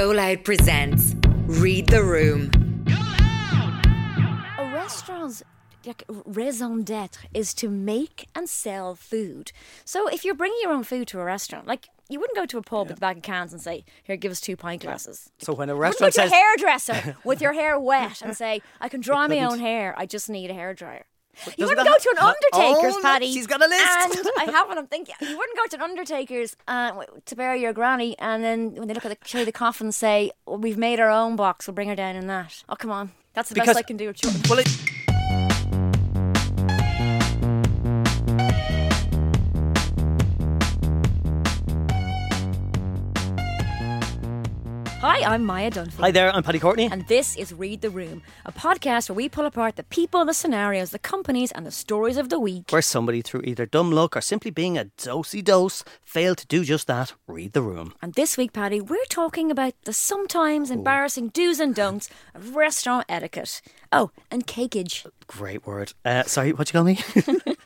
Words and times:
Go 0.00 0.12
Loud 0.12 0.44
presents 0.44 1.14
Read 1.44 1.88
the 1.88 2.02
Room. 2.02 2.50
A 4.56 4.70
restaurant's 4.72 5.42
like 5.84 6.04
raison 6.24 6.84
d'etre 6.84 7.28
is 7.34 7.52
to 7.52 7.68
make 7.68 8.26
and 8.34 8.48
sell 8.48 8.94
food. 8.94 9.52
So 9.84 10.08
if 10.08 10.24
you're 10.24 10.34
bringing 10.34 10.56
your 10.62 10.72
own 10.72 10.84
food 10.84 11.06
to 11.08 11.20
a 11.20 11.24
restaurant, 11.24 11.66
like 11.66 11.90
you 12.08 12.18
wouldn't 12.18 12.34
go 12.34 12.46
to 12.46 12.56
a 12.56 12.62
pub 12.62 12.88
with 12.88 12.96
a 12.96 13.00
bag 13.00 13.18
of 13.18 13.22
cans 13.22 13.52
and 13.52 13.60
say, 13.60 13.84
"Here, 14.02 14.16
give 14.16 14.32
us 14.32 14.40
two 14.40 14.56
pint 14.56 14.80
glasses." 14.80 15.30
So 15.38 15.52
when 15.52 15.68
a 15.68 15.74
You 15.74 15.78
wouldn't 15.78 16.00
restaurant 16.00 16.14
go 16.14 16.22
to 16.22 16.28
says 16.30 16.32
a 16.32 16.34
hairdresser 16.34 17.16
with 17.22 17.42
your 17.42 17.52
hair 17.52 17.78
wet 17.90 18.22
and 18.22 18.34
say, 18.34 18.62
"I 18.80 18.88
can 18.88 19.02
dry 19.02 19.26
my 19.26 19.40
own 19.40 19.58
hair. 19.58 19.94
I 19.98 20.06
just 20.06 20.30
need 20.30 20.50
a 20.50 20.54
hairdryer." 20.54 21.02
You 21.56 21.66
wouldn't 21.66 21.86
go 21.86 21.96
to 21.96 22.10
an 22.10 22.18
undertaker's, 22.18 22.94
Oh, 22.96 23.00
Paddy. 23.02 23.32
she's 23.32 23.46
got 23.46 23.62
a 23.62 23.66
list. 23.68 24.18
And 24.18 24.28
I 24.38 24.50
have 24.52 24.68
one. 24.68 24.76
I'm 24.78 24.86
thinking 24.86 25.14
you 25.20 25.36
wouldn't 25.38 25.56
go 25.56 25.66
to 25.68 25.76
an 25.76 25.82
undertaker's 25.82 26.56
uh, 26.68 27.02
to 27.24 27.36
bury 27.36 27.62
your 27.62 27.72
granny, 27.72 28.18
and 28.18 28.44
then 28.44 28.74
when 28.74 28.88
they 28.88 28.94
look 28.94 29.04
at 29.06 29.18
the 29.20 29.28
show 29.28 29.44
the 29.44 29.52
coffin, 29.52 29.92
say, 29.92 30.32
well, 30.46 30.58
"We've 30.58 30.76
made 30.78 31.00
our 31.00 31.08
own 31.10 31.36
box. 31.36 31.66
We'll 31.66 31.74
bring 31.74 31.88
her 31.88 31.94
down 31.96 32.16
in 32.16 32.26
that." 32.26 32.62
Oh, 32.68 32.76
come 32.76 32.90
on, 32.90 33.12
that's 33.34 33.48
the 33.48 33.54
Because- 33.54 33.68
best 33.68 33.78
I 33.78 33.82
can 33.82 33.96
do 33.96 34.08
with 34.08 34.16
children. 34.16 34.42
well, 34.50 34.58
it, 34.58 34.68
Hi, 45.12 45.34
I'm 45.34 45.44
Maia 45.44 45.72
Dunphy. 45.72 45.98
hi 45.98 46.12
there, 46.12 46.32
I'm 46.32 46.44
Paddy 46.44 46.60
Courtney. 46.60 46.88
And 46.88 47.04
this 47.08 47.34
is 47.34 47.52
Read 47.52 47.80
the 47.80 47.90
Room, 47.90 48.22
a 48.46 48.52
podcast 48.52 49.08
where 49.08 49.16
we 49.16 49.28
pull 49.28 49.44
apart 49.44 49.74
the 49.74 49.82
people, 49.82 50.24
the 50.24 50.32
scenarios, 50.32 50.90
the 50.92 51.00
companies, 51.00 51.50
and 51.50 51.66
the 51.66 51.72
stories 51.72 52.16
of 52.16 52.28
the 52.28 52.38
week. 52.38 52.70
where 52.70 52.80
somebody, 52.80 53.20
through 53.20 53.40
either 53.42 53.66
dumb 53.66 53.90
luck 53.90 54.16
or 54.16 54.20
simply 54.20 54.52
being 54.52 54.78
a 54.78 54.84
dosey 54.96 55.42
dose, 55.42 55.82
failed 56.04 56.38
to 56.38 56.46
do 56.46 56.62
just 56.62 56.86
that 56.86 57.14
read 57.26 57.54
the 57.54 57.60
room. 57.60 57.92
And 58.00 58.14
this 58.14 58.36
week, 58.36 58.52
Paddy, 58.52 58.80
we're 58.80 59.04
talking 59.08 59.50
about 59.50 59.74
the 59.82 59.92
sometimes 59.92 60.70
embarrassing 60.70 61.30
do's 61.30 61.58
and 61.58 61.74
don'ts 61.74 62.08
of 62.32 62.54
restaurant 62.54 63.04
etiquette. 63.08 63.62
Oh, 63.90 64.12
and 64.30 64.46
cakeage. 64.46 65.06
Great 65.26 65.66
word. 65.66 65.92
Uh, 66.04 66.22
sorry, 66.22 66.52
what'd 66.52 66.72
you 66.72 66.78
call 66.78 66.84
me? 66.84 67.56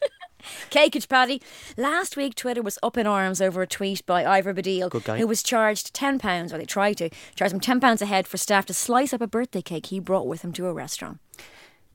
Cakeage, 0.70 1.08
Paddy. 1.08 1.40
Last 1.76 2.16
week, 2.16 2.34
Twitter 2.34 2.62
was 2.62 2.78
up 2.82 2.96
in 2.96 3.06
arms 3.06 3.40
over 3.40 3.62
a 3.62 3.66
tweet 3.66 4.04
by 4.06 4.24
Ivor 4.24 4.54
Baddiel, 4.54 5.18
who 5.18 5.26
was 5.26 5.42
charged 5.42 5.94
£10, 5.94 6.52
or 6.52 6.58
they 6.58 6.64
tried 6.64 6.94
to, 6.94 7.10
charge 7.34 7.52
him 7.52 7.60
£10 7.60 8.00
a 8.02 8.06
head 8.06 8.26
for 8.26 8.36
staff 8.36 8.66
to 8.66 8.74
slice 8.74 9.12
up 9.12 9.20
a 9.20 9.26
birthday 9.26 9.62
cake 9.62 9.86
he 9.86 10.00
brought 10.00 10.26
with 10.26 10.42
him 10.42 10.52
to 10.52 10.66
a 10.66 10.72
restaurant. 10.72 11.18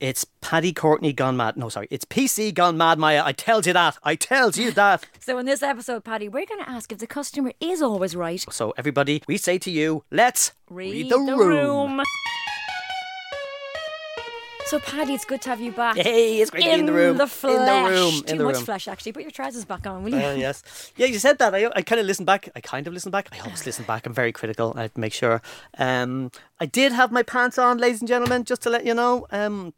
it's 0.00 0.24
Paddy 0.40 0.72
Courtney 0.72 1.12
gone 1.12 1.36
mad. 1.36 1.56
No, 1.56 1.68
sorry, 1.68 1.86
it's 1.90 2.04
PC 2.06 2.54
gone 2.54 2.76
mad, 2.78 2.98
Maia. 2.98 3.22
I 3.24 3.32
tells 3.32 3.66
you 3.66 3.74
that. 3.74 3.98
I 4.02 4.14
tells 4.14 4.56
you 4.56 4.70
that. 4.72 5.04
So, 5.20 5.36
in 5.38 5.46
this 5.46 5.62
episode, 5.62 6.02
Paddy, 6.02 6.28
we're 6.28 6.46
going 6.46 6.64
to 6.64 6.68
ask 6.68 6.90
if 6.90 6.98
the 6.98 7.06
customer 7.06 7.52
is 7.60 7.82
always 7.82 8.16
right 8.16 8.44
So, 8.50 8.72
everybody, 8.76 9.22
we 9.28 9.36
say 9.36 9.58
to 9.58 9.70
you, 9.70 10.02
let's 10.10 10.52
Read, 10.68 11.10
the, 11.10 11.18
room. 11.18 12.00
So, 14.70 14.78
Paddy, 14.78 15.14
it's 15.14 15.24
good 15.24 15.42
to 15.42 15.48
have 15.48 15.60
you 15.60 15.72
back. 15.72 15.96
Hey, 15.96 16.40
it's 16.40 16.48
great 16.48 16.62
to 16.62 16.68
be 16.68 16.78
in 16.78 16.86
the 16.86 16.92
room. 16.92 17.16
the 17.16 17.26
flesh. 17.26 17.58
In 17.58 17.66
the 17.66 17.90
room. 17.90 18.22
Too 18.22 18.30
in 18.30 18.38
the 18.38 18.44
much 18.44 18.54
room. 18.54 18.64
flesh, 18.64 18.86
actually. 18.86 19.10
Put 19.10 19.22
your 19.22 19.32
trousers 19.32 19.64
back 19.64 19.84
on, 19.84 20.04
will 20.04 20.14
you? 20.14 20.24
Uh, 20.24 20.34
yes. 20.34 20.92
Yeah, 20.96 21.06
you 21.06 21.18
said 21.18 21.40
that. 21.40 21.52
I, 21.52 21.68
I 21.74 21.82
kind 21.82 22.00
of 22.00 22.06
listened 22.06 22.26
back. 22.26 22.48
I 22.54 22.60
kind 22.60 22.86
of 22.86 22.92
listened 22.92 23.10
back. 23.10 23.28
I 23.32 23.40
always 23.40 23.66
listen 23.66 23.84
back. 23.84 24.06
I'm 24.06 24.14
very 24.14 24.30
critical. 24.30 24.72
I 24.76 24.82
have 24.82 24.94
to 24.94 25.00
make 25.00 25.12
sure. 25.12 25.42
Um, 25.76 26.30
I 26.60 26.66
did 26.66 26.92
have 26.92 27.10
my 27.10 27.24
pants 27.24 27.58
on, 27.58 27.78
ladies 27.78 28.00
and 28.00 28.06
gentlemen, 28.06 28.44
just 28.44 28.62
to 28.62 28.70
let 28.70 28.86
you 28.86 28.94
know. 28.94 29.26
Um, 29.32 29.74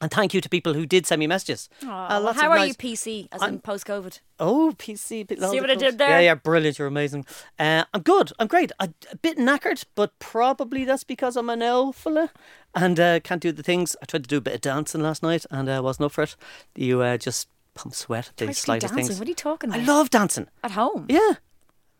and 0.00 0.10
thank 0.10 0.34
you 0.34 0.40
to 0.40 0.48
people 0.48 0.74
who 0.74 0.84
did 0.86 1.06
send 1.06 1.20
me 1.20 1.26
messages. 1.26 1.68
Uh, 1.82 2.32
how 2.32 2.50
are 2.50 2.56
nice- 2.58 2.68
you, 2.68 2.74
PC, 2.74 3.28
as 3.30 3.40
I'm- 3.42 3.54
in 3.54 3.60
post 3.60 3.86
COVID? 3.86 4.18
Oh, 4.40 4.74
PC. 4.78 5.22
bit 5.26 5.38
See 5.40 5.60
what 5.60 5.70
I 5.70 5.74
did 5.76 5.98
there? 5.98 6.08
Yeah, 6.10 6.20
yeah, 6.20 6.34
brilliant. 6.34 6.78
You're 6.78 6.88
amazing. 6.88 7.24
Uh, 7.58 7.84
I'm 7.94 8.02
good. 8.02 8.32
I'm 8.38 8.48
great. 8.48 8.72
I, 8.80 8.88
a 9.12 9.16
bit 9.16 9.38
knackered, 9.38 9.84
but 9.94 10.18
probably 10.18 10.84
that's 10.84 11.04
because 11.04 11.36
I'm 11.36 11.48
an 11.50 11.62
old 11.62 11.94
fella 11.94 12.30
and 12.74 12.98
uh, 12.98 13.20
can't 13.20 13.40
do 13.40 13.52
the 13.52 13.62
things. 13.62 13.94
I 14.02 14.06
tried 14.06 14.24
to 14.24 14.28
do 14.28 14.38
a 14.38 14.40
bit 14.40 14.54
of 14.54 14.60
dancing 14.62 15.02
last 15.02 15.22
night 15.22 15.46
and 15.50 15.70
I 15.70 15.76
uh, 15.76 15.82
wasn't 15.82 16.06
up 16.06 16.12
for 16.12 16.22
it. 16.22 16.34
You 16.74 17.02
uh, 17.02 17.16
just 17.18 17.48
pump 17.74 17.94
sweat 17.94 18.28
at 18.30 18.36
the 18.38 18.52
slightest 18.52 18.92
dancing. 18.94 19.06
things. 19.08 19.18
What 19.20 19.28
are 19.28 19.30
you 19.30 19.34
talking 19.36 19.70
about? 19.70 19.80
I 19.80 19.84
love 19.84 20.10
dancing. 20.10 20.48
At 20.64 20.72
home? 20.72 21.06
Yeah. 21.08 21.34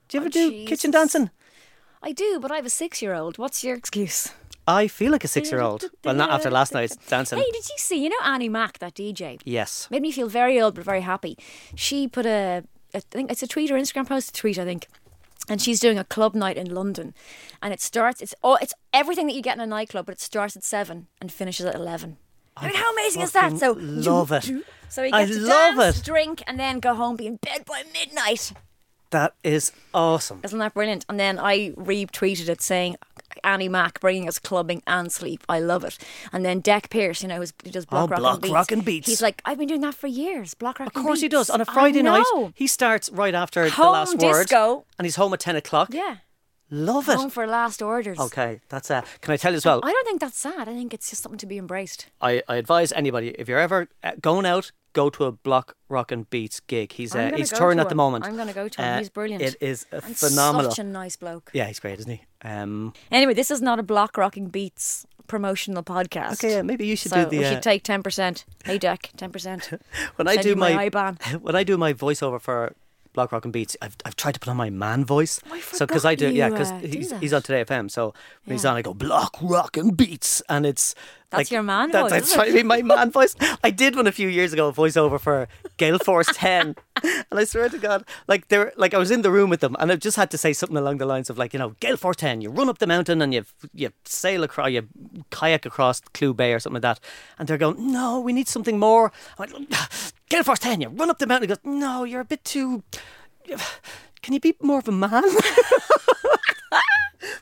Do 0.08 0.16
you 0.16 0.20
ever 0.20 0.26
Oh, 0.26 0.30
do 0.30 0.50
Jesus. 0.50 0.68
kitchen 0.68 0.90
dancing? 0.90 1.30
I 2.02 2.10
do, 2.10 2.40
but 2.40 2.50
I 2.50 2.56
have 2.56 2.66
a 2.66 2.70
six 2.70 3.00
year 3.00 3.14
old. 3.14 3.38
What's 3.38 3.62
your 3.62 3.76
excuse? 3.76 4.30
I 4.66 4.86
feel 4.88 5.10
like 5.10 5.24
a 5.24 5.28
six-year-old. 5.28 5.90
Well, 6.04 6.14
not 6.14 6.30
after 6.30 6.50
last 6.50 6.72
night's 6.72 6.96
dancing. 6.96 7.38
Hey, 7.38 7.50
did 7.52 7.68
you 7.68 7.76
see? 7.78 8.02
You 8.02 8.10
know 8.10 8.16
Annie 8.22 8.48
Mac, 8.48 8.78
that 8.78 8.94
DJ? 8.94 9.40
Yes. 9.44 9.88
Made 9.90 10.02
me 10.02 10.12
feel 10.12 10.28
very 10.28 10.60
old, 10.60 10.74
but 10.76 10.84
very 10.84 11.00
happy. 11.00 11.36
She 11.74 12.06
put 12.06 12.26
a, 12.26 12.62
I 12.94 13.00
think 13.00 13.30
it's 13.30 13.42
a 13.42 13.48
tweet 13.48 13.70
or 13.70 13.74
Instagram 13.74 14.06
post, 14.06 14.30
a 14.30 14.32
tweet, 14.32 14.58
I 14.58 14.64
think. 14.64 14.86
And 15.48 15.60
she's 15.60 15.80
doing 15.80 15.98
a 15.98 16.04
club 16.04 16.36
night 16.36 16.56
in 16.56 16.72
London, 16.72 17.14
and 17.60 17.72
it 17.72 17.80
starts. 17.80 18.22
It's 18.22 18.34
all. 18.44 18.56
It's 18.62 18.72
everything 18.92 19.26
that 19.26 19.34
you 19.34 19.42
get 19.42 19.56
in 19.56 19.60
a 19.60 19.66
nightclub, 19.66 20.06
but 20.06 20.12
it 20.12 20.20
starts 20.20 20.54
at 20.56 20.62
seven 20.62 21.08
and 21.20 21.32
finishes 21.32 21.66
at 21.66 21.74
eleven. 21.74 22.18
I 22.56 22.66
mean, 22.66 22.76
how 22.76 22.92
amazing 22.92 23.22
is 23.22 23.32
that? 23.32 23.58
So 23.58 23.72
love 23.76 24.30
it. 24.30 24.48
So 24.88 25.02
he 25.02 25.10
I 25.10 25.24
gets 25.24 25.38
to 25.38 25.42
love 25.44 25.76
dance, 25.76 25.98
it. 25.98 26.04
drink, 26.04 26.44
and 26.46 26.60
then 26.60 26.78
go 26.78 26.94
home, 26.94 27.16
be 27.16 27.26
in 27.26 27.36
bed 27.36 27.64
by 27.64 27.82
midnight. 27.92 28.52
That 29.10 29.34
is 29.42 29.72
awesome. 29.92 30.40
Isn't 30.44 30.58
that 30.60 30.74
brilliant? 30.74 31.04
And 31.08 31.18
then 31.18 31.38
I 31.38 31.70
retweeted 31.70 32.48
it 32.48 32.62
saying, 32.62 32.96
Annie 33.44 33.68
Mac 33.68 34.00
bringing 34.00 34.28
us 34.28 34.38
clubbing 34.38 34.82
and 34.86 35.10
sleep. 35.12 35.42
I 35.48 35.60
love 35.60 35.84
it. 35.84 35.98
And 36.32 36.44
then 36.44 36.62
Dec 36.62 36.90
Pierce, 36.90 37.22
you 37.22 37.28
know, 37.28 37.38
who's, 37.38 37.52
who 37.64 37.70
does 37.70 37.86
Block 37.86 38.04
Oh, 38.04 38.12
Rock 38.12 38.20
Block 38.20 38.32
and 38.34 38.42
Beats. 38.42 38.52
Rock 38.52 38.72
and 38.72 38.84
Beats. 38.84 39.08
He's 39.08 39.22
like, 39.22 39.42
I've 39.44 39.58
been 39.58 39.68
doing 39.68 39.80
that 39.82 39.94
for 39.94 40.06
years. 40.06 40.54
Block 40.54 40.78
Rock 40.80 40.88
Of 40.96 41.02
course 41.02 41.20
he 41.20 41.28
does. 41.28 41.50
On 41.50 41.60
a 41.60 41.64
Friday 41.64 42.02
night, 42.02 42.24
he 42.54 42.66
starts 42.66 43.10
right 43.10 43.34
after 43.34 43.64
the 43.64 43.70
Home 43.72 43.92
last 43.92 44.18
word. 44.18 44.42
disco. 44.48 44.84
And 44.98 45.06
he's 45.06 45.16
home 45.16 45.32
at 45.34 45.40
10 45.40 45.56
o'clock. 45.56 45.88
Yeah. 45.92 46.16
Love 46.74 47.08
it. 47.10 47.16
Home 47.16 47.28
for 47.28 47.46
last 47.46 47.82
orders. 47.82 48.18
Okay, 48.18 48.60
that's 48.70 48.90
uh 48.90 49.02
Can 49.20 49.34
I 49.34 49.36
tell 49.36 49.52
you 49.52 49.58
as 49.58 49.66
well? 49.66 49.80
I 49.82 49.92
don't 49.92 50.06
think 50.06 50.20
that's 50.22 50.38
sad. 50.38 50.68
I 50.70 50.72
think 50.72 50.94
it's 50.94 51.10
just 51.10 51.22
something 51.22 51.38
to 51.38 51.44
be 51.46 51.58
embraced. 51.58 52.06
I, 52.22 52.42
I 52.48 52.56
advise 52.56 52.92
anybody 52.92 53.28
if 53.38 53.46
you're 53.46 53.58
ever 53.58 53.88
uh, 54.02 54.12
going 54.22 54.46
out, 54.46 54.72
go 54.92 55.10
to 55.10 55.24
a 55.24 55.32
Block 55.32 55.76
Rockin' 55.88 56.26
Beats 56.30 56.60
gig. 56.60 56.92
He's 56.92 57.14
uh, 57.14 57.32
he's 57.36 57.50
touring 57.50 57.78
to 57.78 57.82
at 57.82 57.88
the 57.88 57.94
moment. 57.94 58.24
I'm 58.24 58.36
gonna 58.36 58.52
go 58.52 58.68
to 58.68 58.82
him. 58.82 58.94
Uh, 58.94 58.98
He's 58.98 59.08
brilliant. 59.08 59.42
It 59.42 59.56
is 59.60 59.86
And 59.90 60.16
phenomenal. 60.16 60.70
Such 60.70 60.78
a 60.78 60.84
nice 60.84 61.16
bloke. 61.16 61.50
Yeah, 61.52 61.66
he's 61.66 61.80
great, 61.80 61.98
isn't 61.98 62.10
he? 62.10 62.22
Um, 62.42 62.92
Anyway, 63.10 63.34
this 63.34 63.50
is 63.50 63.60
not 63.62 63.78
a 63.78 63.82
Block 63.82 64.16
Rocking 64.16 64.46
Beats 64.48 65.06
promotional 65.28 65.82
podcast. 65.82 66.32
okay, 66.34 66.56
yeah, 66.56 66.62
maybe 66.62 66.86
you 66.86 66.96
should 66.96 67.10
so 67.12 67.24
do 67.24 67.30
the. 67.30 67.38
we 67.38 67.44
Uh, 67.44 67.50
should 67.50 67.62
take 67.62 67.84
10%. 67.84 68.44
Hey, 68.64 68.78
Dec, 68.78 69.12
10%. 69.16 69.80
when 70.16 70.28
I 70.28 70.36
do 70.36 70.54
my 70.56 70.74
my, 70.74 70.90
IBAN. 70.90 71.40
when 71.42 71.54
I 71.56 71.62
do 71.64 71.78
my 71.78 71.92
voiceover 71.94 72.40
for 72.40 72.74
Block 73.12 73.30
Rockin' 73.32 73.50
Beats, 73.50 73.76
I've, 73.82 73.96
I've 74.04 74.16
tried 74.16 74.32
to 74.34 74.40
put 74.40 74.48
on 74.48 74.56
my 74.56 74.70
man 74.70 75.04
voice. 75.04 75.40
I 75.50 75.60
so 75.60 75.86
because 75.86 76.04
I 76.04 76.14
do, 76.14 76.26
forgot 76.26 76.34
yeah, 76.36 76.48
because 76.48 76.70
uh, 76.72 76.78
he's 76.78 77.10
that. 77.10 77.20
he's 77.20 77.32
on 77.32 77.42
Today 77.42 77.64
FM. 77.64 77.90
So 77.90 78.14
when 78.44 78.54
he's 78.54 78.64
on, 78.64 78.76
I 78.76 78.82
go 78.82 78.94
Block 78.94 79.36
Rockin' 79.42 79.90
Beats, 79.94 80.42
and 80.48 80.64
it's 80.64 80.94
That's 81.30 81.40
like, 81.40 81.50
your 81.50 81.62
man 81.62 81.90
that- 81.90 82.02
voice, 82.02 82.10
That's 82.10 82.32
trying 82.32 82.48
to 82.48 82.54
be 82.54 82.62
my 82.62 82.82
man 82.82 83.10
voice. 83.10 83.36
I 83.62 83.70
did 83.70 83.96
one 83.96 84.06
a 84.06 84.12
few 84.12 84.28
years 84.28 84.52
ago, 84.52 84.68
a 84.68 84.72
voiceover 84.72 85.20
for 85.20 85.46
Gaelforce 85.78 86.30
Ten, 86.34 86.74
and 87.02 87.40
I 87.40 87.44
swear 87.44 87.68
to 87.68 87.78
God, 87.78 88.04
like 88.28 88.48
there, 88.48 88.72
like 88.76 88.94
I 88.94 88.98
was 88.98 89.10
in 89.10 89.22
the 89.22 89.30
room 89.30 89.50
with 89.50 89.60
them, 89.60 89.76
and 89.78 89.90
I 89.92 89.96
just 89.96 90.16
had 90.16 90.30
to 90.30 90.38
say 90.38 90.52
something 90.52 90.76
along 90.76 90.98
the 90.98 91.06
lines 91.06 91.30
of 91.30 91.38
like, 91.38 91.52
you 91.52 91.58
know, 91.58 91.70
Gaelforce 91.80 92.16
Ten, 92.16 92.40
you 92.40 92.50
run 92.50 92.68
up 92.68 92.78
the 92.78 92.86
mountain 92.86 93.22
and 93.22 93.32
you 93.34 93.44
you 93.74 93.90
sail 94.04 94.42
across, 94.42 94.70
you 94.70 94.88
kayak 95.30 95.66
across 95.66 96.00
Clew 96.14 96.34
Bay 96.34 96.52
or 96.52 96.60
something 96.60 96.82
like 96.82 96.98
that, 96.98 97.00
and 97.38 97.48
they're 97.48 97.58
going, 97.58 97.92
no, 97.92 98.20
we 98.20 98.32
need 98.32 98.48
something 98.48 98.78
more. 98.78 99.12
I'm 99.38 99.50
like, 99.50 99.68
Gaelforce 100.30 100.58
Ten, 100.60 100.80
you 100.80 100.88
run 100.88 101.10
up 101.10 101.18
the 101.18 101.26
mountain. 101.26 101.48
He 101.48 101.54
goes, 101.54 101.64
no, 101.64 102.04
you're 102.04 102.20
a 102.20 102.24
bit 102.24 102.44
too. 102.44 102.82
Can 104.22 104.32
you 104.34 104.40
be 104.40 104.54
more 104.62 104.78
of 104.78 104.88
a 104.88 104.92
man? 104.92 105.24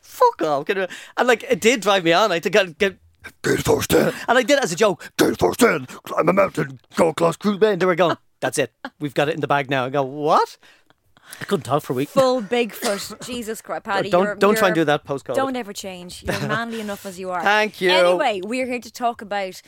Fuck 0.01 0.43
off. 0.43 0.69
And 0.69 0.89
like, 1.29 1.45
it 1.45 1.61
did 1.61 1.81
drive 1.81 2.05
me 2.05 2.13
on. 2.13 2.31
I 2.31 2.35
had 2.35 2.43
to 2.45 2.51
get. 2.51 2.79
get 2.79 2.99
Gaelforce 3.43 3.87
10. 3.87 4.15
And 4.29 4.39
I 4.39 4.43
did 4.43 4.59
it 4.59 4.65
as 4.65 4.73
a 4.73 4.77
joke. 4.77 5.13
Gaelforce 5.19 5.57
10, 5.57 5.87
climb 6.05 6.29
a 6.29 6.33
mountain, 6.33 6.81
go 6.97 7.09
across 7.09 7.37
Cruise 7.37 7.59
Bay. 7.59 7.73
And 7.73 7.83
they 7.83 7.87
were 7.87 7.95
going, 7.95 8.17
that's 8.41 8.59
it. 8.59 8.73
We've 8.99 9.15
got 9.15 9.29
it 9.29 9.35
in 9.35 9.41
the 9.41 9.47
bag 9.49 9.71
now. 9.71 9.85
I 9.87 9.91
go, 9.91 10.03
what? 10.03 10.57
I 11.41 11.45
couldn't 11.45 11.63
talk 11.65 11.83
for 11.85 11.93
a 11.93 11.97
week. 11.97 12.09
Full 12.09 12.43
Bigfoot. 12.57 13.25
Jesus 13.25 13.63
Christ, 13.63 13.85
Paddy. 13.85 14.11
Don't- 14.11 14.25
you're- 14.25 14.39
don't 14.39 14.57
try 14.59 14.69
and 14.69 14.75
do 14.75 14.85
that 14.85 15.05
post-COVID. 15.05 15.37
Don't 15.37 15.57
ever 15.57 15.73
change. 15.73 16.23
You're 16.25 16.41
manly 16.49 16.81
enough 16.81 17.07
as 17.07 17.19
you 17.21 17.31
are. 17.31 17.43
Thank 17.43 17.81
you. 17.81 17.91
Anyway, 17.91 18.41
we're 18.45 18.67
here 18.67 18.81
to 18.81 18.91
talk 18.93 19.23
about 19.23 19.63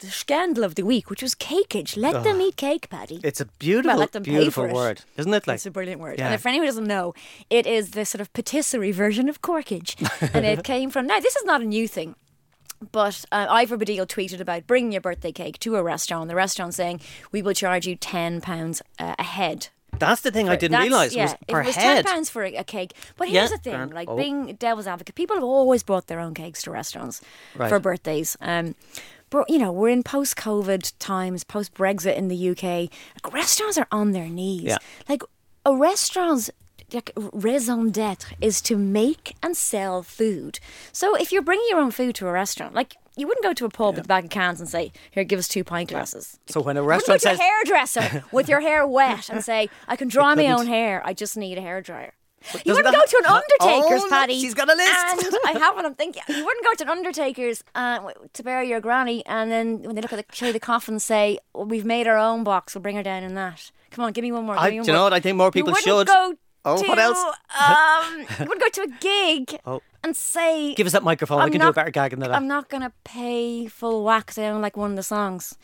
the 0.00 0.08
scandal 0.08 0.62
of 0.62 0.74
the 0.74 0.82
week, 0.82 1.08
which 1.08 1.22
was 1.22 1.34
cakeage. 1.34 1.96
Let 1.96 2.22
them 2.22 2.38
eat 2.42 2.56
cake, 2.56 2.90
Paddy. 2.90 3.18
It's 3.24 3.40
a 3.40 3.46
beautiful, 3.58 3.98
let 3.98 4.12
them 4.12 4.24
pay 4.24 4.32
beautiful 4.32 4.68
word, 4.68 5.00
isn't 5.16 5.32
it? 5.32 5.46
Like, 5.46 5.54
It's 5.54 5.64
a 5.64 5.70
brilliant 5.70 6.02
word. 6.02 6.18
yeah. 6.18 6.26
And 6.26 6.34
if 6.34 6.44
anyone 6.44 6.66
doesn't 6.66 6.86
know, 6.86 7.14
it 7.48 7.66
is 7.66 7.92
the 7.92 8.04
sort 8.04 8.20
of 8.20 8.30
patisserie 8.34 8.92
version 8.92 9.26
of 9.30 9.40
corkage. 9.40 9.94
and 10.34 10.44
it 10.44 10.64
came 10.64 10.90
from, 10.90 11.06
now, 11.06 11.18
this 11.20 11.34
is 11.34 11.44
not 11.46 11.62
a 11.62 11.64
new 11.64 11.88
thing. 11.88 12.14
But 12.92 13.24
uh, 13.32 13.46
Ivor 13.48 13.78
Baddiel 13.78 14.06
tweeted 14.06 14.40
about 14.40 14.66
bringing 14.66 14.92
your 14.92 15.00
birthday 15.00 15.32
cake 15.32 15.58
to 15.60 15.76
a 15.76 15.82
restaurant. 15.82 16.28
The 16.28 16.34
restaurant 16.34 16.74
saying, 16.74 17.00
we 17.32 17.40
will 17.42 17.54
charge 17.54 17.86
you 17.86 17.96
£10 17.96 18.80
uh, 18.98 19.14
a 19.18 19.22
head 19.22 19.68
that's 19.98 20.20
the 20.20 20.30
thing 20.30 20.46
I 20.46 20.56
didn't 20.56 20.72
That's- 20.72 20.88
realise 20.90 21.14
yeah, 21.14 21.22
was 21.24 21.34
per 21.48 21.60
it 21.62 21.66
was 21.68 21.74
head. 21.76 22.04
ten 22.04 22.12
pounds 22.12 22.28
for 22.28 22.44
a, 22.44 22.54
a 22.56 22.64
cake. 22.64 22.92
But 23.16 23.28
here's 23.28 23.50
Yeah, 23.50 23.56
the 23.56 23.62
thing: 23.62 23.90
like 23.94 24.10
Oh. 24.10 24.16
being 24.16 24.54
devil's 24.56 24.86
advocate, 24.86 25.14
people 25.14 25.36
have 25.36 25.42
always 25.44 25.82
brought 25.82 26.06
their 26.08 26.20
own 26.20 26.34
cakes 26.34 26.60
to 26.64 26.70
restaurants 26.70 27.22
Right. 27.54 27.70
for 27.70 27.78
birthdays. 27.80 28.36
Um, 28.42 28.74
but 29.30 29.48
you 29.48 29.56
know, 29.56 29.72
we're 29.72 29.88
in 29.88 30.02
post-COVID 30.02 30.92
times, 30.98 31.44
post-Brexit 31.44 32.14
in 32.14 32.28
the 32.28 32.36
UK. 32.50 32.90
Like, 33.24 33.32
restaurants 33.32 33.78
are 33.78 33.86
on 33.90 34.12
their 34.12 34.28
knees. 34.28 34.64
Yeah. 34.64 34.76
Like 35.08 35.22
a 35.64 35.74
restaurant's 35.74 36.50
like, 36.92 37.10
raison 37.32 37.90
d'être 37.90 38.32
is 38.40 38.60
to 38.62 38.76
make 38.76 39.34
and 39.42 39.56
sell 39.56 40.02
food. 40.02 40.58
So 40.92 41.14
if 41.16 41.32
you're 41.32 41.42
bringing 41.42 41.66
your 41.68 41.80
own 41.80 41.90
food 41.90 42.14
to 42.16 42.28
a 42.28 42.32
restaurant, 42.32 42.74
like 42.74 42.96
you 43.16 43.26
wouldn't 43.26 43.44
go 43.44 43.52
to 43.54 43.64
a 43.64 43.70
pub 43.70 43.96
with 43.96 44.04
a 44.04 44.08
bag 44.08 44.24
of 44.24 44.30
cans 44.30 44.60
and 44.60 44.68
say, 44.68 44.92
"Here, 45.10 45.24
give 45.24 45.38
us 45.38 45.48
two 45.48 45.64
pint 45.64 45.88
glasses." 45.90 46.38
So 46.46 46.60
when 46.60 46.76
a 46.76 46.80
You 46.80 46.86
wouldn't 46.86 47.08
restaurant 47.08 47.22
go 47.22 47.30
to 47.30 47.36
says, 47.36 47.40
a 47.40 47.42
hairdresser 47.42 48.24
with 48.32 48.48
your 48.48 48.60
hair 48.60 48.86
wet 48.86 49.28
and 49.30 49.42
say, 49.44 49.70
"I 49.88 49.96
can 49.96 50.08
dry 50.08 50.34
my 50.34 50.46
own 50.52 50.66
hair. 50.66 51.02
I 51.04 51.12
just 51.14 51.36
need 51.36 51.56
a 51.58 51.62
hairdryer." 51.62 52.10
You 52.64 52.74
wouldn't 52.74 52.94
go 52.94 53.04
to 53.04 53.22
an 53.24 53.26
undertaker's, 53.26 54.02
Oh, 54.04 54.08
Paddy. 54.08 54.38
she's 54.40 54.54
got 54.54 54.68
a 54.70 54.74
list. 54.76 54.92
And 55.26 55.36
I 55.46 55.58
have 55.58 55.74
one. 55.74 55.84
I'm 55.86 55.94
thinking 55.94 56.22
you 56.28 56.44
wouldn't 56.44 56.64
go 56.64 56.74
to 56.74 56.84
an 56.84 56.90
undertaker's 56.90 57.64
uh, 57.74 58.10
to 58.34 58.42
bury 58.44 58.68
your 58.68 58.80
granny, 58.80 59.24
and 59.26 59.50
then 59.50 59.82
when 59.82 59.94
they 59.96 60.00
look 60.02 60.12
at 60.12 60.18
the 60.28 60.36
show 60.36 60.52
the 60.52 60.60
coffin, 60.60 60.94
and 60.94 61.02
say, 61.02 61.38
well, 61.54 61.64
"We've 61.64 61.84
made 61.86 62.06
our 62.06 62.18
own 62.18 62.44
box. 62.44 62.74
We'll 62.74 62.82
bring 62.82 62.96
her 62.96 63.02
down 63.02 63.22
in 63.24 63.34
that." 63.34 63.72
Come 63.90 64.04
on, 64.04 64.12
give 64.12 64.22
me 64.22 64.30
one 64.30 64.44
more. 64.44 64.56
I- 64.58 64.70
do 64.70 64.76
you 64.76 64.82
know 64.84 65.04
what? 65.04 65.14
I 65.14 65.20
think 65.20 65.36
more 65.38 65.50
people 65.50 65.70
you 65.70 65.80
should. 65.80 66.06
Go 66.06 66.34
Oh, 66.66 66.82
to, 66.82 66.88
what 66.88 66.98
else? 66.98 67.18
Um, 67.56 68.18
you 68.20 68.46
wouldn't 68.46 68.60
go 68.60 68.68
to 68.68 68.82
a 68.82 68.88
gig 69.00 69.58
Oh. 69.64 69.80
and 70.04 70.14
say, 70.14 70.74
"Give 70.74 70.86
us 70.86 70.92
that 70.92 71.02
microphone. 71.02 71.40
I 71.40 71.44
I'm 71.44 71.50
can 71.52 71.60
do 71.62 71.68
a 71.68 71.72
better 71.72 71.90
gag 71.90 72.10
than 72.10 72.20
that." 72.20 72.32
I'm 72.32 72.46
not 72.48 72.68
gonna 72.68 72.92
pay 73.04 73.66
full 73.66 74.04
whack 74.04 74.34
don't 74.34 74.60
like 74.60 74.76
one 74.76 74.90
of 74.90 74.96
the 74.96 75.02
songs. 75.02 75.56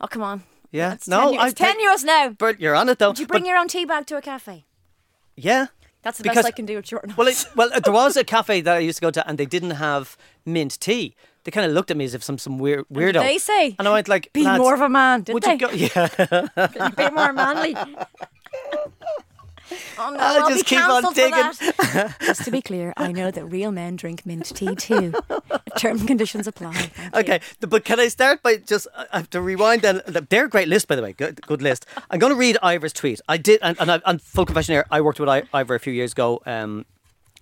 Oh 0.00 0.06
come 0.06 0.22
on. 0.22 0.42
Yeah. 0.70 0.92
It's 0.92 1.08
No, 1.08 1.24
tenu- 1.24 1.38
I 1.40 1.46
it's 1.48 1.54
tenuous 1.58 2.04
now. 2.04 2.28
But 2.30 2.60
you're 2.60 2.76
on 2.76 2.88
it 2.88 2.98
though. 3.00 3.12
Do 3.12 3.22
you 3.22 3.26
bring 3.26 3.42
But- 3.42 3.48
your 3.48 3.58
own 3.58 3.66
tea 3.68 3.84
bag 3.84 4.06
to 4.06 4.16
a 4.16 4.22
cafe? 4.22 4.64
yeah. 5.36 5.66
That's 6.02 6.16
the 6.16 6.22
Because- 6.22 6.36
best 6.36 6.46
I 6.48 6.52
can 6.52 6.64
do 6.64 6.76
with 6.76 6.86
short 6.88 7.14
Well, 7.16 7.28
it, 7.28 7.44
well, 7.56 7.68
there 7.84 7.92
was 7.92 8.16
a 8.16 8.24
cafe 8.36 8.62
that 8.62 8.76
I 8.76 8.78
used 8.78 8.96
to 8.98 9.02
go 9.02 9.10
to, 9.10 9.26
and 9.28 9.36
they 9.36 9.44
didn't 9.44 9.72
have 9.72 10.16
mint 10.46 10.80
tea. 10.80 11.14
They 11.44 11.50
kind 11.50 11.66
of 11.66 11.72
looked 11.72 11.90
at 11.90 11.96
me 11.98 12.04
as 12.06 12.14
if 12.14 12.22
some 12.22 12.38
some 12.38 12.58
weird 12.58 12.86
weirdo. 12.88 13.12
did 13.14 13.22
they 13.22 13.38
say? 13.38 13.74
And 13.78 13.86
I 13.88 13.92
went 13.92 14.08
like, 14.08 14.32
Be 14.32 14.44
more 14.46 14.72
of 14.74 14.80
a 14.80 14.88
man, 14.88 15.22
did 15.24 15.34
would 15.34 15.42
they? 15.42 15.52
you 15.54 15.58
go? 15.58 15.68
Yeah. 15.72 16.88
Be 16.96 17.10
more 17.10 17.32
manly. 17.34 17.76
Oh 19.98 20.10
no, 20.10 20.16
I'll 20.18 20.42
I'll 20.44 20.48
just 20.50 20.66
keep 20.66 20.80
on 20.80 21.12
digging. 21.14 21.52
Just 22.20 22.44
to 22.44 22.50
be 22.50 22.62
clear, 22.62 22.92
I 22.96 23.12
know 23.12 23.30
that 23.30 23.44
real 23.46 23.72
men 23.72 23.96
drink 23.96 24.24
mint 24.24 24.46
tea 24.54 24.74
too. 24.74 25.12
Terms 25.76 26.00
and 26.00 26.08
conditions 26.08 26.46
apply. 26.46 26.72
Thank. 26.72 27.14
Okay, 27.16 27.38
th- 27.38 27.68
but 27.68 27.84
can 27.84 28.00
I 28.00 28.08
start 28.08 28.42
by 28.42 28.56
just 28.56 28.86
I 28.96 29.06
I 29.12 29.16
have 29.18 29.30
to 29.30 29.40
rewind 29.40 29.82
then? 29.82 30.02
They're 30.06 30.46
a 30.46 30.48
great 30.48 30.68
list, 30.68 30.88
by 30.88 30.96
the 30.96 31.02
way. 31.02 31.12
Good, 31.12 31.42
good 31.46 31.62
list. 31.62 31.86
I'm 32.10 32.18
going 32.18 32.32
to 32.32 32.38
read 32.38 32.56
Ivor's 32.62 32.92
tweet. 32.92 33.20
I 33.28 33.36
did, 33.36 33.60
and, 33.62 33.76
and 33.80 33.90
I, 33.90 34.00
and 34.06 34.20
full 34.20 34.46
confession 34.46 34.74
here, 34.74 34.86
I 34.90 35.00
worked 35.00 35.20
with 35.20 35.28
I, 35.28 35.42
Ivor 35.52 35.74
a 35.74 35.80
few 35.80 35.92
years 35.92 36.12
ago. 36.12 36.40
Um, 36.46 36.86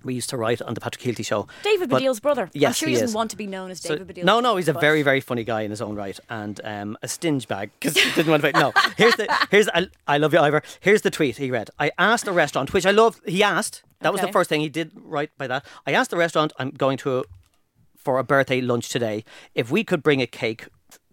we 0.05 0.15
used 0.15 0.31
to 0.31 0.37
write 0.37 0.63
on 0.63 0.75
the 0.75 0.81
Patrick 0.81 1.03
Kielty 1.03 1.25
show. 1.25 1.47
David 1.63 1.89
But- 1.91 2.03
Baddiel's 2.03 2.21
brother. 2.21 2.51
I'm 2.55 2.73
sure 2.73 2.89
he 2.89 2.95
doesn't 2.95 3.09
is. 3.09 3.15
want 3.15 3.31
to 3.33 3.37
be 3.37 3.47
known 3.47 3.71
as 3.71 3.81
So- 3.81 3.97
David 3.97 4.15
Baddiel. 4.17 4.25
no, 4.25 4.41
no, 4.41 4.57
he's 4.57 4.69
a 4.69 4.73
very, 4.73 5.03
very 5.03 5.21
funny 5.21 5.45
guy 5.45 5.63
in 5.63 5.71
his 5.71 5.81
own 5.83 5.97
right, 5.97 6.19
and 6.31 6.61
um, 6.65 6.97
a 7.03 7.09
stinge 7.09 7.49
bag 7.49 7.71
because 7.79 7.97
he 7.97 8.11
didn't 8.13 8.31
want 8.31 8.43
to. 8.43 8.53
Pay. 8.53 8.59
No, 8.59 8.73
here's 8.97 9.15
the 9.17 9.27
here's 9.51 9.69
I, 9.69 9.89
I 10.07 10.19
love 10.19 10.33
you, 10.33 10.39
Ivor. 10.41 10.63
Here's 10.81 11.03
the 11.03 11.11
tweet 11.11 11.37
he 11.39 11.51
read. 11.51 11.71
I 11.79 11.91
asked 11.99 12.27
a 12.29 12.33
restaurant, 12.33 12.73
which 12.73 12.87
I 12.87 12.91
love. 12.93 13.21
He 13.27 13.43
asked. 13.43 13.83
That 14.01 14.13
was 14.13 14.21
the 14.21 14.31
first 14.33 14.49
thing 14.49 14.61
he 14.61 14.69
did 14.69 14.93
right 14.95 15.31
by 15.37 15.49
that. 15.49 15.65
I 15.87 15.93
asked 15.93 16.11
the 16.11 16.17
restaurant 16.17 16.53
I'm 16.59 16.71
going 16.71 16.99
to 16.99 17.19
a, 17.19 17.23
for 17.97 18.19
a 18.21 18.25
birthday 18.25 18.61
lunch 18.61 18.89
today 18.91 19.25
if 19.57 19.71
we 19.73 19.83
could 19.83 20.03
bring 20.05 20.23
a 20.23 20.27
cake 20.27 20.67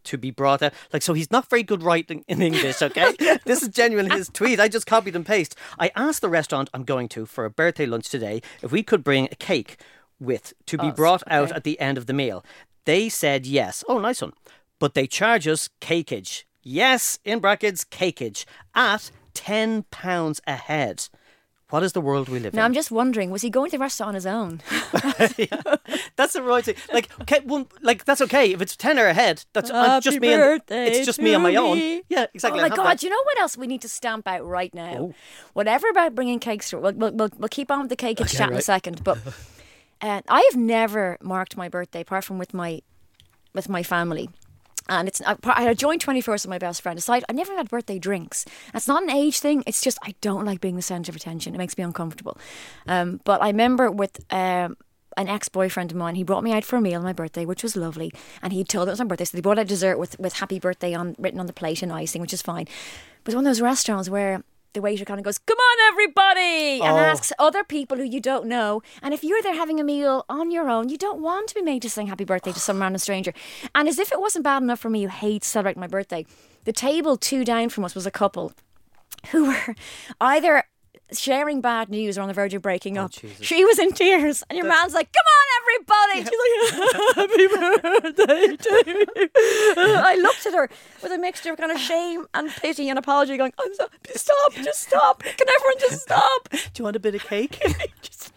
to 0.06 0.18
be 0.18 0.32
brought 0.32 0.62
out. 0.62 0.74
Like, 0.92 1.02
so 1.02 1.14
he's 1.14 1.32
not 1.32 1.50
very 1.50 1.64
good 1.64 1.84
writing 1.84 2.24
in 2.28 2.42
English, 2.42 2.82
okay? 2.82 3.16
this 3.46 3.62
is 3.62 3.70
genuine 3.70 4.10
his 4.10 4.30
tweet. 4.30 4.60
I 4.60 4.68
just 4.68 4.86
copied 4.86 5.16
and 5.16 5.26
paste. 5.26 5.56
I 5.80 5.92
asked 5.96 6.22
the 6.22 6.30
restaurant 6.30 6.70
I'm 6.74 6.84
going 6.84 7.10
to 7.10 7.26
for 7.26 7.46
a 7.46 7.50
birthday 7.50 7.86
lunch 7.86 8.10
today 8.10 8.42
if 8.62 8.72
we 8.72 8.84
could 8.84 9.04
bring 9.04 9.26
a 9.32 9.36
cake 9.36 9.78
with 10.20 10.54
to 10.68 10.78
be 10.78 10.88
Us, 10.88 10.96
brought 10.96 11.24
out 11.28 11.52
at 11.52 11.64
the 11.64 11.80
end 11.80 11.98
of 11.98 12.06
the 12.06 12.14
meal. 12.14 12.44
They 12.86 13.10
said 13.10 13.46
yes. 13.46 13.84
Oh, 13.88 14.00
nice 14.00 14.22
one. 14.22 14.34
But 14.80 14.94
they 14.94 15.08
charge 15.08 15.48
us 15.48 15.70
cakeage. 15.82 16.44
Yes, 16.62 17.20
in 17.24 17.40
brackets, 17.40 17.84
cakeage 17.86 18.46
at 18.74 19.12
£10 19.34 20.40
a 20.48 20.56
head. 20.56 21.10
What 21.72 21.82
is 21.82 21.94
the 21.94 22.02
world 22.02 22.30
we 22.30 22.40
live 22.40 22.54
in? 22.54 22.58
Now 22.58 22.66
I'm 22.66 22.74
just 22.74 22.92
wondering, 22.92 23.32
was 23.32 23.42
he 23.42 23.50
going 23.50 23.72
to 23.72 23.78
the 23.78 23.82
restaurant 23.82 24.10
on 24.10 24.16
his 24.16 24.28
own? 24.28 24.62
That's 26.16 26.34
the 26.34 26.44
right 26.44 26.64
thing. 26.64 26.76
Like, 26.94 27.10
okay, 27.22 27.40
well, 27.44 27.68
like 27.82 28.06
that's 28.06 28.22
okay 28.22 28.54
if 28.54 28.62
it's 28.62 28.76
ten 28.76 29.00
or 29.00 29.08
ahead. 29.08 29.44
That's 29.54 29.72
I'm 29.72 30.00
just 30.00 30.20
me. 30.20 30.34
And, 30.34 30.62
it's 30.70 31.06
just 31.06 31.20
me 31.20 31.34
on 31.34 31.42
my 31.42 31.56
own. 31.56 31.78
me. 31.78 32.04
Yeah, 32.08 32.28
exactly. 32.34 32.60
Oh 32.60 32.64
my 32.64 32.70
God! 32.70 32.86
that. 32.86 33.04
You 33.04 33.10
know 33.10 33.22
what 33.24 33.40
else 33.40 33.58
we 33.58 33.66
need 33.66 33.82
to 33.82 33.90
stamp 33.90 34.28
out 34.28 34.46
right 34.46 34.74
now? 34.74 34.96
Oh. 34.98 35.14
Whatever 35.54 35.90
about 35.90 36.14
bringing 36.14 36.40
cakes 36.40 36.70
through. 36.70 36.82
We'll, 36.82 36.94
we'll, 36.94 37.12
we'll, 37.12 37.30
we'll 37.38 37.50
keep 37.50 37.72
on 37.72 37.82
with 37.82 37.90
the 37.90 37.96
cake 37.96 38.22
Okay, 38.22 38.38
chat 38.38 38.52
in 38.52 38.58
a 38.58 38.62
second. 38.62 39.04
But 39.04 39.18
uh, 40.02 40.22
I 40.30 40.48
have 40.52 40.60
never 40.60 41.18
marked 41.22 41.58
my 41.58 41.68
birthday 41.68 42.02
apart 42.02 42.24
from 42.24 42.38
with 42.38 42.54
my 42.54 42.82
with 43.54 43.70
my 43.70 43.82
family. 43.82 44.30
And 44.88 45.08
it's 45.08 45.22
I, 45.22 45.36
a 45.70 45.76
joint 45.76 46.06
21st 46.06 46.28
with 46.28 46.48
my 46.48 46.58
best 46.58 46.82
friend. 46.82 46.98
Aside, 46.98 47.24
I 47.28 47.34
never 47.34 47.56
had 47.56 47.70
birthday 47.70 48.00
drinks. 48.00 48.46
It's 48.74 48.88
not 48.88 49.04
an 49.04 49.10
age 49.10 49.40
thing. 49.40 49.64
It's 49.66 49.82
just 49.82 49.98
I 50.04 50.14
don't 50.22 50.46
like 50.46 50.62
being 50.62 50.76
the 50.76 50.82
centre 50.82 51.12
of 51.12 51.16
attention. 51.16 51.56
It 51.56 51.58
makes 51.58 51.78
me 51.78 51.84
uncomfortable. 51.84 52.38
Um, 52.88 53.20
but 53.24 53.42
I 53.42 53.48
remember 53.48 53.90
with 53.90 54.24
um, 54.32 54.78
an 55.18 55.28
ex 55.28 55.50
boyfriend 55.50 55.92
of 55.92 55.98
mine, 55.98 56.16
he 56.16 56.24
brought 56.24 56.44
me 56.44 56.54
out 56.54 56.64
for 56.64 56.78
a 56.78 56.82
meal 56.82 57.00
on 57.00 57.04
my 57.04 57.14
birthday, 57.14 57.46
which 57.46 57.64
was 57.64 57.76
lovely. 57.76 58.12
And 58.42 58.54
he 58.54 58.64
told 58.64 58.88
it 58.88 58.92
was 58.92 59.00
my 59.00 59.06
birthday, 59.06 59.26
so 59.26 59.38
they 59.38 59.42
brought 59.42 59.60
out 59.60 59.68
dessert 59.68 59.98
with 59.98 60.20
with 60.20 60.34
happy 60.34 60.60
birthday 60.60 60.94
on 60.94 61.16
written 61.18 61.40
on 61.40 61.48
the 61.48 61.54
plate 61.54 61.82
and 61.82 61.92
icing, 61.92 62.22
which 62.22 62.34
is 62.34 62.42
fine. 62.42 62.68
But 63.24 63.34
one 63.34 63.46
of 63.46 63.50
those 63.50 63.62
restaurants 63.62 64.10
where 64.10 64.44
the 64.76 64.82
waiter 64.82 65.04
kind 65.06 65.20
of 65.20 65.24
goes, 65.24 65.40
"Come 65.40 65.58
on, 65.58 65.78
everybody," 65.92 66.80
and 66.82 66.96
Oh. 66.96 67.00
asks 67.00 67.34
other 67.40 67.64
people 67.64 67.98
who 67.98 68.04
you 68.04 68.20
don't 68.22 68.46
know. 68.46 68.84
And 69.02 69.14
if 69.14 69.24
you're 69.24 69.42
there 69.42 69.56
having 69.56 69.80
a 69.80 69.84
meal 69.84 70.24
on 70.30 70.52
your 70.52 70.70
own, 70.70 70.90
you 70.90 70.98
don't 70.98 71.20
want 71.20 71.48
to 71.50 71.56
be 71.56 71.62
made 71.64 71.82
to 71.82 71.90
sing 71.90 72.08
happy 72.08 72.24
birthday 72.26 72.52
to 72.52 72.60
some 72.60 72.80
random 72.80 73.00
stranger. 73.00 73.34
And 73.74 73.88
as 73.90 73.98
if 73.98 74.12
it 74.12 74.20
wasn't 74.22 74.44
bad 74.44 74.62
enough 74.62 74.80
for 74.80 74.90
me, 74.90 75.02
who 75.02 75.08
hates 75.10 75.48
celebrating 75.48 75.82
my 75.82 75.88
birthday, 75.88 76.26
the 76.66 76.74
table 76.74 77.18
two 77.18 77.44
down 77.44 77.70
from 77.70 77.84
us 77.86 77.96
was 77.96 78.06
a 78.06 78.12
couple 78.12 78.54
who 79.32 79.46
were 79.48 79.76
either 80.22 80.64
sharing 81.12 81.62
bad 81.62 81.90
news 81.90 82.18
or 82.18 82.22
on 82.22 82.28
the 82.28 82.34
verge 82.34 82.54
of 82.54 82.62
breaking 82.62 82.98
oh, 82.98 83.06
up. 83.06 83.12
Jesus. 83.12 83.46
She 83.46 83.64
was 83.64 83.80
in 83.80 83.92
tears, 83.92 84.44
and 84.50 84.58
your 84.58 84.68
man's 84.68 84.94
like, 84.94 85.10
"Come 85.14 85.26
on, 85.38 85.46
everybody!" 85.62 86.30
She's 86.30 86.40
like, 86.82 87.16
"Happy 87.16 87.48
birthday 88.14 88.56
to 88.56 88.84
you." 88.88 89.08
I 89.78 90.16
looked 90.22 90.46
at 90.46 90.54
her 90.54 90.70
with 91.04 91.12
a 91.12 91.18
mixture 91.18 91.52
of 91.52 91.58
kind 91.58 91.72
of 91.72 91.80
shame 91.80 92.26
and 92.34 92.50
pity 92.50 92.90
and 92.90 93.00
apology, 93.00 93.38
going, 93.38 93.54
"I'm 93.60 93.74
so 93.76 93.88
stop, 94.16 94.54
just 94.56 94.84
stop! 94.84 95.24
Can 95.24 95.48
everyone 95.58 95.80
just 95.80 96.02
stop?" 96.02 96.50
Do 96.50 96.60
you 96.78 96.84
want 96.84 96.96
a 96.96 97.00
bit 97.00 97.16
of 97.16 97.24
cake? 97.24 97.62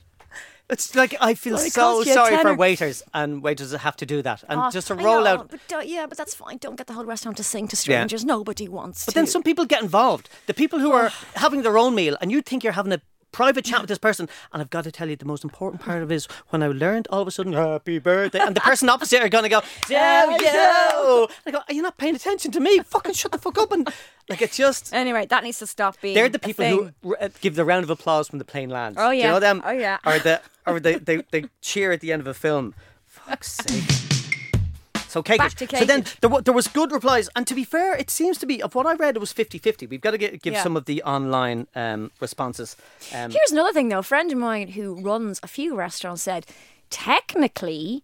it's 0.70 0.94
like 0.94 1.15
I 1.20 1.35
feel 1.35 1.55
Well, 1.55 1.69
so 1.70 2.03
sorry 2.05 2.37
for 2.38 2.55
waiters 2.55 3.03
and 3.15 3.43
waiters 3.43 3.70
that 3.70 3.79
have 3.79 3.97
to 3.97 4.06
do 4.06 4.23
that 4.23 4.44
and 4.49 4.61
Oh, 4.61 4.70
just 4.70 4.88
to 4.88 4.94
roll 4.94 5.25
know, 5.25 5.31
out. 5.31 5.50
But 5.50 5.88
yeah, 5.88 6.06
but 6.06 6.19
that's 6.19 6.35
fine. 6.35 6.59
Don't 6.59 6.76
get 6.76 6.87
the 6.87 6.93
whole 6.93 7.05
restaurant 7.05 7.37
to 7.38 7.44
sing 7.44 7.69
to 7.69 7.76
strangers. 7.76 8.25
Nobody 8.25 8.69
wants 8.69 9.00
to. 9.00 9.06
But 9.06 9.12
to. 9.12 9.19
then 9.19 9.26
some 9.26 9.43
people 9.43 9.65
get 9.65 9.82
involved. 9.82 10.29
The 10.47 10.55
people 10.55 10.79
who 10.79 10.93
are 10.93 11.11
having 11.35 11.62
their 11.62 11.79
own 11.79 11.94
meal, 11.94 12.17
and 12.20 12.31
you 12.31 12.43
think 12.43 12.62
you're 12.65 12.75
having 12.75 12.93
a 12.93 13.00
private 13.38 13.64
chat 13.64 13.81
with 13.81 13.88
this 13.88 13.99
person. 13.99 14.29
And 14.52 14.61
I've 14.61 14.69
got 14.69 14.82
to 14.82 14.90
tell 14.90 15.08
you, 15.08 15.14
the 15.14 15.25
most 15.25 15.44
important 15.44 15.81
part 15.81 16.02
of 16.02 16.11
it 16.11 16.14
is 16.17 16.26
when 16.49 16.61
I 16.61 16.67
learned 16.67 17.06
all 17.08 17.23
of 17.23 17.29
a 17.29 17.31
sudden, 17.31 17.52
happy 17.52 18.00
birthday, 18.00 18.40
and 18.40 18.56
the 18.56 18.60
person 18.60 18.89
opposite 18.89 19.22
are 19.22 19.29
going 19.29 19.44
to 19.44 19.48
go, 19.48 19.62
damn 19.86 20.32
you. 20.32 20.39
I 21.46 21.51
go, 21.53 21.58
are 21.69 21.72
you 21.72 21.81
not 21.81 21.96
paying 21.98 22.17
attention 22.17 22.51
to 22.51 22.58
me? 22.58 22.81
Fucking 22.81 23.15
shut 23.15 23.31
the 23.31 23.39
fuck 23.39 23.56
up. 23.58 23.70
And 23.70 23.89
like, 24.29 24.43
it's 24.43 24.56
just. 24.56 24.93
Anyway, 24.93 25.27
that 25.27 25.44
needs 25.44 25.60
to 25.60 25.69
stop 25.69 26.01
being. 26.01 26.17
They're 26.17 26.29
the 26.29 26.41
people 26.41 26.65
who 26.67 26.91
r- 27.10 27.17
uh, 27.20 27.29
give 27.41 27.55
the 27.55 27.65
round 27.65 27.84
of 27.84 27.91
applause 27.91 28.32
when 28.32 28.41
the 28.41 28.44
plane 28.44 28.70
lands. 28.70 28.98
Oh, 29.01 29.12
Do 29.12 29.17
you 29.17 29.22
know 29.22 29.39
them? 29.39 29.62
Oh, 29.65 29.70
yeah. 29.70 29.98
Or 30.05 30.19
the 30.19 30.41
or 30.67 30.81
they, 30.81 30.94
they, 31.08 31.19
they 31.31 31.44
cheer 31.60 31.93
at 31.93 32.01
the 32.01 32.12
end 32.12 32.20
of 32.20 32.27
a 32.27 32.34
film. 32.34 32.74
Fuck's 33.06 33.53
sake. 33.53 34.07
So 35.08 35.22
cake. 35.22 35.38
Back 35.38 35.55
to 35.55 35.67
So 35.79 35.84
then 35.84 36.05
there, 36.20 36.31
wa- 36.31 36.41
there 36.43 36.55
was 36.55 36.69
good 36.69 36.93
replies, 36.93 37.29
and 37.34 37.46
to 37.46 37.55
be 37.55 37.65
fair, 37.65 37.94
it 37.96 38.10
seems 38.10 38.38
to 38.38 38.46
be 38.46 38.62
of 38.62 38.74
what 38.74 38.86
I 38.86 38.94
read, 38.94 39.17
it 39.17 39.20
was 39.20 39.32
50-50. 39.32 39.88
We've 39.88 40.00
got 40.00 40.12
to 40.12 40.19
get, 40.19 40.41
give 40.43 40.53
Yeah. 40.55 40.62
some 40.62 40.77
of 40.77 40.84
the 40.84 41.03
online 41.03 41.67
um, 41.74 42.10
responses. 42.20 42.77
Um, 43.15 43.31
Here's 43.31 43.50
another 43.53 43.72
thing, 43.72 43.88
though. 43.88 43.98
A 44.00 44.03
friend 44.03 44.31
of 44.31 44.38
mine 44.38 44.69
who 44.69 44.94
runs 45.00 45.41
a 45.43 45.48
few 45.48 45.74
restaurants 45.74 46.22
said, 46.22 46.44
technically, 46.91 48.03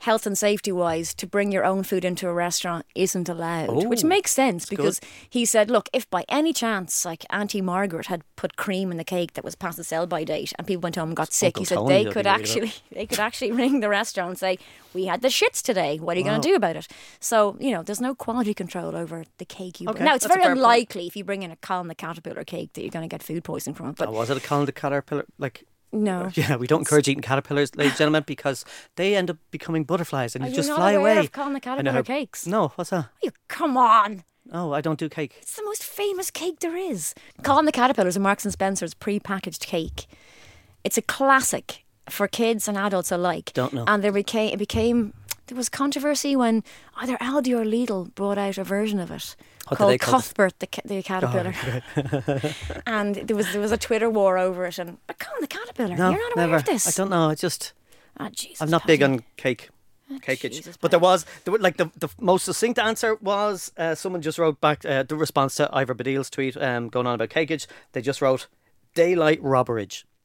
health 0.00 0.26
and 0.26 0.36
safety 0.38 0.70
wise, 0.72 1.12
to 1.14 1.26
bring 1.26 1.50
your 1.52 1.64
own 1.64 1.82
food 1.82 2.04
into 2.04 2.28
a 2.28 2.32
restaurant 2.32 2.86
isn't 2.94 3.28
allowed, 3.28 3.86
which 3.86 4.04
Oh, 4.04 4.08
makes 4.08 4.30
sense 4.32 4.66
because 4.66 5.00
he 5.28 5.44
said, 5.44 5.70
look, 5.70 5.88
if 5.92 6.08
by 6.10 6.24
any 6.28 6.52
chance, 6.52 7.04
like 7.04 7.24
Auntie 7.30 7.60
Margaret 7.60 8.06
had 8.06 8.22
put 8.36 8.56
cream 8.56 8.90
in 8.90 8.96
the 8.96 9.04
cake 9.04 9.32
that 9.34 9.44
was 9.44 9.54
past 9.54 9.76
the 9.76 9.84
sell 9.84 10.06
by 10.06 10.24
date 10.24 10.52
and 10.58 10.66
people 10.66 10.82
went 10.82 10.96
home 10.96 11.08
and 11.10 11.16
got 11.16 11.32
sick, 11.32 11.48
Uncle 11.48 11.60
he 11.60 11.64
said 11.64 11.74
Tony 11.76 12.04
they 12.04 12.10
could 12.10 12.26
actually 12.26 12.72
they 12.92 13.06
could 13.06 13.18
actually 13.18 13.52
ring 13.52 13.80
the 13.80 13.88
restaurant 13.88 14.30
and 14.30 14.38
say, 14.38 14.58
we 14.94 15.06
had 15.06 15.20
the 15.22 15.28
shits 15.28 15.60
today. 15.62 15.98
What 15.98 16.16
are 16.16 16.20
you 16.20 16.24
going 16.24 16.40
to 16.40 16.48
do 16.48 16.54
about 16.54 16.76
it? 16.76 16.86
So 17.20 17.56
you 17.58 17.72
know, 17.72 17.82
there's 17.82 18.00
no 18.00 18.14
quality 18.14 18.54
control 18.54 18.94
over 18.96 19.24
the 19.38 19.44
cake 19.44 19.80
you 19.80 19.88
bring. 19.90 20.04
Now 20.04 20.14
it's 20.14 20.26
very 20.26 20.40
fair 20.40 20.50
point. 20.50 20.58
unlikely 20.58 21.06
if 21.06 21.16
you 21.16 21.24
bring 21.24 21.42
in 21.42 21.50
a 21.50 21.56
Colin 21.56 21.88
the 21.88 21.94
Caterpillar 21.94 22.44
cake 22.44 22.72
that 22.74 22.82
you're 22.82 22.90
going 22.90 23.08
to 23.08 23.12
get 23.12 23.22
food 23.22 23.44
poisoning 23.44 23.74
from 23.74 23.88
it. 23.90 23.96
But 23.96 24.08
oh, 24.08 24.12
was 24.12 24.30
it 24.30 24.36
a 24.36 24.40
Colin 24.40 24.66
the 24.66 24.72
Caterpillar? 24.72 25.24
Like, 25.38 25.64
no. 25.92 26.30
yeah, 26.34 26.56
we 26.56 26.66
don't 26.66 26.80
encourage 26.80 27.08
eating 27.08 27.22
caterpillars, 27.22 27.74
ladies 27.76 27.92
and 27.92 27.98
gentlemen, 27.98 28.24
because 28.26 28.64
they 28.96 29.16
end 29.16 29.30
up 29.30 29.38
becoming 29.50 29.84
butterflies 29.84 30.34
and 30.34 30.44
Are 30.44 30.48
you 30.48 30.52
you 30.52 30.56
just 30.56 30.72
fly 30.72 30.92
away. 30.92 31.18
of 31.18 31.32
Colin 31.32 31.52
the 31.54 31.60
Caterpillar 31.60 31.96
how- 31.96 32.02
cakes? 32.02 32.46
No, 32.46 32.68
what's 32.76 32.90
that? 32.90 33.08
You 33.22 33.30
come 33.48 33.76
on. 33.76 34.24
Oh, 34.52 34.72
I 34.72 34.80
don't 34.80 34.98
do 34.98 35.08
cake. 35.08 35.36
It's 35.42 35.56
the 35.56 35.64
most 35.64 35.84
famous 35.84 36.30
cake 36.30 36.60
there 36.60 36.76
is. 36.76 37.14
Colin 37.42 37.66
the 37.66 37.72
Caterpillar 37.72 38.08
is 38.08 38.16
a 38.16 38.20
Marks 38.20 38.44
and 38.44 38.52
Spencer's 38.52 38.94
pre-packaged 38.94 39.66
cake. 39.66 40.06
It's 40.84 40.96
a 40.96 41.02
classic 41.02 41.84
for 42.08 42.26
kids 42.28 42.68
and 42.68 42.78
adults 42.78 43.12
alike. 43.12 43.52
Don't 43.52 43.72
know. 43.72 43.84
And 43.86 44.02
there 44.02 44.12
became 44.12 44.52
it 44.52 44.58
became 44.58 45.12
there 45.48 45.56
was 45.56 45.68
controversy 45.68 46.36
when 46.36 46.62
either 46.96 47.16
Aldi 47.18 47.58
or 47.58 47.64
Lidl 47.64 48.14
brought 48.14 48.38
out 48.38 48.58
a 48.58 48.64
version 48.64 49.00
of 49.00 49.10
it. 49.10 49.34
What 49.66 49.76
called 49.78 50.00
call 50.00 50.14
it? 50.14 50.22
Cuthbert 50.22 50.58
the, 50.60 50.68
the 50.84 50.98
oh, 50.98 51.02
caterpillar, 51.02 52.52
and 52.86 53.16
there 53.16 53.36
was 53.36 53.52
there 53.52 53.60
was 53.60 53.72
a 53.72 53.76
Twitter 53.76 54.08
war 54.08 54.38
over 54.38 54.64
it. 54.64 54.78
And 54.78 54.96
but 55.06 55.18
the 55.40 55.46
No, 55.78 55.86
you're 55.86 55.96
not 55.96 56.32
aware 56.32 56.46
never. 56.46 56.56
of 56.56 56.64
this. 56.64 56.86
I 56.86 56.90
don't 57.02 57.10
know. 57.10 57.30
I 57.30 57.34
just 57.34 57.72
Ah, 58.20 58.30
Jesus, 58.32 58.60
I'm 58.60 58.70
not 58.70 58.86
big 58.86 59.00
Paddy. 59.00 59.12
on 59.14 59.22
cake. 59.36 59.70
Cakeage. 60.22 60.52
Jesus, 60.54 60.76
but 60.78 60.90
there 60.90 60.98
was, 60.98 61.26
there 61.44 61.52
were, 61.52 61.58
like 61.58 61.76
the, 61.76 61.90
the 61.98 62.08
most 62.18 62.46
succinct 62.46 62.78
answer 62.78 63.16
was 63.16 63.70
uh, 63.76 63.94
someone 63.94 64.22
just 64.22 64.38
wrote 64.38 64.58
back 64.58 64.82
uh, 64.86 65.02
the 65.02 65.14
response 65.14 65.54
to 65.56 65.68
Ivor 65.70 65.94
Baddiel's 65.94 66.30
tweet 66.30 66.56
um, 66.56 66.88
going 66.88 67.06
on 67.06 67.14
about 67.14 67.28
cakeage. 67.28 67.66
They 67.92 68.00
just 68.00 68.22
wrote 68.22 68.46
daylight 68.94 69.40
robberage. 69.42 70.04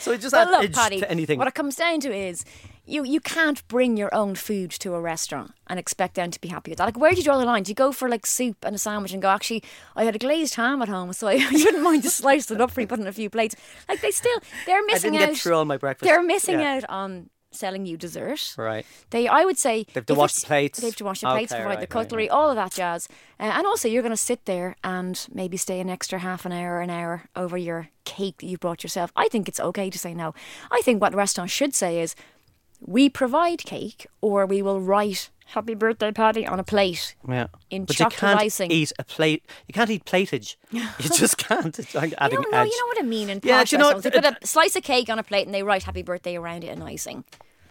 so 0.00 0.12
it 0.12 0.20
just 0.20 0.32
But 0.32 0.48
add 0.48 0.50
look, 0.50 0.64
edge 0.64 0.74
Paddy, 0.74 1.00
to 1.00 1.10
anything. 1.10 1.38
what 1.38 1.48
it 1.48 1.54
comes 1.54 1.76
down 1.76 2.00
to 2.00 2.12
is 2.14 2.44
you 2.84 3.04
you 3.04 3.20
can't 3.20 3.66
bring 3.68 3.96
your 3.96 4.12
own 4.14 4.34
food 4.34 4.70
to 4.70 4.94
a 4.94 5.00
restaurant 5.00 5.52
and 5.68 5.78
expect 5.78 6.14
them 6.16 6.30
to 6.30 6.40
be 6.40 6.48
happy 6.48 6.70
with 6.72 6.78
that. 6.78 6.84
Like, 6.86 6.98
where 6.98 7.12
do 7.12 7.18
you 7.18 7.22
draw 7.22 7.38
the 7.38 7.44
line? 7.44 7.62
Do 7.62 7.70
you 7.70 7.74
go 7.76 7.92
for 7.92 8.08
like 8.08 8.26
soup 8.26 8.56
and 8.64 8.74
a 8.74 8.78
sandwich 8.78 9.12
and 9.12 9.22
go, 9.22 9.28
actually, 9.28 9.62
I 9.94 10.04
had 10.04 10.16
a 10.16 10.18
glazed 10.18 10.54
ham 10.56 10.82
at 10.82 10.88
home, 10.88 11.12
so 11.12 11.28
I 11.28 11.34
wouldn't 11.52 11.82
mind 11.82 12.02
just 12.02 12.16
slicing 12.16 12.56
it 12.56 12.60
up 12.60 12.70
for 12.72 12.80
you, 12.80 12.86
put 12.86 12.98
in 13.00 13.06
a 13.06 13.12
few 13.12 13.30
plates. 13.30 13.54
Like, 13.88 14.00
they 14.00 14.10
still 14.10 14.38
they're 14.66 14.84
missing 14.86 15.10
I 15.10 15.18
didn't 15.18 15.28
out. 15.28 15.32
get 15.34 15.40
through 15.42 15.54
all 15.56 15.64
my 15.64 15.76
breakfast. 15.76 16.08
They're 16.08 16.22
missing 16.22 16.60
Yeah. 16.60 16.76
out 16.76 16.84
on 16.88 17.30
selling 17.54 17.84
you 17.84 17.98
dessert. 17.98 18.54
Right. 18.56 18.86
They, 19.10 19.28
I 19.28 19.44
would 19.44 19.58
say, 19.58 19.84
They 19.84 19.92
have 20.00 20.06
to 20.06 20.14
wash 20.14 20.34
the 20.36 20.46
plates. 20.46 20.80
They 20.80 20.86
have 20.86 20.96
to 20.96 21.04
wash 21.04 21.20
the 21.20 21.28
Okay, 21.28 21.34
plates, 21.40 21.52
provide 21.52 21.66
right, 21.68 21.74
the 21.74 21.80
right, 21.80 21.90
cutlery, 21.90 22.28
all 22.30 22.48
of 22.48 22.56
that 22.56 22.72
jazz, 22.72 23.08
uh, 23.38 23.42
and 23.42 23.66
also 23.66 23.88
you're 23.88 24.00
going 24.02 24.10
to 24.10 24.16
sit 24.16 24.46
there 24.46 24.74
and 24.82 25.24
maybe 25.32 25.56
stay 25.58 25.78
an 25.78 25.90
extra 25.90 26.18
half 26.18 26.46
an 26.46 26.52
hour, 26.52 26.80
an 26.80 26.88
hour 26.90 27.24
over 27.36 27.58
your 27.58 27.90
cake 28.04 28.38
that 28.38 28.46
you 28.46 28.56
brought 28.56 28.82
yourself. 28.82 29.12
I 29.14 29.28
think 29.28 29.48
it's 29.48 29.60
okay 29.60 29.90
to 29.90 29.98
say 29.98 30.14
no. 30.14 30.34
I 30.70 30.80
think 30.82 31.00
what 31.02 31.14
restaurants 31.14 31.52
should 31.52 31.74
say 31.74 32.00
is, 32.00 32.14
we 32.84 33.08
provide 33.08 33.58
cake, 33.64 34.06
or 34.20 34.46
we 34.46 34.62
will 34.62 34.80
write 34.80 35.30
"Happy 35.46 35.74
Birthday, 35.74 36.12
Paddy" 36.12 36.46
on 36.46 36.58
a 36.58 36.64
plate. 36.64 37.14
Yeah. 37.28 37.46
In 37.70 37.84
but 37.84 37.98
you 37.98 38.06
can't 38.06 38.40
icing. 38.40 38.70
eat 38.70 38.92
a 38.98 39.04
plate. 39.04 39.44
You 39.66 39.72
can't 39.74 39.90
eat 39.90 40.04
platage. 40.04 40.56
You 40.70 40.82
just 40.98 41.38
can't. 41.38 41.78
It's 41.78 41.94
like 41.94 42.10
You 42.10 42.28
don't 42.28 42.50
know, 42.50 42.58
edge. 42.58 42.68
you 42.68 42.80
know 42.80 42.86
what 42.86 42.98
I 42.98 43.02
mean 43.06 43.28
in 43.30 43.40
Yeah, 43.42 43.60
posh 43.60 43.72
you 43.72 43.78
know 43.78 43.92
restaurants. 43.92 44.04
They 44.04 44.10
put 44.30 44.42
a 44.42 44.46
slice 44.46 44.76
of 44.76 44.82
cake 44.82 45.08
on 45.08 45.18
a 45.18 45.22
plate 45.22 45.46
and 45.46 45.54
they 45.54 45.62
write 45.62 45.84
"Happy 45.84 46.02
Birthday" 46.02 46.36
around 46.36 46.64
it 46.64 46.70
in 46.70 46.82
icing. 46.82 47.24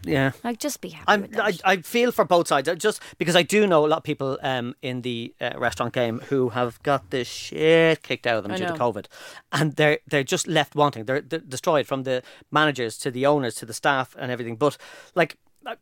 Yeah. 0.03 0.31
Like, 0.43 0.59
just 0.59 0.81
be 0.81 0.89
happy 0.89 1.05
I'm, 1.07 1.21
with 1.21 1.31
that. 1.33 1.61
I, 1.63 1.73
I 1.73 1.77
feel 1.77 2.11
for 2.11 2.25
both 2.25 2.47
sides, 2.47 2.69
just 2.77 3.01
because 3.17 3.35
I 3.35 3.43
do 3.43 3.67
know 3.67 3.85
a 3.85 3.87
lot 3.87 3.97
of 3.97 4.03
people 4.03 4.39
um, 4.41 4.75
in 4.81 5.01
the 5.01 5.33
uh, 5.39 5.51
restaurant 5.57 5.93
game 5.93 6.19
who 6.29 6.49
have 6.49 6.81
got 6.83 7.09
the 7.11 7.23
shit 7.23 8.03
kicked 8.03 8.25
out 8.25 8.37
of 8.37 8.43
them 8.43 8.53
I 8.53 8.57
due 8.57 8.65
to. 8.65 8.73
COVID, 8.73 9.05
and 9.51 9.73
they're 9.75 9.99
they're 10.07 10.23
just 10.23 10.47
left 10.47 10.75
wanting. 10.75 11.05
They're, 11.05 11.21
they're 11.21 11.39
destroyed 11.39 11.87
from 11.87 12.03
the 12.03 12.23
managers 12.51 12.97
to 12.99 13.11
the 13.11 13.25
owners 13.25 13.55
to 13.55 13.65
the 13.65 13.73
staff 13.73 14.15
and 14.17 14.31
everything. 14.31 14.55
But 14.55 14.77
like, 15.15 15.37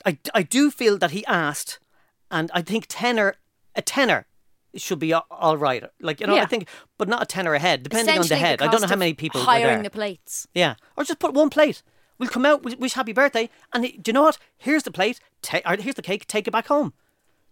I, 0.06 0.18
I, 0.34 0.44
do 0.44 0.72
feel 0.72 0.98
that 0.98 1.12
he 1.12 1.26
asked, 1.26 1.80
and 2.30 2.52
I 2.54 2.62
think 2.62 2.86
tenor 2.90 3.36
a 3.76 3.82
tenor 3.82 4.26
should 4.76 5.00
be 5.00 5.14
all 5.14 5.58
right. 5.58 5.84
Like 6.02 6.20
you 6.20 6.28
know, 6.28 6.38
I 6.38 6.46
think, 6.46 6.68
but 6.98 7.08
not 7.08 7.24
a 7.24 7.26
tenor 7.26 7.54
a 7.54 7.60
head, 7.60 7.84
depending 7.84 8.20
on 8.20 8.28
the 8.28 8.36
head. 8.36 8.62
I 8.62 8.68
don't 8.68 8.82
know 8.82 8.88
how 8.88 8.96
many 8.96 9.14
people 9.14 9.42
hiring 9.42 9.84
the 9.84 9.90
plates. 9.90 10.48
Yeah, 10.54 10.76
or 10.98 11.04
just 11.04 11.20
put 11.20 11.34
one 11.34 11.50
plate. 11.50 11.82
We'll 12.20 12.30
come 12.30 12.46
out, 12.46 12.64
we 12.64 12.76
wish 12.76 12.94
happy 12.94 13.14
birthday, 13.14 13.50
and 13.74 13.84
do 13.84 14.02
you 14.10 14.14
know 14.14 14.24
what? 14.24 14.38
Here's 14.58 14.84
the 14.84 14.92
plate. 14.92 15.20
Ta- 15.42 15.62
or 15.66 15.78
here's 15.78 15.96
the 15.96 16.02
cake. 16.02 16.28
Take 16.28 16.48
it 16.48 16.52
back 16.52 16.68
home. 16.68 16.94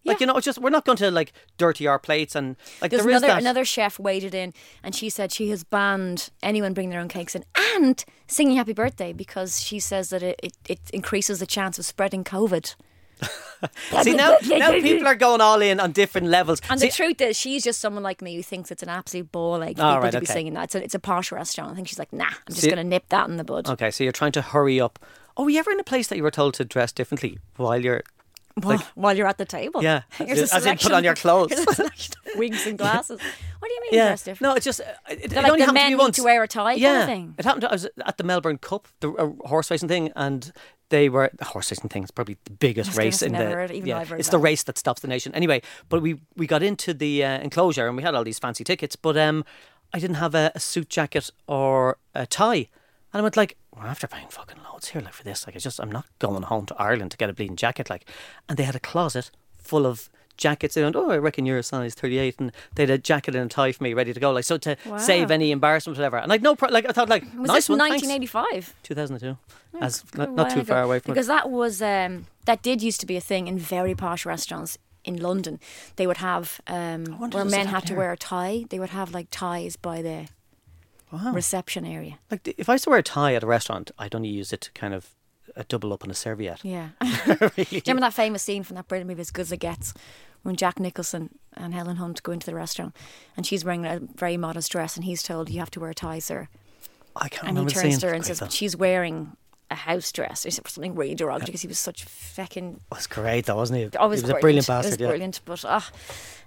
Like 0.06 0.20
Yeah. 0.20 0.26
you 0.26 0.28
know, 0.28 0.38
it's 0.38 0.46
just 0.46 0.60
we're 0.60 0.70
not 0.70 0.86
going 0.86 0.98
to 1.00 1.10
like 1.10 1.34
dirty 1.58 1.88
our 1.88 1.98
plates 2.00 2.36
and 2.36 2.56
like 2.82 2.92
There's 2.92 3.04
there 3.04 3.12
another 3.12 3.28
that. 3.28 3.40
another 3.42 3.66
chef 3.66 3.98
waded 4.00 4.36
in, 4.36 4.54
and 4.84 4.94
she 4.94 5.10
said 5.10 5.32
she 5.32 5.50
has 5.50 5.64
banned 5.64 6.30
anyone 6.44 6.74
bringing 6.74 6.92
their 6.92 7.00
own 7.02 7.08
cakes 7.08 7.34
in 7.36 7.44
and 7.56 8.04
singing 8.28 8.58
Happy 8.58 8.74
Birthday 8.74 9.14
because 9.14 9.62
she 9.62 9.80
says 9.80 10.10
that 10.10 10.22
it, 10.24 10.40
it, 10.44 10.54
it 10.68 10.80
increases 10.94 11.40
the 11.40 11.46
chance 11.48 11.80
of 11.80 11.86
spreading 11.86 12.24
COVID. 12.24 12.76
See 14.04 14.14
now, 14.14 14.38
now 14.48 14.72
people 14.72 15.08
are 15.08 15.16
going 15.16 15.42
all 15.42 15.62
in 15.62 15.80
on 15.80 15.92
different 15.92 16.28
levels. 16.28 16.62
And 16.70 16.80
See, 16.80 16.88
the 16.88 16.94
truth 16.94 17.22
is, 17.22 17.38
she's 17.38 17.64
just 17.64 17.80
someone 17.80 18.04
like 18.04 18.22
me 18.22 18.36
who 18.36 18.44
thinks 18.44 18.70
it's 18.72 18.84
an 18.84 18.90
absolute 18.90 19.32
ball 19.32 19.58
Like 19.60 19.78
people 19.78 19.86
right, 20.00 20.12
to 20.12 20.20
be 20.20 20.26
okay. 20.26 20.34
singing 20.34 20.54
that. 20.54 20.66
It's 20.66 20.76
a, 20.76 20.84
it's 20.84 20.96
a 20.96 21.00
posh 21.00 21.32
restaurant. 21.32 21.72
I 21.72 21.76
think 21.76 21.88
she's 21.88 22.00
like, 22.00 22.14
nah, 22.14 22.26
I'm 22.26 22.54
just 22.54 22.64
going 22.66 22.78
to 22.78 22.84
nip 22.84 23.06
that 23.10 23.28
in 23.30 23.38
the 23.38 23.44
bud. 23.44 23.68
okay, 23.70 23.90
so 23.92 24.04
you're 24.04 24.14
trying 24.14 24.34
to 24.34 24.42
hurry 24.42 24.80
up. 24.80 25.00
Oh, 25.36 25.44
were 25.44 25.50
you 25.50 25.60
ever 25.60 25.72
in 25.72 25.80
a 25.80 25.84
place 25.84 26.08
that 26.08 26.18
you 26.18 26.24
were 26.24 26.32
told 26.32 26.54
to 26.56 26.66
dress 26.66 26.92
differently 26.92 27.40
while 27.58 27.80
you're? 27.82 28.04
While- 28.64 28.84
While 28.96 29.16
you're 29.16 29.28
at 29.28 29.38
the 29.38 29.46
table. 29.46 29.84
Yeah, 29.84 30.02
Here's 30.18 30.52
as 30.52 30.66
in 30.66 30.78
put 30.80 30.92
on 30.92 31.04
your 31.04 31.14
clothes. 31.14 31.52
Here's 31.52 31.68
a 31.68 31.74
selection 31.76 32.16
of 32.34 32.40
wigs 32.40 32.66
and 32.66 32.76
glasses. 32.76 33.20
What 33.60 33.68
do 33.68 33.74
you 33.76 33.82
mean 33.82 33.90
Yeah, 33.94 34.08
dress 34.08 34.24
different? 34.24 34.42
no, 34.52 34.56
it's 34.56 34.66
just 34.66 34.82
uh, 34.82 34.84
it, 35.12 35.26
it 35.26 35.30
They're 35.30 35.40
only 35.46 35.50
like 35.52 35.60
the 35.60 35.66
happened 35.66 35.68
to 35.68 35.74
men 35.74 35.84
me 35.86 35.90
need 35.90 35.96
once. 36.00 36.16
to 36.16 36.24
wear 36.24 36.42
a 36.42 36.48
tie 36.48 36.64
kind 36.74 36.76
of 36.78 36.82
yeah, 36.82 37.06
thing? 37.06 37.36
it 37.38 37.46
happened. 37.46 37.62
To, 37.62 37.70
I 37.70 37.74
was 37.74 37.86
at 38.04 38.18
the 38.18 38.24
Melbourne 38.24 38.58
Cup, 38.58 38.88
the 39.00 39.12
uh, 39.12 39.30
horse 39.48 39.70
racing 39.70 39.90
thing, 39.90 40.12
and 40.16 40.52
they 40.90 41.10
were 41.10 41.30
the 41.38 41.46
horse 41.46 41.72
racing 41.72 41.90
thing 41.90 42.04
is 42.04 42.12
probably 42.12 42.38
the 42.46 42.52
biggest 42.52 42.98
race 42.98 43.22
in 43.22 43.34
the. 43.34 43.40
heard- 43.40 43.72
even 43.72 43.88
yeah, 43.88 44.02
it's 44.02 44.28
that. 44.28 44.32
the 44.32 44.38
race 44.38 44.64
that 44.64 44.78
stops 44.78 45.02
the 45.02 45.08
nation. 45.08 45.34
Anyway, 45.36 45.62
but 45.90 46.02
we 46.02 46.20
we 46.36 46.48
got 46.48 46.64
into 46.64 46.94
the 46.94 47.24
uh, 47.24 47.40
enclosure 47.40 47.88
and 47.88 47.98
we 47.98 48.04
had 48.04 48.16
all 48.16 48.24
these 48.24 48.40
fancy 48.40 48.64
tickets, 48.64 48.96
but 48.96 49.18
um, 49.18 49.44
I 49.94 50.00
didn't 50.00 50.16
have 50.16 50.36
a, 50.36 50.52
a 50.56 50.60
suit 50.60 50.90
jacket 50.90 51.30
or 51.48 51.98
a 52.16 52.26
tie, 52.26 52.70
and 53.12 53.20
I 53.20 53.22
went 53.22 53.38
like, 53.38 53.58
well, 53.76 53.88
after 53.88 54.08
paying 54.08 54.28
fucking 54.30 54.58
loads 54.64 54.90
here, 54.90 55.02
like 55.02 55.14
for 55.14 55.24
this, 55.24 55.46
like 55.46 55.56
I 55.56 55.60
just 55.60 55.80
I'm 55.80 55.92
not 55.92 56.06
going 56.20 56.44
home 56.44 56.66
to 56.68 56.76
Ireland 56.76 57.12
to 57.12 57.18
get 57.18 57.30
a 57.30 57.34
bleeding 57.34 57.56
jacket, 57.58 57.90
like, 57.90 58.10
and 58.48 58.58
they 58.58 58.64
had 58.64 58.76
a 58.76 58.80
closet 58.80 59.32
full 59.58 59.86
of. 59.86 60.10
Jackets, 60.38 60.76
they 60.76 60.84
went, 60.84 60.96
oh, 60.96 61.10
I 61.10 61.18
reckon 61.18 61.46
you're 61.46 61.58
a 61.58 61.64
size 61.64 61.94
38, 61.96 62.36
and 62.40 62.52
they 62.76 62.84
had 62.84 62.90
a 62.90 62.98
jacket 62.98 63.36
and 63.36 63.46
a 63.46 63.50
tie 63.54 63.72
for 63.72 63.84
me 63.84 63.94
ready 63.94 64.14
to 64.14 64.20
go. 64.20 64.32
Like, 64.32 64.44
so 64.46 64.58
to 64.58 64.78
save 64.98 65.32
any 65.32 65.52
embarrassment, 65.52 65.98
whatever. 65.98 66.18
And 66.18 66.30
like, 66.30 66.42
no, 66.42 66.56
pro- 66.56 66.70
like, 66.70 66.88
I 66.88 66.92
thought, 66.92 67.10
like, 67.10 67.24
Was 67.38 67.48
nice 67.48 67.58
this 67.58 67.70
one, 67.70 67.80
thanks. 67.80 68.04
1985? 68.04 68.74
2002. 68.84 69.38
As 69.82 70.04
not, 70.16 70.32
not 70.34 70.50
too 70.50 70.62
ago. 70.62 70.74
far 70.74 70.84
away 70.84 71.00
from 71.00 71.14
because 71.14 71.28
it. 71.28 71.30
that 71.30 71.50
was 71.52 71.82
um, 71.82 72.26
that 72.46 72.64
did 72.64 72.82
used 72.82 73.00
to 73.02 73.06
be 73.06 73.16
a 73.16 73.22
thing 73.22 73.48
in 73.48 73.60
very 73.60 73.94
posh 73.94 74.26
restaurants 74.26 74.78
in 75.04 75.18
London. 75.18 75.60
They 75.98 76.08
would 76.08 76.18
have 76.18 76.60
um, 76.68 77.06
where 77.06 77.46
men 77.46 77.68
had 77.68 77.86
to 77.88 77.94
wear 77.94 78.12
a 78.12 78.18
tie. 78.18 78.66
They 78.70 78.80
would 78.80 78.90
have 78.90 79.14
like 79.14 79.28
ties 79.30 79.76
by 79.76 80.02
the 80.02 80.30
reception 81.32 81.86
area. 81.86 82.20
Like 82.32 82.48
if 82.58 82.70
I 82.70 82.74
used 82.74 82.86
to 82.86 82.90
wear 82.90 83.00
a 83.00 83.04
tie 83.04 83.36
at 83.36 83.44
a 83.44 83.48
restaurant, 83.48 83.92
I'd 84.00 84.16
only 84.16 84.30
use 84.30 84.52
it 84.52 84.62
to 84.62 84.72
kind 84.72 84.94
of 84.94 85.10
uh, 85.56 85.64
double 85.68 85.94
up 85.94 86.04
on 86.04 86.10
a 86.10 86.14
serviette. 86.14 86.64
Yeah. 86.64 86.90
Do 87.02 87.52
you 87.70 87.82
remember 87.88 88.02
that 88.02 88.14
famous 88.14 88.44
scene 88.44 88.64
from 88.64 88.76
that 88.76 88.88
brilliant 88.88 89.10
movie 89.10 89.22
As 89.22 89.32
Good 89.32 89.44
as 89.44 89.52
It 89.52 89.58
Gets 89.58 89.94
when 90.48 90.56
Jack 90.56 90.80
Nicholson 90.80 91.38
and 91.58 91.74
Helen 91.74 91.98
Hunt 91.98 92.24
go 92.24 92.32
into 92.32 92.46
the 92.46 92.56
restaurant 92.56 92.96
and 93.36 93.46
she's 93.46 93.66
wearing 93.66 93.86
a 93.86 94.00
very 94.00 94.38
modest 94.38 94.72
dress 94.72 94.96
and 94.96 95.04
he's 95.04 95.22
told 95.22 95.50
you 95.50 95.60
have 95.60 95.70
to 95.72 95.80
wear 95.82 95.90
a 95.90 95.94
tie, 95.94 96.20
sir. 96.20 96.48
I 97.18 97.28
can't 97.28 97.50
And 97.50 97.70
he 97.70 97.76
turns 97.76 97.98
to 98.00 98.08
her 98.08 98.14
and 98.14 98.26
says, 98.26 98.40
but 98.40 98.54
she's 98.54 98.76
wearing 98.76 99.36
a 99.70 99.76
house 99.76 100.12
dress 100.12 100.46
or 100.46 100.52
something 100.52 100.96
really 100.96 101.16
derogatory 101.16 101.48
because 101.48 101.62
he 101.62 101.68
was 101.68 101.80
such 101.80 102.04
fucking 102.06 102.80
It 102.92 102.96
was 102.96 103.08
great 103.08 103.46
though, 103.46 103.56
wasn't 103.58 103.80
he? 103.92 103.98
always 103.98 104.22
he 104.22 104.24
was 104.24 104.32
a 104.32 104.40
brilliant 104.40 104.66
It 104.66 104.68
bastard. 104.72 104.92
was 104.94 105.00
yeah. 105.02 105.08
brilliant, 105.08 105.42
but 105.46 105.66
ah, 105.66 105.90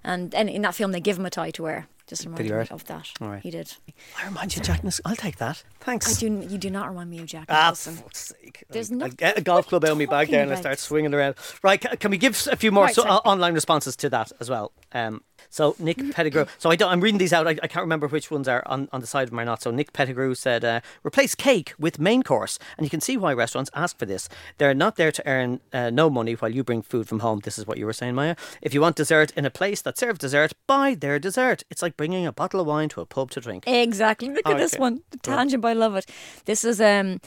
and 0.03 0.33
and 0.33 0.49
in 0.49 0.61
that 0.63 0.75
film 0.75 0.91
they 0.91 0.99
give 0.99 1.17
him 1.19 1.25
a 1.25 1.29
tie 1.29 1.51
to 1.51 1.63
wear. 1.63 1.87
Just 2.07 2.25
remind 2.25 2.43
me 2.49 2.51
of 2.71 2.83
that. 2.87 3.09
All 3.21 3.29
right. 3.29 3.41
He 3.41 3.51
did. 3.51 3.73
I 4.21 4.25
remind 4.25 4.53
you, 4.53 4.61
Jack. 4.61 4.81
I'll 5.05 5.15
take 5.15 5.37
that. 5.37 5.63
Thanks. 5.79 6.17
I 6.17 6.19
do. 6.19 6.45
You 6.49 6.57
do 6.57 6.69
not 6.69 6.89
remind 6.89 7.09
me 7.09 7.19
of 7.19 7.25
Jack 7.27 7.45
Ah, 7.47 7.67
Nicholson. 7.69 7.95
fuck's 7.95 8.33
sake. 8.41 8.65
There's 8.69 8.91
no 8.91 9.07
get 9.07 9.37
a 9.37 9.41
golf 9.41 9.67
club 9.67 9.85
out 9.85 9.91
of 9.91 9.97
my 9.97 10.07
bag 10.07 10.29
there 10.29 10.41
and 10.43 10.51
I 10.51 10.55
start 10.55 10.77
swinging 10.79 11.13
around. 11.13 11.35
Right, 11.63 11.79
ca- 11.79 11.95
can 11.95 12.11
we 12.11 12.17
give 12.17 12.45
a 12.51 12.57
few 12.57 12.69
more 12.73 12.85
Right, 12.85 12.95
so, 12.95 13.03
uh, 13.07 13.21
online 13.23 13.53
responses 13.53 13.95
to 13.97 14.09
that 14.09 14.29
as 14.41 14.49
well? 14.49 14.73
Um, 14.91 15.21
so 15.51 15.75
Nick 15.77 16.11
Pettigrew. 16.13 16.45
So 16.57 16.71
I 16.71 16.75
don't, 16.75 16.91
I'm 16.91 17.01
reading 17.01 17.19
these 17.19 17.33
out. 17.33 17.47
I, 17.47 17.51
I 17.61 17.67
can't 17.67 17.83
remember 17.83 18.07
which 18.07 18.31
ones 18.31 18.47
are 18.47 18.63
on, 18.65 18.89
on 18.91 19.01
the 19.01 19.07
side 19.07 19.23
of 19.23 19.29
them 19.29 19.39
or 19.39 19.45
not. 19.45 19.61
So 19.61 19.69
Nick 19.69 19.93
Pettigrew 19.93 20.33
said, 20.33 20.65
uh, 20.65 20.81
replace 21.05 21.35
cake 21.35 21.73
with 21.77 21.99
main 21.99 22.23
course, 22.23 22.57
and 22.77 22.85
you 22.85 22.89
can 22.89 23.01
see 23.01 23.17
why 23.17 23.33
restaurants 23.33 23.69
ask 23.75 23.99
for 23.99 24.07
this. 24.07 24.27
They're 24.57 24.73
not 24.73 24.95
there 24.95 25.11
to 25.11 25.27
earn 25.27 25.59
uh, 25.71 25.91
no 25.91 26.09
money 26.09 26.33
while 26.33 26.51
you 26.51 26.63
bring 26.63 26.81
food 26.81 27.07
from 27.07 27.19
home. 27.19 27.41
This 27.43 27.59
is 27.59 27.67
what 27.67 27.77
you 27.77 27.85
were 27.85 27.93
saying, 27.93 28.15
Maia. 28.15 28.35
If 28.61 28.73
you 28.73 28.81
want 28.81 28.95
dessert 28.95 29.31
in 29.35 29.45
a 29.45 29.51
place 29.51 29.81
that 29.83 29.97
serves 29.97 30.17
dessert, 30.17 30.53
buy 30.65 30.95
their 30.95 31.19
dessert. 31.19 31.63
It's 31.69 31.81
like 31.81 31.95
bringing 31.97 32.25
a 32.25 32.31
bottle 32.31 32.59
of 32.61 32.67
wine 32.67 32.89
to 32.89 33.01
a 33.01 33.05
pub 33.05 33.31
to 33.31 33.41
drink. 33.41 33.65
Exactly. 33.67 34.29
Look 34.29 34.47
at 34.47 34.57
this 34.57 34.75
one. 34.75 35.03
The 35.11 35.17
tangent. 35.17 35.63
I 35.65 35.73
love 35.73 35.95
it. 35.95 36.09
This 36.45 36.63
is 36.63 36.81
um, 36.81 37.19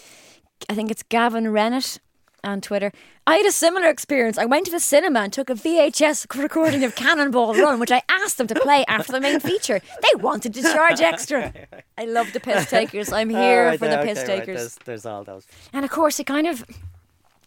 I 0.68 0.74
think 0.74 0.90
it's 0.90 1.02
Gavin 1.02 1.44
Rennett 1.44 1.98
on 2.44 2.60
Twitter. 2.60 2.92
I 3.26 3.36
had 3.36 3.46
a 3.46 3.52
similar 3.52 3.88
experience. 3.88 4.38
I 4.38 4.44
went 4.44 4.66
to 4.66 4.70
the 4.70 4.80
cinema 4.80 5.20
and 5.20 5.32
took 5.32 5.50
a 5.50 5.54
VHS 5.54 6.34
recording 6.40 6.84
of 6.84 6.94
Cannonball 6.94 7.54
Run, 7.54 7.80
which 7.80 7.90
I 7.90 8.02
asked 8.08 8.38
them 8.38 8.46
to 8.48 8.54
play 8.54 8.84
after 8.86 9.12
the 9.12 9.20
main 9.20 9.40
feature. 9.40 9.80
They 9.80 10.20
wanted 10.20 10.54
to 10.54 10.62
charge 10.62 11.00
extra. 11.00 11.52
I 11.98 12.04
love 12.04 12.32
the 12.32 12.40
piss 12.40 12.68
takers. 12.68 13.12
I'm 13.12 13.30
here 13.30 13.62
All 13.62 13.66
right, 13.70 13.78
for 13.78 13.88
the 13.88 13.98
piss 13.98 14.18
okay, 14.20 14.34
right, 14.34 14.40
takers. 14.40 14.60
there's, 14.60 14.78
there's 14.84 15.06
all 15.06 15.24
those. 15.24 15.46
And 15.72 15.84
of 15.84 15.90
course, 15.90 16.20
it 16.20 16.24
kind 16.24 16.46
of, 16.46 16.64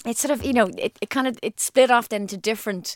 it 0.05 0.17
sort 0.17 0.31
of, 0.31 0.43
you 0.43 0.53
know, 0.53 0.69
it, 0.77 0.97
it 1.01 1.09
kind 1.09 1.27
of, 1.27 1.37
it 1.43 1.59
split 1.59 1.91
off 1.91 2.09
then 2.09 2.23
into 2.23 2.37
different 2.37 2.95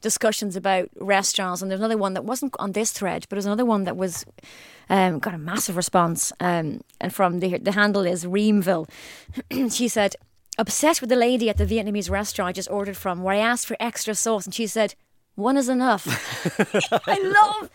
discussions 0.00 0.56
about 0.56 0.88
restaurants. 0.96 1.62
And 1.62 1.70
there's 1.70 1.80
another 1.80 1.98
one 1.98 2.14
that 2.14 2.24
wasn't 2.24 2.54
on 2.58 2.72
this 2.72 2.92
thread, 2.92 3.26
but 3.28 3.36
there's 3.36 3.46
another 3.46 3.64
one 3.64 3.84
that 3.84 3.96
was, 3.96 4.24
um, 4.90 5.18
got 5.18 5.34
a 5.34 5.38
massive 5.38 5.76
response. 5.76 6.32
Um, 6.40 6.80
and 7.00 7.14
from 7.14 7.40
the, 7.40 7.58
the 7.58 7.72
handle 7.72 8.04
is 8.04 8.24
Reamville. 8.24 8.88
she 9.70 9.88
said, 9.88 10.16
obsessed 10.58 11.00
with 11.00 11.10
the 11.10 11.16
lady 11.16 11.48
at 11.48 11.56
the 11.56 11.66
Vietnamese 11.66 12.10
restaurant 12.10 12.48
I 12.48 12.52
just 12.52 12.70
ordered 12.70 12.96
from, 12.96 13.22
where 13.22 13.34
I 13.34 13.38
asked 13.38 13.66
for 13.66 13.76
extra 13.80 14.14
sauce, 14.14 14.44
and 14.46 14.54
she 14.54 14.66
said, 14.66 14.94
one 15.34 15.56
is 15.56 15.68
enough. 15.70 16.06
I 17.08 17.18
love 17.18 17.70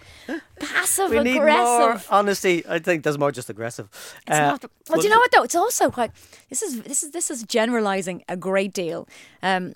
passive 0.60 1.10
We 1.10 1.20
need 1.22 1.36
more 1.36 1.48
aggressive. 1.48 2.08
honesty. 2.12 2.64
I 2.70 2.78
think 2.78 3.04
there's 3.04 3.18
more 3.18 3.32
just 3.32 3.50
aggressive. 3.50 3.90
It's 4.28 4.38
Uh, 4.38 4.52
not. 4.52 4.66
Well, 4.90 5.00
do 5.00 5.08
you 5.08 5.10
know 5.10 5.18
what 5.18 5.32
though? 5.32 5.42
It's 5.42 5.56
also 5.56 5.90
quite. 5.90 6.12
This 6.50 6.62
is 6.62 6.82
this 6.84 7.02
is 7.02 7.12
this 7.12 7.32
is 7.32 7.42
generalizing 7.44 8.24
a 8.30 8.38
great 8.38 8.74
deal. 8.74 9.08
Um, 9.42 9.74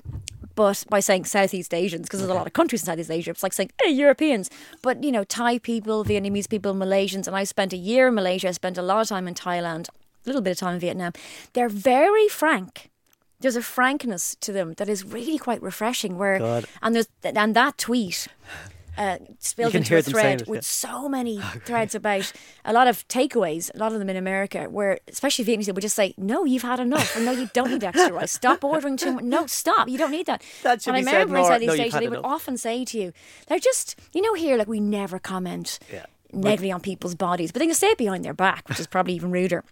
but 0.54 0.84
by 0.90 1.00
saying 1.00 1.26
Southeast 1.26 1.74
Asians, 1.74 2.04
because 2.06 2.20
there's 2.20 2.30
a 2.30 2.36
lot 2.36 2.46
of 2.46 2.54
countries 2.54 2.84
in 2.84 2.86
Southeast 2.86 3.10
Asia, 3.10 3.32
it's 3.32 3.42
like 3.42 3.54
saying, 3.54 3.72
hey, 3.84 3.90
Europeans. 3.90 4.50
But, 4.84 5.02
you 5.04 5.12
know, 5.12 5.24
Thai 5.24 5.58
people, 5.60 6.04
Vietnamese 6.04 6.50
people, 6.50 6.74
Malaysians, 6.76 7.26
and 7.26 7.36
I 7.36 7.46
spent 7.46 7.72
a 7.74 7.78
year 7.78 8.10
in 8.10 8.16
Malaysia, 8.16 8.50
I 8.50 8.52
spent 8.52 8.78
a 8.78 8.82
lot 8.82 9.02
of 9.02 9.08
time 9.08 9.28
in 9.30 9.34
Thailand, 9.34 9.88
little 10.26 10.42
bit 10.42 10.52
of 10.52 10.58
time 10.58 10.76
in 10.76 10.80
Vietnam. 10.80 11.14
They're 11.54 11.70
very 11.70 12.28
frank. 12.28 12.90
There's 13.40 13.56
a 13.56 13.62
frankness 13.62 14.36
to 14.42 14.52
them 14.52 14.74
that 14.78 14.88
is 14.88 15.04
really 15.04 15.38
quite 15.38 15.62
refreshing. 15.64 16.18
Where 16.18 16.38
God. 16.38 16.66
and 16.82 16.94
there's 16.96 17.08
and 17.24 17.56
that 17.56 17.78
tweet 17.78 18.28
uh, 18.98 19.18
spilled 19.40 19.74
into 19.74 19.98
a 19.98 20.02
thread 20.02 20.42
it, 20.42 20.48
with 20.48 20.58
yeah. 20.58 20.62
so 20.62 21.10
many 21.10 21.40
threads 21.66 21.96
about 21.96 22.32
a 22.66 22.74
lot 22.74 22.88
of 22.88 23.08
takeaways, 23.08 23.72
a 23.74 23.78
lot 23.78 23.94
of 23.94 24.00
them 24.00 24.10
in 24.10 24.18
America, 24.18 24.66
where 24.66 25.00
especially 25.08 25.46
Vietnamese 25.46 25.62
people 25.66 25.76
would 25.76 25.82
just 25.82 25.96
say, 25.96 26.14
"No, 26.18 26.46
you've 26.46 26.62
had 26.62 26.80
enough," 26.80 27.16
or 27.16 27.22
"No, 27.22 27.32
you 27.32 27.50
don't 27.54 27.72
need 27.72 27.84
extra 27.84 28.14
rice. 28.14 28.32
Stop 28.32 28.64
ordering 28.64 28.98
too 28.98 29.14
much. 29.14 29.24
No, 29.24 29.48
stop. 29.48 29.90
You 29.90 29.98
don't 29.98 30.12
need 30.12 30.28
that." 30.28 30.44
That 30.64 30.82
should 30.82 30.94
and 30.94 31.10
I 31.10 31.12
remember 31.14 31.38
in 31.38 31.46
Southeast 31.46 31.68
"No, 31.68 31.74
you've 31.74 31.86
Asia, 31.86 31.96
had 31.96 32.04
they 32.04 32.10
would 32.10 32.20
enough." 32.20 32.32
often 32.32 32.58
say 32.58 32.86
to 32.86 32.98
you, 33.00 33.14
"They're 33.48 33.60
just, 33.60 34.00
you 34.14 34.22
know, 34.22 34.34
here 34.34 34.58
like 34.58 34.68
we 34.68 34.80
never 34.80 35.20
comment 35.20 35.80
Yeah. 35.92 36.06
negatively 36.32 36.72
on 36.72 36.82
people's 36.82 37.16
bodies, 37.16 37.52
but 37.52 37.60
they 37.60 37.66
can 37.66 37.76
say 37.76 37.92
it 37.92 37.98
behind 37.98 38.24
their 38.24 38.34
back, 38.34 38.68
which 38.70 38.80
is 38.80 38.88
probably 38.88 39.14
even 39.14 39.32
ruder." 39.32 39.64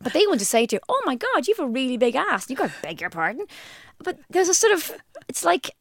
But 0.00 0.12
they 0.12 0.26
want 0.26 0.40
to 0.40 0.46
say 0.46 0.66
to 0.66 0.76
you, 0.76 0.80
"Oh 0.88 1.02
my 1.04 1.14
God, 1.14 1.46
you 1.46 1.54
have 1.56 1.66
a 1.66 1.68
really 1.68 1.96
big 1.96 2.16
ass." 2.16 2.48
You've 2.48 2.58
got 2.58 2.70
to 2.70 2.82
beg 2.82 3.00
your 3.00 3.10
pardon, 3.10 3.46
but 4.02 4.18
there's 4.30 4.48
a 4.48 4.54
sort 4.54 4.72
of 4.72 4.92
it's 5.28 5.44
like 5.44 5.74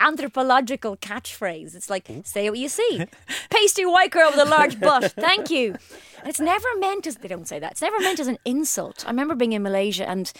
anthropological 0.00 0.96
catchphrase. 0.96 1.74
It's 1.74 1.90
like 1.90 2.08
say 2.24 2.48
what 2.50 2.58
you 2.58 2.68
see, 2.68 3.06
pasty 3.50 3.84
white 3.84 4.10
girl 4.10 4.30
with 4.30 4.40
a 4.40 4.44
large 4.44 4.80
butt. 4.80 5.12
Thank 5.12 5.50
you. 5.50 5.76
And 6.20 6.28
it's 6.28 6.40
never 6.40 6.66
meant 6.78 7.06
as 7.06 7.16
they 7.16 7.28
don't 7.28 7.48
say 7.48 7.58
that. 7.58 7.72
It's 7.72 7.82
never 7.82 8.00
meant 8.00 8.20
as 8.20 8.26
an 8.26 8.38
insult. 8.44 9.04
I 9.06 9.10
remember 9.10 9.34
being 9.34 9.52
in 9.52 9.62
Malaysia 9.62 10.08
and. 10.08 10.32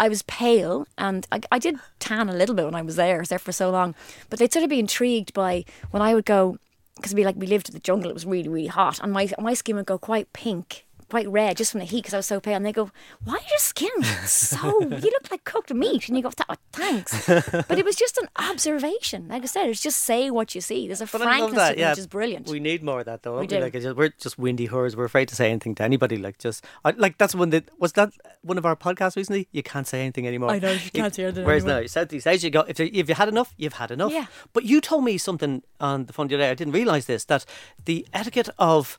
I 0.00 0.08
was 0.08 0.22
pale 0.22 0.86
and 0.96 1.26
I, 1.32 1.40
I 1.50 1.58
did 1.58 1.76
tan 1.98 2.28
a 2.28 2.32
little 2.32 2.54
bit 2.54 2.64
when 2.64 2.76
I 2.76 2.82
was 2.82 2.94
there. 2.94 3.16
I 3.16 3.18
was 3.18 3.30
there 3.30 3.38
for 3.40 3.50
so 3.50 3.68
long. 3.68 3.96
But 4.30 4.38
they'd 4.38 4.52
sort 4.52 4.62
of 4.62 4.70
be 4.70 4.78
intrigued 4.78 5.32
by 5.32 5.64
when 5.90 6.00
I 6.00 6.14
would 6.14 6.24
go, 6.24 6.56
because 6.94 7.10
it'd 7.10 7.16
be 7.16 7.24
like 7.24 7.34
we 7.34 7.48
lived 7.48 7.68
in 7.68 7.74
the 7.74 7.80
jungle, 7.80 8.08
it 8.08 8.14
was 8.14 8.24
really, 8.24 8.48
really 8.48 8.68
hot. 8.68 9.00
And 9.00 9.12
my, 9.12 9.28
my 9.40 9.54
skin 9.54 9.74
would 9.74 9.86
go 9.86 9.98
quite 9.98 10.32
pink, 10.32 10.86
quite 11.10 11.28
red 11.28 11.56
just 11.56 11.72
from 11.72 11.80
the 11.80 11.86
heat 11.86 11.98
because 12.02 12.14
I 12.14 12.18
was 12.18 12.26
so 12.26 12.38
pale. 12.40 12.56
And 12.56 12.66
they 12.66 12.72
go, 12.72 12.90
Why 13.24 13.36
is 13.36 13.42
your 13.50 13.58
skin 13.58 14.02
so, 14.26 14.80
you 14.82 14.88
look 15.10 15.30
like 15.30 15.44
cooked 15.44 15.72
meat? 15.72 16.08
And 16.08 16.16
you 16.16 16.22
go, 16.22 16.30
"Th- 16.30 16.58
Thanks. 16.72 17.26
but 17.26 17.78
it 17.78 17.84
was 17.84 17.96
just 17.96 18.18
an 18.18 18.28
observation. 18.38 19.28
Like 19.28 19.42
I 19.42 19.46
said, 19.46 19.68
it's 19.68 19.80
just 19.82 20.00
say 20.04 20.30
what 20.30 20.54
you 20.54 20.60
see. 20.60 20.86
There's 20.86 21.00
a 21.00 21.06
But 21.06 21.22
I 21.22 21.24
love 21.24 21.50
frankness 21.52 21.56
that, 21.58 21.74
to 21.74 21.78
yeah. 21.80 21.90
which 21.90 21.98
is 21.98 22.06
brilliant. 22.06 22.48
We 22.48 22.60
need 22.60 22.82
more 22.82 23.00
of 23.00 23.06
that, 23.06 23.22
though. 23.22 23.38
We 23.40 23.46
don't 23.46 23.62
we 23.62 23.70
do. 23.70 23.88
Like, 23.88 23.96
we're 23.96 24.08
just 24.20 24.38
windy 24.38 24.68
whores. 24.68 24.94
We're 24.96 25.04
afraid 25.04 25.28
to 25.28 25.34
say 25.36 25.50
anything 25.50 25.74
to 25.76 25.82
anybody. 25.82 26.16
Like, 26.18 26.38
just 26.38 26.64
I, 26.84 26.90
like 26.90 27.18
that's 27.18 27.34
one 27.34 27.50
that 27.50 27.64
was 27.78 27.92
that 27.94 28.10
one 28.42 28.58
of 28.58 28.66
our 28.66 28.76
podcasts 28.76 29.16
recently. 29.16 29.48
You 29.52 29.62
can't 29.62 29.86
say 29.86 30.00
anything 30.02 30.26
anymore. 30.26 30.50
I 30.50 30.58
know, 30.58 30.72
you 30.72 30.90
can't 30.90 31.14
say 31.14 31.24
anything 31.24 31.44
Whereas 31.44 31.64
anymore. 31.64 31.80
now, 31.82 31.86
Southeast 31.86 32.26
Asia, 32.26 32.46
you 32.46 32.50
go 32.50 32.60
if, 32.68 32.78
you- 32.78 32.90
if 32.92 33.08
you 33.08 33.14
had 33.14 33.28
enough, 33.28 33.54
you've 33.56 33.74
had 33.74 33.90
enough. 33.90 34.12
Yeah. 34.12 34.26
But 34.52 34.64
you 34.64 34.80
told 34.80 35.04
me 35.04 35.18
something 35.18 35.62
on 35.80 36.06
the 36.06 36.12
phone 36.12 36.28
the 36.28 36.34
other 36.34 36.44
day. 36.44 36.50
I 36.50 36.54
didn't 36.54 36.74
realize 36.74 37.06
this 37.06 37.24
that 37.26 37.44
the 37.84 38.06
etiquette 38.12 38.48
of 38.58 38.98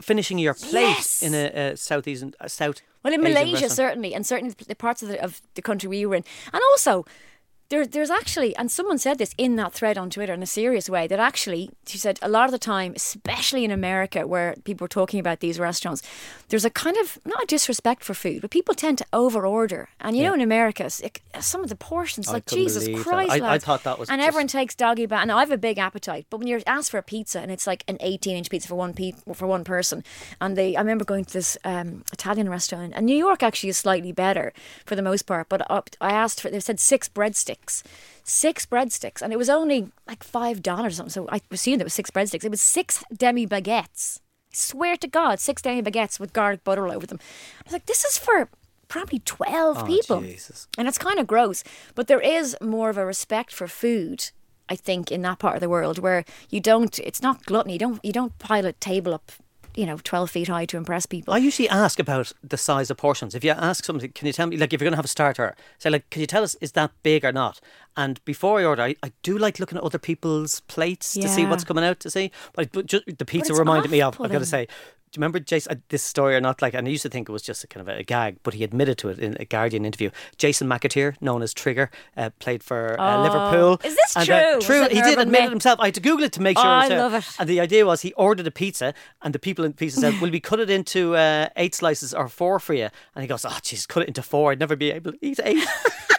finishing 0.00 0.38
your 0.38 0.54
plate 0.54 0.82
Yes. 0.98 1.22
in 1.22 1.34
a, 1.34 1.72
a 1.72 1.76
Southeast 1.76 2.24
South. 2.46 2.80
Well, 3.02 3.12
in 3.12 3.20
Asian 3.20 3.34
Malaysia, 3.34 3.52
restaurant. 3.52 3.72
certainly, 3.72 4.14
and 4.14 4.26
certainly 4.26 4.54
the 4.66 4.74
parts 4.74 5.02
of 5.02 5.08
the, 5.08 5.22
of 5.22 5.40
the 5.54 5.62
country 5.62 5.88
we 5.88 6.06
were 6.06 6.14
in, 6.14 6.24
and 6.52 6.62
also 6.72 7.04
there, 7.74 7.86
there's 7.86 8.10
actually, 8.10 8.54
and 8.56 8.70
someone 8.70 8.98
said 8.98 9.18
this 9.18 9.34
in 9.36 9.56
that 9.56 9.72
thread 9.72 9.98
on 9.98 10.08
Twitter 10.10 10.32
in 10.32 10.42
a 10.42 10.46
serious 10.46 10.88
way, 10.88 11.06
that 11.08 11.18
actually 11.18 11.70
she 11.86 11.98
said 11.98 12.18
a 12.22 12.28
lot 12.28 12.44
of 12.44 12.52
the 12.52 12.58
time, 12.58 12.92
especially 12.94 13.64
in 13.64 13.70
America, 13.70 14.26
where 14.26 14.54
people 14.64 14.84
are 14.84 14.88
talking 15.00 15.18
about 15.18 15.40
these 15.40 15.58
restaurants, 15.58 16.00
there's 16.50 16.64
a 16.64 16.70
kind 16.70 16.96
of 16.96 17.18
not 17.24 17.42
a 17.42 17.46
disrespect 17.46 18.04
for 18.04 18.14
food, 18.14 18.40
but 18.42 18.50
people 18.50 18.74
tend 18.74 18.98
to 18.98 19.06
over 19.12 19.44
order, 19.46 19.88
and 20.00 20.16
you 20.16 20.22
know, 20.24 20.34
in 20.34 20.40
America, 20.40 20.84
it, 21.02 21.20
some 21.40 21.62
of 21.64 21.68
the 21.68 21.76
portions, 21.76 22.28
I 22.28 22.32
like 22.34 22.46
Jesus. 22.46 22.84
Christ, 23.02 23.32
I- 23.32 23.54
I 23.54 23.58
thought 23.58 23.82
that 23.84 23.98
was 23.98 24.08
and 24.08 24.20
just- 24.20 24.28
everyone 24.28 24.46
takes 24.48 24.74
doggy 24.74 25.06
bath, 25.06 25.22
and 25.22 25.32
I 25.32 25.40
have 25.40 25.50
a 25.50 25.58
big 25.58 25.78
appetite, 25.78 26.26
but 26.30 26.38
when 26.38 26.46
you're 26.46 26.60
asked 26.66 26.90
for 26.92 26.98
a 26.98 27.02
pizza 27.02 27.40
and 27.40 27.50
it's 27.50 27.66
like 27.66 27.82
an 27.88 27.96
18 28.00 28.36
inch 28.36 28.50
pizza 28.50 28.68
for 28.68 28.76
one 28.76 28.94
pe- 28.94 29.12
for 29.34 29.46
one 29.46 29.64
person, 29.64 30.04
and 30.40 30.56
they, 30.56 30.76
I 30.76 30.80
remember 30.80 31.04
going 31.04 31.24
to 31.24 31.32
this 31.32 31.56
um, 31.64 32.04
Italian 32.12 32.48
restaurant, 32.48 32.92
and 32.94 33.04
New 33.06 33.16
York 33.26 33.42
actually 33.42 33.70
is 33.70 33.78
slightly 33.78 34.12
better 34.12 34.52
for 34.86 34.94
the 34.96 35.02
most 35.02 35.22
part, 35.22 35.48
but 35.48 35.68
up, 35.70 35.90
I 36.00 36.10
asked 36.12 36.40
for, 36.40 36.50
they 36.50 36.60
said 36.60 36.78
six 36.78 37.08
breadsticks. 37.08 37.63
Six 38.24 38.66
breadsticks, 38.66 39.20
and 39.20 39.32
it 39.32 39.36
was 39.36 39.50
only 39.50 39.88
like 40.06 40.22
five 40.24 40.62
dollars 40.62 40.94
or 40.94 40.96
something. 40.96 41.10
So 41.10 41.28
I 41.30 41.40
assumed 41.50 41.80
it 41.80 41.84
was 41.84 41.94
six 41.94 42.10
breadsticks. 42.10 42.44
It 42.44 42.50
was 42.50 42.62
six 42.62 43.04
demi 43.14 43.46
baguettes. 43.46 44.20
I 44.50 44.56
swear 44.56 44.96
to 44.96 45.08
God, 45.08 45.40
six 45.40 45.60
demi 45.62 45.82
baguettes 45.82 46.18
with 46.18 46.32
garlic 46.32 46.64
butter 46.64 46.86
all 46.86 46.92
over 46.94 47.06
them. 47.06 47.18
I 47.58 47.62
was 47.64 47.72
like, 47.72 47.86
this 47.86 48.04
is 48.04 48.16
for 48.16 48.48
probably 48.88 49.18
twelve 49.20 49.78
Oh, 49.82 49.86
people. 49.86 50.20
Jesus. 50.22 50.68
And 50.78 50.88
it's 50.88 50.98
kind 50.98 51.18
of 51.18 51.26
gross, 51.26 51.64
but 51.94 52.06
there 52.06 52.20
is 52.20 52.56
more 52.62 52.88
of 52.90 52.96
a 52.96 53.04
respect 53.04 53.52
for 53.52 53.66
food, 53.68 54.30
I 54.68 54.76
think, 54.76 55.12
in 55.12 55.20
that 55.22 55.38
part 55.38 55.56
of 55.56 55.60
the 55.60 55.68
world 55.68 55.98
where 55.98 56.24
you 56.48 56.60
don't. 56.60 56.98
It's 57.00 57.20
not 57.20 57.44
gluttony. 57.44 57.74
You 57.74 57.78
don't. 57.80 58.04
You 58.04 58.12
don't 58.12 58.38
pile 58.38 58.64
a 58.66 58.72
table 58.72 59.12
up, 59.12 59.32
you 59.76 59.86
know, 59.86 59.98
twelve 60.02 60.30
feet 60.30 60.48
high 60.48 60.66
to 60.66 60.76
impress 60.76 61.06
people. 61.06 61.34
I 61.34 61.38
usually 61.38 61.68
ask 61.68 61.98
about 61.98 62.32
the 62.42 62.56
size 62.56 62.90
of 62.90 62.96
portions. 62.96 63.34
If 63.34 63.44
you 63.44 63.50
ask 63.50 63.84
something, 63.84 64.12
can 64.12 64.26
you 64.26 64.32
tell 64.32 64.46
me, 64.46 64.56
like, 64.56 64.72
if 64.72 64.80
you're 64.80 64.86
going 64.86 64.92
to 64.92 64.96
have 64.98 65.04
a 65.04 65.08
starter, 65.08 65.54
say, 65.78 65.90
like, 65.90 66.08
can 66.10 66.20
you 66.20 66.26
tell 66.26 66.42
us, 66.42 66.54
is 66.60 66.72
that 66.72 66.92
big 67.02 67.24
or 67.24 67.32
not? 67.32 67.60
And 67.96 68.24
before 68.24 68.58
I 68.58 68.64
order, 68.64 68.82
I, 68.82 68.96
I 69.02 69.12
do 69.22 69.38
like 69.38 69.60
looking 69.60 69.78
at 69.78 69.84
other 69.84 69.98
people's 69.98 70.60
plates 70.60 71.14
to 71.14 71.28
see 71.28 71.46
what's 71.46 71.62
coming 71.62 71.84
out 71.84 72.00
to 72.00 72.10
see. 72.10 72.32
But, 72.52 72.72
but 72.72 72.86
just, 72.86 73.04
the 73.18 73.24
pizza 73.24 73.54
reminded 73.54 73.90
me 73.90 74.02
of, 74.02 74.20
I've 74.20 74.32
got 74.32 74.40
to 74.40 74.46
say, 74.46 74.66
you 75.14 75.20
remember 75.20 75.40
Jason, 75.40 75.72
uh, 75.72 75.80
this 75.88 76.02
story 76.02 76.34
or 76.36 76.40
not? 76.40 76.60
Like, 76.62 76.74
and 76.74 76.86
I 76.86 76.90
used 76.90 77.02
to 77.02 77.08
think 77.08 77.28
it 77.28 77.32
was 77.32 77.42
just 77.42 77.64
a 77.64 77.66
kind 77.66 77.88
of 77.88 77.96
a, 77.96 78.02
gag, 78.02 78.38
but 78.42 78.54
he 78.54 78.64
admitted 78.64 78.98
to 78.98 79.08
it 79.08 79.18
in 79.18 79.36
a 79.40 79.44
Guardian 79.44 79.84
interview. 79.84 80.10
Jason 80.36 80.68
McAteer, 80.68 81.14
known 81.20 81.42
as 81.42 81.54
Trigger, 81.54 81.90
uh, 82.16 82.30
played 82.38 82.62
for 82.62 83.00
uh, 83.00 83.16
Oh. 83.16 83.22
Liverpool. 83.22 83.80
Is 83.84 83.94
this 83.96 84.16
And, 84.16 84.26
true? 84.26 84.34
Uh, 84.34 84.60
true. 84.60 84.88
He 84.88 85.00
did 85.02 85.18
admit 85.18 85.44
it 85.44 85.50
himself. 85.50 85.78
I 85.80 85.86
had 85.86 85.94
to 85.94 86.00
Google 86.00 86.24
it 86.24 86.32
to 86.32 86.42
make 86.42 86.58
sure. 86.58 86.66
Oh, 86.66 86.80
it 86.80 86.82
was 86.82 86.90
I 86.90 86.96
love 86.96 87.14
it. 87.14 87.24
And 87.38 87.48
the 87.48 87.60
idea 87.60 87.86
was 87.86 88.02
he 88.02 88.12
ordered 88.14 88.46
a 88.46 88.50
pizza, 88.50 88.92
and 89.22 89.34
the 89.34 89.38
people 89.38 89.64
in 89.64 89.70
the 89.72 89.76
pizza 89.76 90.00
said, 90.00 90.14
"Will 90.20 90.30
we 90.30 90.40
cut 90.40 90.60
it 90.60 90.70
into 90.70 91.14
uh, 91.16 91.48
eight 91.56 91.74
slices 91.74 92.12
or 92.14 92.28
four 92.28 92.58
for 92.60 92.74
you?" 92.74 92.88
And 93.14 93.22
he 93.22 93.26
goes, 93.28 93.44
"Oh, 93.44 93.58
jeez, 93.62 93.86
cut 93.88 94.02
it 94.02 94.08
into 94.08 94.22
four. 94.22 94.52
I'd 94.52 94.58
never 94.60 94.76
be 94.76 94.90
able 94.90 95.12
to 95.12 95.18
eat 95.20 95.40
eight. 95.42 95.64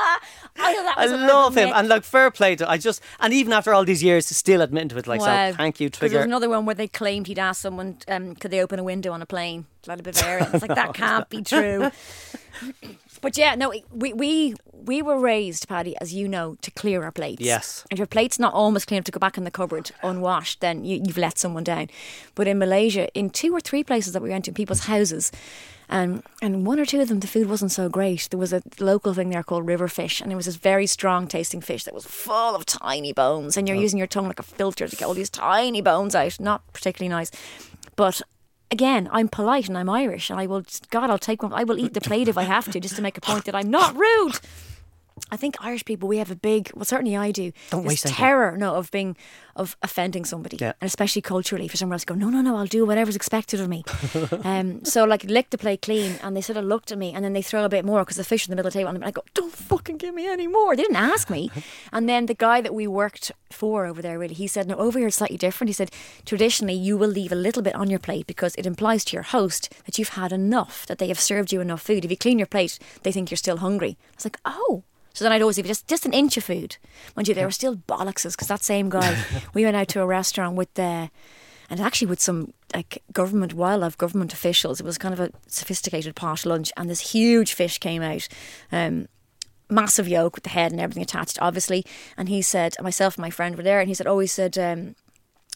I, 0.62 0.72
know 0.74 0.82
that 0.82 0.94
I 0.98 1.06
love 1.06 1.56
him, 1.56 1.70
and 1.74 1.88
like 1.88 2.04
fair 2.04 2.30
play 2.30 2.56
to. 2.56 2.68
I 2.68 2.76
just 2.76 3.00
and 3.20 3.32
even 3.32 3.52
after 3.52 3.72
all 3.72 3.84
these 3.84 4.02
years, 4.02 4.26
still 4.26 4.60
admitting 4.60 4.88
to 4.90 4.98
it. 4.98 5.06
Like, 5.06 5.20
Wow. 5.20 5.50
so 5.50 5.56
thank 5.56 5.80
you, 5.80 5.88
There 5.88 5.98
Trigger. 6.00 6.16
was 6.18 6.24
another 6.26 6.48
one 6.48 6.66
where 6.66 6.74
they 6.74 6.88
claimed 6.88 7.26
he'd 7.26 7.38
asked 7.38 7.60
someone, 7.62 7.98
um, 8.08 8.34
could 8.36 8.50
they 8.50 8.60
open 8.60 8.78
a 8.78 8.84
window 8.84 9.12
on 9.12 9.22
a 9.22 9.26
plane? 9.26 9.66
Like 9.86 10.00
a 10.00 10.02
Bavarian. 10.02 10.48
It's 10.52 10.62
like 10.62 10.74
that 10.74 10.94
can't 10.94 11.28
be 11.28 11.42
true. 11.42 11.90
But 13.20 13.36
yeah, 13.36 13.54
no, 13.54 13.72
we 13.92 14.12
we 14.12 14.54
we 14.72 15.02
were 15.02 15.18
raised, 15.18 15.68
Paddy, 15.68 15.94
as 16.00 16.14
you 16.14 16.26
know, 16.28 16.56
to 16.62 16.70
clear 16.70 17.02
our 17.04 17.12
plates. 17.12 17.42
Yes. 17.42 17.84
If 17.90 17.98
your 17.98 18.06
plate's 18.06 18.38
not 18.38 18.54
almost 18.54 18.86
clean 18.86 18.96
enough 18.98 19.06
to 19.06 19.12
go 19.12 19.20
back 19.20 19.36
in 19.36 19.44
the 19.44 19.50
cupboard 19.50 19.90
unwashed, 20.02 20.60
then 20.60 20.84
you, 20.84 21.02
you've 21.04 21.18
let 21.18 21.38
someone 21.38 21.64
down. 21.64 21.88
But 22.34 22.46
in 22.46 22.58
Malaysia, 22.58 23.12
in 23.14 23.30
two 23.30 23.54
or 23.54 23.60
three 23.60 23.84
places 23.84 24.12
that 24.12 24.22
we 24.22 24.30
went 24.30 24.46
to, 24.46 24.52
people's 24.52 24.86
houses, 24.86 25.30
and 25.88 26.22
and 26.40 26.66
one 26.66 26.80
or 26.80 26.86
two 26.86 27.00
of 27.00 27.08
them, 27.08 27.20
the 27.20 27.26
food 27.26 27.48
wasn't 27.48 27.72
so 27.72 27.88
great. 27.88 28.28
There 28.30 28.38
was 28.38 28.52
a 28.52 28.62
local 28.78 29.12
thing 29.12 29.30
there 29.30 29.42
called 29.42 29.66
river 29.66 29.88
fish, 29.88 30.20
and 30.20 30.32
it 30.32 30.36
was 30.36 30.46
this 30.46 30.56
very 30.56 30.86
strong 30.86 31.26
tasting 31.26 31.60
fish 31.60 31.84
that 31.84 31.94
was 31.94 32.06
full 32.06 32.54
of 32.54 32.64
tiny 32.64 33.12
bones, 33.12 33.56
and 33.56 33.68
you're 33.68 33.76
oh. 33.76 33.80
using 33.80 33.98
your 33.98 34.06
tongue 34.06 34.28
like 34.28 34.38
a 34.38 34.44
filter 34.44 34.88
to 34.88 34.96
get 34.96 35.04
all 35.04 35.14
these 35.14 35.30
tiny 35.30 35.82
bones 35.82 36.14
out. 36.14 36.40
Not 36.40 36.72
particularly 36.72 37.10
nice, 37.10 37.30
but. 37.96 38.22
Again, 38.72 39.08
I'm 39.10 39.28
polite 39.28 39.68
and 39.68 39.76
I'm 39.76 39.90
Irish, 39.90 40.30
and 40.30 40.38
I 40.38 40.46
will. 40.46 40.62
God, 40.90 41.10
I'll 41.10 41.18
take 41.18 41.42
one. 41.42 41.52
I 41.52 41.64
will 41.64 41.78
eat 41.78 41.92
the 41.92 42.00
plate 42.00 42.28
if 42.28 42.38
I 42.38 42.44
have 42.44 42.70
to, 42.70 42.78
just 42.78 42.94
to 42.96 43.02
make 43.02 43.18
a 43.18 43.20
point 43.20 43.44
that 43.46 43.54
I'm 43.54 43.68
not 43.68 43.96
rude. 43.96 44.38
I 45.30 45.36
think 45.36 45.56
Irish 45.60 45.84
people 45.84 46.08
we 46.08 46.18
have 46.18 46.30
a 46.30 46.36
big 46.36 46.70
well 46.74 46.84
certainly 46.84 47.16
I 47.16 47.30
do 47.30 47.52
Don't 47.70 47.84
waste 47.84 48.06
terror 48.06 48.56
no 48.56 48.74
of 48.74 48.90
being 48.90 49.16
of 49.56 49.76
offending 49.82 50.24
somebody. 50.24 50.56
Yeah. 50.60 50.72
and 50.80 50.86
especially 50.88 51.22
culturally 51.22 51.68
for 51.68 51.76
someone 51.76 51.94
else 51.94 52.02
to 52.02 52.12
go 52.12 52.14
no 52.14 52.30
no 52.30 52.40
no 52.40 52.56
I'll 52.56 52.66
do 52.66 52.84
whatever's 52.86 53.16
expected 53.16 53.60
of 53.60 53.68
me. 53.68 53.84
Um 54.44 54.84
so 54.84 55.04
like 55.04 55.24
lick 55.24 55.50
the 55.50 55.58
plate 55.58 55.82
clean 55.82 56.16
and 56.22 56.36
they 56.36 56.40
sort 56.40 56.56
of 56.56 56.64
looked 56.64 56.90
at 56.92 56.98
me 56.98 57.12
and 57.12 57.24
then 57.24 57.32
they 57.32 57.42
throw 57.42 57.64
a 57.64 57.68
bit 57.68 57.84
more 57.84 58.00
because 58.02 58.16
the 58.16 58.24
fish 58.24 58.46
in 58.46 58.50
the 58.50 58.56
middle 58.56 58.68
of 58.68 58.72
the 58.72 58.78
table 58.78 58.90
and 58.90 59.04
I 59.04 59.10
go 59.10 59.22
don't 59.34 59.52
fucking 59.52 59.98
give 59.98 60.14
me 60.14 60.26
any 60.28 60.46
more. 60.46 60.74
They 60.76 60.82
didn't 60.82 60.96
ask 60.96 61.30
me. 61.30 61.50
And 61.92 62.08
then 62.08 62.26
the 62.26 62.34
guy 62.34 62.60
that 62.60 62.74
we 62.74 62.86
worked 62.86 63.32
for 63.50 63.84
over 63.86 64.00
there 64.02 64.18
really 64.18 64.34
he 64.34 64.46
said 64.46 64.66
no 64.66 64.76
over 64.76 64.98
here 64.98 65.08
it's 65.08 65.16
slightly 65.16 65.36
different. 65.36 65.68
He 65.68 65.74
said 65.74 65.90
traditionally 66.24 66.74
you 66.74 66.96
will 66.96 67.08
leave 67.10 67.32
a 67.32 67.42
little 67.46 67.62
bit 67.62 67.74
on 67.74 67.90
your 67.90 67.98
plate 67.98 68.26
because 68.26 68.54
it 68.56 68.66
implies 68.66 69.04
to 69.06 69.16
your 69.16 69.22
host 69.24 69.72
that 69.84 69.98
you've 69.98 70.10
had 70.20 70.32
enough 70.32 70.86
that 70.86 70.98
they 70.98 71.08
have 71.08 71.20
served 71.20 71.52
you 71.52 71.60
enough 71.60 71.82
food. 71.82 72.04
If 72.04 72.10
you 72.10 72.16
clean 72.16 72.38
your 72.38 72.46
plate 72.46 72.78
they 73.02 73.12
think 73.12 73.30
you're 73.30 73.36
still 73.46 73.58
hungry. 73.58 73.96
I 74.00 74.16
was 74.16 74.24
like 74.24 74.38
oh 74.44 74.84
so 75.12 75.24
then 75.24 75.32
I'd 75.32 75.42
always 75.42 75.56
leave 75.56 75.66
just 75.66 75.86
just 75.86 76.06
an 76.06 76.12
inch 76.12 76.36
of 76.36 76.44
food. 76.44 76.76
Mind 77.16 77.28
you, 77.28 77.34
they 77.34 77.44
were 77.44 77.50
still 77.50 77.76
bollockses 77.76 78.32
because 78.32 78.48
that 78.48 78.62
same 78.62 78.88
guy, 78.88 79.22
we 79.54 79.64
went 79.64 79.76
out 79.76 79.88
to 79.88 80.00
a 80.00 80.06
restaurant 80.06 80.56
with 80.56 80.72
the, 80.74 81.10
and 81.68 81.80
actually 81.80 82.08
with 82.08 82.20
some 82.20 82.52
like 82.74 83.02
government 83.12 83.54
wildlife 83.54 83.98
government 83.98 84.32
officials. 84.32 84.80
It 84.80 84.86
was 84.86 84.98
kind 84.98 85.14
of 85.14 85.20
a 85.20 85.30
sophisticated 85.46 86.14
pot 86.14 86.46
lunch, 86.46 86.72
and 86.76 86.88
this 86.88 87.12
huge 87.12 87.52
fish 87.52 87.78
came 87.78 88.02
out. 88.02 88.28
Um, 88.70 89.08
massive 89.70 90.08
yolk 90.08 90.34
with 90.34 90.44
the 90.44 90.50
head 90.50 90.72
and 90.72 90.80
everything 90.80 91.02
attached, 91.02 91.38
obviously. 91.40 91.86
And 92.16 92.28
he 92.28 92.42
said, 92.42 92.74
myself 92.82 93.16
and 93.16 93.22
my 93.22 93.30
friend 93.30 93.56
were 93.56 93.62
there, 93.62 93.80
and 93.80 93.88
he 93.88 93.94
said, 93.94 94.06
oh, 94.06 94.18
he 94.18 94.26
said, 94.26 94.58
um, 94.58 94.96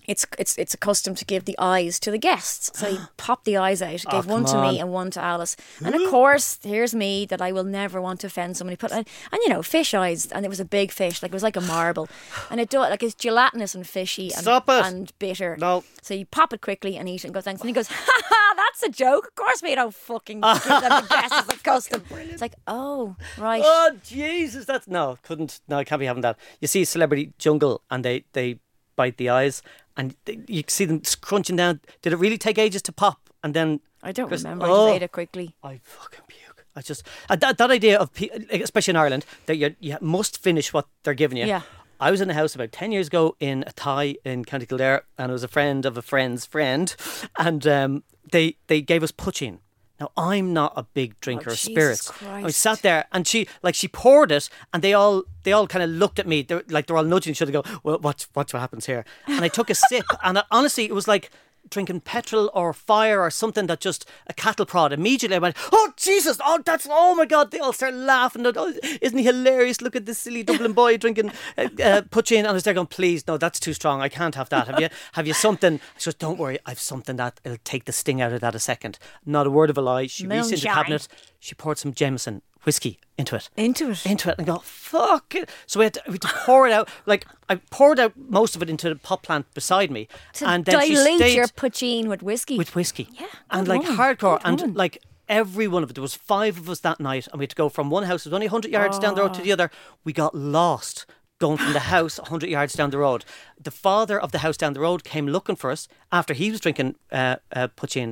it's 0.07 0.27
it's 0.39 0.57
it's 0.59 0.75
accustomed 0.75 1.17
to 1.19 1.25
give 1.25 1.45
the 1.45 1.57
eyes 1.59 1.99
to 2.01 2.11
the 2.11 2.19
guests. 2.19 2.79
So 2.79 2.91
he 2.91 2.99
popped 3.17 3.45
the 3.45 3.57
eyes 3.57 3.81
out, 3.83 4.05
gave 4.11 4.27
one 4.27 4.43
Oh, 4.43 4.45
come 4.45 4.53
to 4.53 4.57
on. 4.59 4.73
me 4.75 4.81
and 4.81 4.91
one 4.93 5.11
to 5.13 5.21
Alice. 5.21 5.57
And 5.85 5.95
of 5.95 6.09
course, 6.11 6.59
here's 6.63 6.95
me 6.95 7.27
that 7.27 7.41
I 7.41 7.53
will 7.53 7.65
never 7.65 8.01
want 8.01 8.21
to 8.21 8.27
offend 8.27 8.57
somebody. 8.57 8.77
Put 8.77 8.93
and, 8.93 9.07
and 9.33 9.41
you 9.43 9.49
know 9.49 9.63
fish 9.63 9.95
eyes, 9.95 10.27
and 10.27 10.45
it 10.45 10.49
was 10.49 10.61
a 10.61 10.65
big 10.65 10.93
fish, 10.93 11.23
like 11.23 11.31
it 11.31 11.35
was 11.35 11.43
like 11.43 11.57
a 11.57 11.61
marble, 11.61 12.09
and 12.51 12.61
it 12.61 12.69
do 12.69 12.79
like 12.79 13.03
it's 13.03 13.15
gelatinous 13.15 13.75
and 13.75 13.87
fishy 13.87 14.31
and, 14.35 14.47
and 14.69 15.13
bitter. 15.19 15.57
No. 15.59 15.85
So 16.03 16.15
you 16.15 16.27
pop 16.27 16.53
it 16.53 16.61
quickly 16.61 16.97
and 16.97 17.09
eat 17.09 17.25
it 17.25 17.25
and 17.25 17.35
go 17.35 17.41
thanks. 17.41 17.61
And 17.63 17.69
he 17.69 17.75
goes, 17.75 17.89
ha 17.91 18.23
ha, 18.25 18.55
that's 18.57 18.83
a 18.83 18.91
joke. 18.91 19.27
Of 19.29 19.35
course 19.37 19.63
we 19.63 19.75
don't 19.75 19.95
fucking 19.95 20.41
give 20.43 20.65
them 20.65 20.81
the 21.03 21.07
guests 21.09 21.33
as 21.33 21.49
a 21.49 21.59
custom. 21.63 22.03
It's 22.11 22.43
like, 22.43 22.55
oh 22.67 23.17
right. 23.39 23.63
Oh 23.65 23.93
Jesus, 24.05 24.65
that's 24.67 24.87
no, 24.87 25.19
couldn't. 25.23 25.61
No, 25.69 25.79
I 25.79 25.85
can't 25.85 26.01
be 26.01 26.07
having 26.07 26.23
that. 26.23 26.39
You 26.61 26.69
see 26.69 26.85
Celebrity 26.85 27.33
Jungle, 27.39 27.83
and 27.91 28.05
they 28.05 28.25
they 28.33 28.59
bite 28.97 29.17
the 29.17 29.29
eyes, 29.29 29.63
and 29.97 30.15
you 30.47 30.63
see 30.69 30.85
them 30.85 31.03
crunching 31.21 31.57
down. 31.57 31.81
Did 32.03 32.13
it 32.13 32.17
really 32.17 32.39
take 32.39 32.59
ages 32.59 32.83
to 32.83 32.93
pop? 32.93 33.31
And 33.43 33.55
then 33.55 33.81
I 34.03 34.13
don't 34.13 34.31
remember. 34.31 34.67
I 34.67 34.69
oh. 34.69 34.87
just 34.87 34.97
ate 34.97 35.03
it 35.03 35.13
quickly. 35.13 35.55
I 35.63 35.81
fucking 35.83 36.25
puke. 36.29 36.67
I 36.77 36.81
just 36.81 37.07
uh, 37.29 37.37
that, 37.37 37.59
that 37.59 37.71
idea 37.71 37.99
of 37.99 38.11
especially 38.51 38.93
in 38.93 38.97
Ireland 38.97 39.25
that 39.47 39.57
you 39.57 39.77
you 39.81 39.97
must 40.01 40.43
finish 40.43 40.73
what 40.73 40.87
they're 41.03 41.15
giving 41.15 41.39
you. 41.39 41.47
Yeah. 41.47 41.63
I 42.01 42.11
was 42.11 42.21
in 42.21 42.29
a 42.29 42.35
house 42.35 42.55
about 42.55 42.73
ten 42.73 42.91
years 42.91 43.07
ago 43.07 43.37
in 43.39 43.65
a 43.67 43.73
Thai 43.73 44.17
in 44.25 44.45
County 44.45 44.67
Kildare, 44.67 45.05
and 45.17 45.31
it 45.31 45.33
was 45.33 45.45
a 45.45 45.49
friend 45.49 45.87
of 45.87 45.97
a 45.97 46.03
friend's 46.03 46.45
friend, 46.45 46.95
and 47.39 47.67
um, 47.67 48.03
they 48.33 48.57
they 48.67 48.81
gave 48.81 49.03
us 49.03 49.13
poitín. 49.13 49.59
Now 50.01 50.11
I'm 50.17 50.53
not 50.53 50.73
a 50.77 50.83
big 50.83 51.13
oh, 51.13 51.19
drinker 51.21 51.51
of 51.51 51.57
Jesus 51.57 52.01
spirits. 52.01 52.23
I 52.23 52.51
sat 52.51 52.83
there 52.83 53.07
and 53.13 53.27
she 53.27 53.47
like 53.63 53.75
she 53.75 53.89
poured 53.89 54.33
it, 54.33 54.49
and 54.73 54.83
they 54.83 54.93
all 54.93 55.25
they 55.45 55.53
all 55.53 55.67
kind 55.67 55.83
of 55.83 55.91
looked 55.91 56.19
at 56.19 56.27
me. 56.27 56.43
They're 56.43 56.65
like 56.69 56.87
they're 56.87 56.97
all 56.97 57.05
nudging 57.05 57.31
each 57.31 57.43
other. 57.43 57.53
Go, 57.53 57.63
well, 57.83 57.99
what 57.99 58.27
what 58.33 58.51
happens 58.51 58.87
here? 58.87 59.05
And 59.27 59.45
I 59.45 59.49
took 59.49 59.71
a 59.71 59.75
sip, 59.75 60.07
and 60.23 60.39
I, 60.39 60.45
honestly, 60.51 60.85
it 60.85 60.95
was 60.95 61.07
like 61.07 61.31
drinking 61.71 62.01
petrol 62.01 62.51
or 62.55 62.73
fire 62.73 63.21
or 63.21 63.31
something 63.31 63.67
that 63.67 63.81
just 63.81 64.07
a 64.27 64.33
cattle 64.35 64.67
prod. 64.67 64.93
Immediately 64.93 65.37
I 65.37 65.41
went, 65.41 65.57
oh 65.73 65.93
Jesus, 65.97 66.39
oh 66.45 66.61
that's 66.65 66.87
oh 66.91 67.15
my 67.15 67.27
God! 67.27 67.51
They 67.51 67.59
all 67.59 67.73
start 67.73 67.95
laughing. 67.95 68.47
Oh, 68.47 68.75
isn't 69.01 69.19
he 69.19 69.25
hilarious? 69.25 69.81
Look 69.81 69.97
at 69.97 70.07
this 70.07 70.19
silly 70.19 70.43
Dublin 70.43 70.73
boy 70.73 70.97
drinking 70.97 71.31
uh, 71.59 71.63
uh, 71.63 72.03
poitín. 72.03 72.39
And 72.39 72.49
I 72.49 72.53
was 72.53 72.65
there 72.65 72.75
going, 72.75 72.87
please, 72.87 73.27
no, 73.27 73.37
that's 73.37 73.61
too 73.61 73.73
strong. 73.73 74.01
I 74.01 74.09
can't 74.09 74.35
have 74.35 74.49
that. 74.51 74.69
Have 74.69 74.81
you 74.81 74.89
have 75.13 75.27
you 75.27 75.35
something? 75.35 75.81
She 75.99 76.07
goes, 76.07 76.15
don't 76.15 76.39
worry, 76.39 76.59
I've 76.67 76.81
something 76.81 77.17
that 77.17 77.41
it'll 77.45 77.59
take 77.65 77.85
the 77.85 77.93
sting 77.93 78.21
out 78.21 78.33
of 78.33 78.41
that 78.41 78.55
a 78.55 78.61
second. 78.61 78.99
Not 79.25 79.47
a 79.47 79.51
word 79.51 79.71
of 79.71 79.79
a 79.79 79.83
lie. 79.83 80.07
She 80.07 80.27
reached 80.27 80.53
into 80.53 80.63
the 80.63 80.69
cabinet. 80.69 81.09
She 81.41 81.55
poured 81.55 81.79
some 81.79 81.93
Jameson 81.93 82.43
whiskey 82.65 82.99
into 83.17 83.37
it 83.37 83.49
Into 83.57 83.91
it. 83.91 84.05
into 84.07 84.31
it 84.31 84.35
and 84.39 84.47
go 84.47 84.59
fuck 84.59 85.35
it. 85.35 85.49
So 85.67 85.79
we 85.81 85.85
had, 85.87 85.95
to, 85.95 86.03
we 86.09 86.13
had 86.15 86.23
to 86.23 86.29
pour 86.29 86.67
it 86.67 86.73
out. 86.73 86.89
Like 87.07 87.27
I 87.49 87.57
poured 87.71 88.01
out 88.01 88.13
most 88.17 88.57
of 88.57 88.63
it 88.63 88.69
into 88.71 88.89
the 88.89 88.97
pot 88.97 89.23
plant 89.23 89.53
beside 89.55 89.91
me, 89.91 90.09
to 90.35 90.49
and 90.49 90.65
then 90.65 90.81
she 90.81 90.95
dilute 90.95 91.19
stayed 91.19 91.37
your 91.37 91.47
poitín 91.47 92.07
with 92.09 92.23
whiskey. 92.23 92.59
with 92.59 92.75
whiskey. 92.75 93.09
Yeah, 93.13 93.27
and 93.51 93.69
like 93.69 93.83
woman, 93.83 93.97
hardcore, 93.97 94.39
good 94.39 94.49
and 94.49 94.61
woman. 94.61 94.77
like 94.77 94.99
every 95.29 95.69
one 95.69 95.83
of 95.83 95.91
it. 95.91 95.95
There 95.95 96.03
was 96.03 96.15
five 96.15 96.59
of 96.59 96.69
us 96.69 96.81
that 96.81 97.01
night, 97.01 97.29
and 97.29 97.39
we 97.39 97.45
had 97.45 97.51
to 97.51 97.57
go 97.57 97.69
from 97.69 97.89
one 97.91 98.05
house. 98.05 98.27
It 98.27 98.31
was 98.31 98.35
only 98.35 98.47
hundred 98.49 98.73
yards 98.73 98.99
down 98.99 99.15
the 99.15 99.23
road 99.23 99.35
to 99.35 99.41
Oh. 99.41 99.45
the 99.45 99.53
other. 99.53 99.71
We 100.05 100.13
got 100.13 100.35
lost. 100.35 101.07
Going 101.41 101.59
from 101.59 101.73
the 101.73 101.81
house 101.97 102.19
100 102.21 102.49
yards 102.49 102.75
down 102.75 102.91
the 102.91 102.99
road. 102.99 103.25
The 103.61 103.73
father 103.73 104.19
of 104.21 104.31
the 104.31 104.39
house 104.39 104.57
down 104.57 104.73
the 104.73 104.81
road 104.81 105.03
came 105.03 105.27
looking 105.27 105.57
for 105.57 105.73
us 105.73 105.89
after 106.13 106.33
he 106.33 106.51
was 106.53 106.61
drinking 106.61 106.95
uh, 107.11 107.37
uh, 107.53 107.67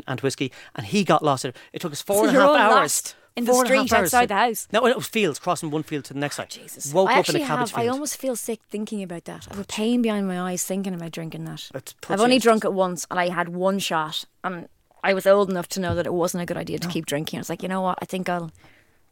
and 0.08 0.20
whiskey, 0.20 0.50
and 0.74 0.86
he 0.86 1.04
got 1.04 1.22
lost. 1.22 1.44
It 1.44 1.56
it 1.72 1.80
took 1.80 1.92
us 1.92 2.02
four 2.02 2.24
So 2.24 2.28
and 2.28 2.36
a 2.36 2.40
half 2.40 2.50
hours. 2.50 2.72
lost 2.74 3.16
in 3.36 3.44
the 3.44 3.52
Four 3.52 3.64
and 3.64 3.72
a 3.72 3.76
half 3.76 3.86
street 3.86 3.98
outside 3.98 4.28
the 4.28 4.34
house? 4.34 4.68
No, 4.72 4.86
it 4.86 4.96
was 4.96 5.06
fields, 5.06 5.38
crossing 5.38 5.70
one 5.70 5.82
field 5.82 6.04
to 6.06 6.14
the 6.14 6.20
next 6.20 6.36
side. 6.36 6.48
Oh, 6.50 6.62
Jesus. 6.62 6.92
Woke 6.92 7.08
I 7.08 7.20
up 7.20 7.28
in 7.28 7.36
a 7.36 7.38
cabbage 7.40 7.70
have. 7.70 7.78
I 7.78 7.88
almost 7.88 8.16
feel 8.18 8.36
sick 8.36 8.60
thinking 8.70 9.02
about 9.02 9.24
that. 9.24 9.46
I 9.50 9.54
have 9.54 9.64
a 9.64 9.66
pain 9.66 10.02
behind 10.02 10.28
my 10.28 10.40
eyes 10.40 10.64
thinking 10.64 10.94
about 10.94 11.12
drinking 11.12 11.44
that. 11.44 11.70
I've 12.08 12.20
only 12.20 12.38
drunk 12.38 12.64
it 12.64 12.72
once, 12.72 13.06
and 13.10 13.18
I 13.18 13.28
had 13.28 13.48
one 13.50 13.78
shot, 13.78 14.24
and 14.44 14.68
I 15.02 15.14
was 15.14 15.26
old 15.26 15.50
enough 15.50 15.68
to 15.70 15.80
know 15.80 15.94
that 15.94 16.06
it 16.06 16.12
wasn't 16.12 16.42
a 16.42 16.46
good 16.46 16.56
idea 16.56 16.78
to 16.78 16.88
keep 16.88 17.06
drinking. 17.06 17.38
I 17.38 17.40
was 17.40 17.48
like, 17.48 17.62
you 17.62 17.68
know 17.68 17.80
what? 17.80 17.98
I 18.02 18.04
think 18.04 18.28
I'll. 18.28 18.52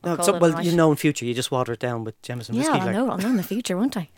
I'll 0.04 0.16
No, 0.16 0.22
so, 0.22 0.38
well, 0.38 0.62
you 0.62 0.72
know, 0.72 0.90
in 0.90 0.96
future, 0.96 1.24
you 1.24 1.34
just 1.34 1.50
water 1.50 1.72
it 1.72 1.78
down 1.78 2.04
with 2.04 2.20
Jameson 2.22 2.54
Yeah, 2.54 2.60
whiskey. 2.60 2.72
I'll 2.72 2.86
like. 2.86 2.94
know. 2.94 3.10
I'll 3.10 3.18
know 3.18 3.28
in 3.28 3.36
the 3.36 3.42
future, 3.42 3.76
won't 3.76 3.96
I? 3.96 4.08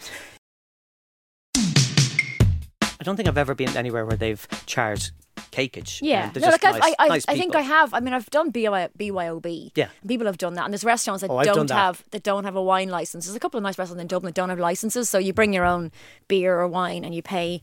I 1.57 3.05
don't 3.05 3.17
think 3.17 3.29
I've 3.29 3.39
ever 3.39 3.55
been 3.55 3.77
anywhere 3.77 4.07
where 4.07 4.17
they've 4.17 4.47
charged 4.67 5.11
cakeage. 5.53 6.01
Yeah, 6.03 6.31
no, 6.35 6.49
like 6.49 6.63
nice, 6.63 6.81
I, 6.83 6.95
I, 6.99 7.09
nice 7.09 7.25
I 7.29 7.37
think. 7.37 7.55
I 7.55 7.61
have. 7.61 7.95
I 7.95 8.01
mean, 8.01 8.15
I've 8.15 8.29
done 8.31 8.51
BY, 8.51 8.89
BYOB. 8.99 9.71
Yeah. 9.77 9.89
people 10.09 10.27
have 10.27 10.39
done 10.39 10.55
that, 10.55 10.65
and 10.65 10.73
there's 10.73 10.85
restaurants 10.85 11.21
that 11.23 11.31
Oh, 11.31 11.43
don't 11.45 11.67
that. 11.69 11.75
have 11.75 12.03
that 12.11 12.23
don't 12.23 12.45
have 12.45 12.57
a 12.57 12.63
wine 12.63 12.89
license. 12.89 13.27
There's 13.27 13.37
a 13.37 13.41
couple 13.41 13.59
of 13.59 13.63
nice 13.63 13.79
restaurants 13.79 14.01
in 14.01 14.07
Dublin 14.09 14.31
that 14.31 14.35
don't 14.35 14.49
have 14.49 14.59
licenses, 14.59 15.09
so 15.09 15.19
you 15.19 15.33
bring 15.33 15.53
your 15.53 15.65
own 15.65 15.93
beer 16.29 16.59
or 16.59 16.67
wine, 16.67 17.05
and 17.05 17.15
you 17.15 17.23
pay 17.23 17.63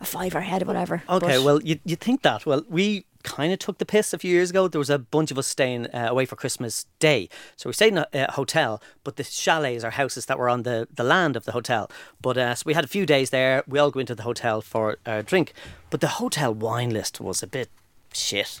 a 0.00 0.04
fiver 0.04 0.38
a 0.38 0.42
head 0.42 0.62
or 0.62 0.66
whatever. 0.66 1.02
Okay, 1.08 1.36
But- 1.36 1.44
well, 1.44 1.62
you 1.62 1.78
you 1.84 1.96
think 1.96 2.22
that? 2.22 2.44
Well, 2.44 2.62
we 2.68 3.06
kind 3.22 3.52
of 3.52 3.58
took 3.58 3.78
the 3.78 3.86
piss 3.86 4.12
a 4.12 4.18
few 4.18 4.30
years 4.30 4.50
ago. 4.50 4.68
There 4.68 4.78
was 4.78 4.90
a 4.90 4.98
bunch 4.98 5.30
of 5.30 5.38
us 5.38 5.46
staying 5.46 5.86
uh, 5.88 6.06
away 6.10 6.24
for 6.26 6.36
Christmas 6.36 6.86
Day, 6.98 7.28
so 7.56 7.68
we 7.68 7.72
stayed 7.72 7.92
in 7.92 7.98
a, 7.98 8.06
a 8.12 8.32
hotel, 8.32 8.82
but 9.04 9.16
the 9.16 9.24
chalets 9.24 9.84
are 9.84 9.90
houses 9.90 10.26
that 10.26 10.38
were 10.38 10.48
on 10.48 10.62
the, 10.62 10.88
the 10.94 11.04
land 11.04 11.36
of 11.36 11.44
the 11.44 11.52
hotel. 11.52 11.90
But 12.20 12.36
uh, 12.38 12.54
so 12.54 12.64
we 12.66 12.74
had 12.74 12.84
a 12.84 12.88
few 12.88 13.06
days 13.06 13.30
there. 13.30 13.62
We 13.66 13.78
all 13.78 13.90
go 13.90 14.00
into 14.00 14.14
the 14.14 14.22
hotel 14.24 14.60
for 14.60 14.96
a 15.06 15.22
drink, 15.22 15.52
but 15.90 16.00
the 16.00 16.08
hotel 16.08 16.52
wine 16.54 16.90
list 16.90 17.20
was 17.20 17.42
a 17.42 17.46
bit 17.46 17.68
shit. 18.12 18.60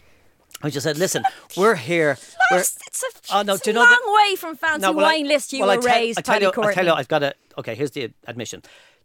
I 0.64 0.70
just 0.70 0.84
said, 0.84 0.96
listen, 0.96 1.24
we're 1.56 1.74
here. 1.74 2.16
We're, 2.52 2.58
It's, 2.60 2.78
a, 3.02 3.34
Oh, 3.36 3.42
no, 3.42 3.54
it's 3.54 3.66
a 3.66 3.72
long 3.72 3.84
that- 3.88 4.00
way 4.30 4.36
from 4.36 4.54
fancy 4.56 4.82
No, 4.82 4.92
well, 4.92 5.06
I- 5.06 5.14
wine 5.14 5.26
list 5.26 5.52
you 5.52 5.60
well, 5.60 5.70
I 5.70 5.76
were 5.76 5.82
raised, 5.82 6.18
I 6.20 6.22
tell 6.22 6.40
you, 6.40 6.52
I 6.56 6.72
tell 6.72 6.86
you, 6.86 6.92
I've 6.92 7.08
got 7.08 7.22
a. 7.24 7.34
Okay, 7.58 7.74
here's 7.74 7.90
the 7.90 8.12
admission. 8.28 8.62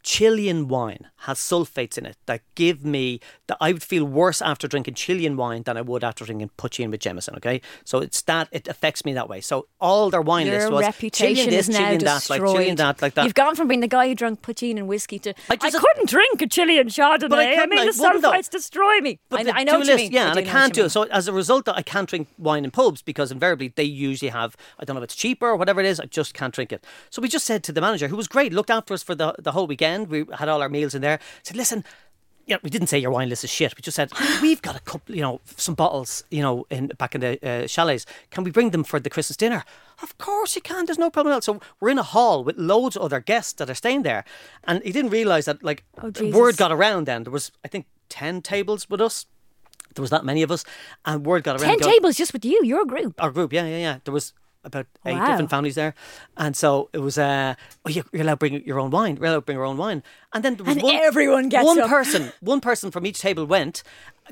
Chilean 0.08 0.70
wine 0.70 1.10
has 1.28 1.38
sulfates 1.38 1.98
in 1.98 2.06
it 2.06 2.16
that 2.28 2.40
give 2.56 2.86
me 2.86 3.20
that 3.48 3.58
I 3.60 3.74
would 3.74 3.84
feel 3.84 4.06
worse 4.06 4.42
after 4.42 4.66
drinking 4.66 4.94
Chilean 4.94 5.36
wine 5.36 5.64
than 5.64 5.76
I 5.76 5.82
would 5.82 6.02
after 6.02 6.24
drinking 6.24 6.52
poitín 6.58 6.92
with 6.92 7.02
Jameson. 7.02 7.36
Okay, 7.36 7.60
so 7.84 8.00
it's 8.00 8.22
that 8.22 8.48
it 8.54 8.70
affects 8.70 9.04
me 9.04 9.12
that 9.16 9.28
way. 9.28 9.42
So 9.42 9.68
all 9.82 10.10
their 10.10 10.22
wine 10.22 10.48
list 10.48 10.72
was 10.72 10.86
Chilean 11.12 11.50
this, 11.50 11.68
Chilean 11.68 12.00
that, 12.06 12.30
like 12.30 12.40
Chilean 12.40 12.78
that, 12.78 13.02
like 13.02 13.16
that. 13.16 13.26
You've 13.26 13.34
gone 13.34 13.58
from 13.58 13.68
being 13.68 13.82
the 13.82 13.90
guy 13.90 14.08
who 14.08 14.16
drank 14.16 14.42
poitín 14.42 14.78
and 14.78 14.88
whiskey 14.88 15.20
to 15.20 15.34
I, 15.50 15.58
I 15.62 15.72
couldn't 15.72 16.08
drink 16.08 16.42
a 16.42 16.48
Chilean 16.48 16.88
Chardonnay. 16.88 17.28
But 17.28 17.40
I 17.40 17.64
I, 17.64 17.66
mean, 17.66 17.80
I 17.80 17.86
the 17.88 17.92
sulfites 17.92 18.50
destroy 18.50 19.02
me. 19.02 19.20
I, 19.30 19.44
the 19.44 19.54
I 19.54 19.66
know 19.66 19.80
what 19.80 19.88
you 19.88 19.96
mean. 19.98 20.14
Yeah, 20.14 20.28
I 20.28 20.30
and 20.30 20.40
I 20.40 20.44
can't 20.44 20.74
do 20.74 20.86
it. 20.86 20.90
So 20.92 21.04
as 21.04 21.28
a 21.28 21.34
result, 21.34 21.68
I 21.68 21.82
can't 21.82 22.08
drink 22.08 22.30
wine 22.38 22.64
in 22.64 22.72
pubs 22.72 23.02
because 23.02 23.30
invariably 23.30 23.74
they 23.76 23.84
usually 23.84 24.30
have. 24.30 24.56
I 24.80 24.86
don't 24.86 24.96
know 24.96 25.02
if 25.02 25.10
it's 25.10 25.16
cheaper 25.16 25.48
or 25.48 25.58
whatever 25.58 25.82
it 25.82 25.86
is. 25.86 26.00
I 26.00 26.06
just 26.06 26.34
can't 26.34 26.54
drink 26.54 26.72
it. 26.72 26.86
So 27.10 27.22
we 27.22 27.28
just 27.28 27.46
said 27.46 27.62
to 27.66 27.74
the 27.74 27.82
manager, 27.82 28.08
who 28.08 28.16
was 28.16 28.30
great, 28.30 28.54
looked 28.54 28.70
after 28.70 28.94
us 28.94 29.04
for 29.04 29.14
the 29.14 29.36
the 29.38 29.52
whole 29.52 29.68
weekend. 29.68 29.97
We 30.06 30.26
had 30.38 30.50
all 30.50 30.62
our 30.62 30.70
meals 30.70 30.96
in 30.96 31.02
there. 31.02 31.20
Said, 31.44 31.58
listen. 31.58 31.84
Yeah, 32.50 32.56
we 32.64 32.70
didn't 32.70 32.88
say 32.88 32.98
your 32.98 33.12
wine 33.12 33.28
list 33.28 33.44
is 33.44 33.50
shit. 33.50 33.76
We 33.76 33.82
just 33.82 33.96
said 33.98 34.10
we've 34.42 34.62
got 34.62 34.78
a 34.78 34.80
couple, 34.80 35.14
you 35.14 35.22
know, 35.22 35.42
some 35.58 35.76
bottles, 35.76 36.24
you 36.32 36.42
know, 36.42 36.66
in 36.70 36.88
back 36.98 37.14
in 37.14 37.20
the 37.20 37.38
uh, 37.46 37.68
chalets. 37.68 38.06
Can 38.32 38.46
we 38.46 38.52
bring 38.52 38.70
them 38.70 38.86
for 38.86 39.02
the 39.02 39.10
Christmas 39.10 39.36
dinner? 39.36 39.66
Of 40.02 40.18
course 40.18 40.56
you 40.56 40.62
can. 40.62 40.86
There's 40.86 40.98
no 40.98 41.10
problem 41.10 41.34
at 41.34 41.36
all. 41.36 41.42
So 41.42 41.60
we're 41.82 41.90
in 41.90 42.00
a 42.00 42.04
hall 42.04 42.46
with 42.46 42.58
loads 42.58 42.96
of 42.96 43.02
other 43.02 43.20
guests 43.20 43.52
that 43.54 43.70
are 43.70 43.74
staying 43.76 44.04
there, 44.04 44.24
and 44.64 44.82
he 44.84 44.94
didn't 44.94 45.12
realise 45.12 45.44
that 45.44 45.62
like 45.62 45.84
Oh, 46.02 46.10
word 46.32 46.56
got 46.56 46.72
around. 46.72 47.06
Then 47.06 47.24
there 47.26 47.34
was, 47.34 47.52
I 47.66 47.68
think, 47.68 47.86
ten 48.08 48.42
tables 48.42 48.90
with 48.90 49.02
us. 49.02 49.26
There 49.96 50.02
was 50.02 50.12
that 50.12 50.24
many 50.24 50.42
of 50.42 50.50
us, 50.50 50.64
and 51.04 51.26
word 51.26 51.44
got 51.44 51.60
around. 51.60 51.70
Ten 51.70 51.80
go- 51.80 51.92
tables 51.92 52.16
just 52.16 52.32
with 52.32 52.46
you, 52.46 52.62
your 52.64 52.86
group. 52.86 53.22
Our 53.22 53.32
group, 53.32 53.52
yeah, 53.52 53.66
yeah, 53.66 53.78
yeah. 53.78 53.98
There 54.06 54.14
was 54.14 54.32
about 54.68 54.86
eight 55.06 55.16
Wow. 55.16 55.26
different 55.28 55.50
families 55.50 55.74
there, 55.76 55.96
and 56.38 56.56
so 56.56 56.90
it 56.94 57.00
was. 57.00 57.18
Uh, 57.18 57.56
oh, 57.86 57.90
you- 57.90 58.04
you're 58.12 58.22
allowed 58.22 58.34
to 58.34 58.38
bring 58.38 58.64
your 58.66 58.80
own 58.80 58.92
wine. 58.92 59.16
You're 59.16 59.26
allowed 59.26 59.36
to 59.36 59.42
bring 59.50 59.58
your 59.58 59.66
own 59.66 59.78
wine, 59.78 60.04
and 60.34 60.44
then 60.46 60.58
And 60.66 60.82
one, 60.84 60.96
everyone 60.96 61.50
gets 61.50 61.66
one 61.66 61.80
up. 61.80 61.90
person. 61.90 62.32
One 62.42 62.62
person 62.62 62.92
from 62.92 63.06
each 63.08 63.20
table 63.20 63.46
went. 63.46 63.82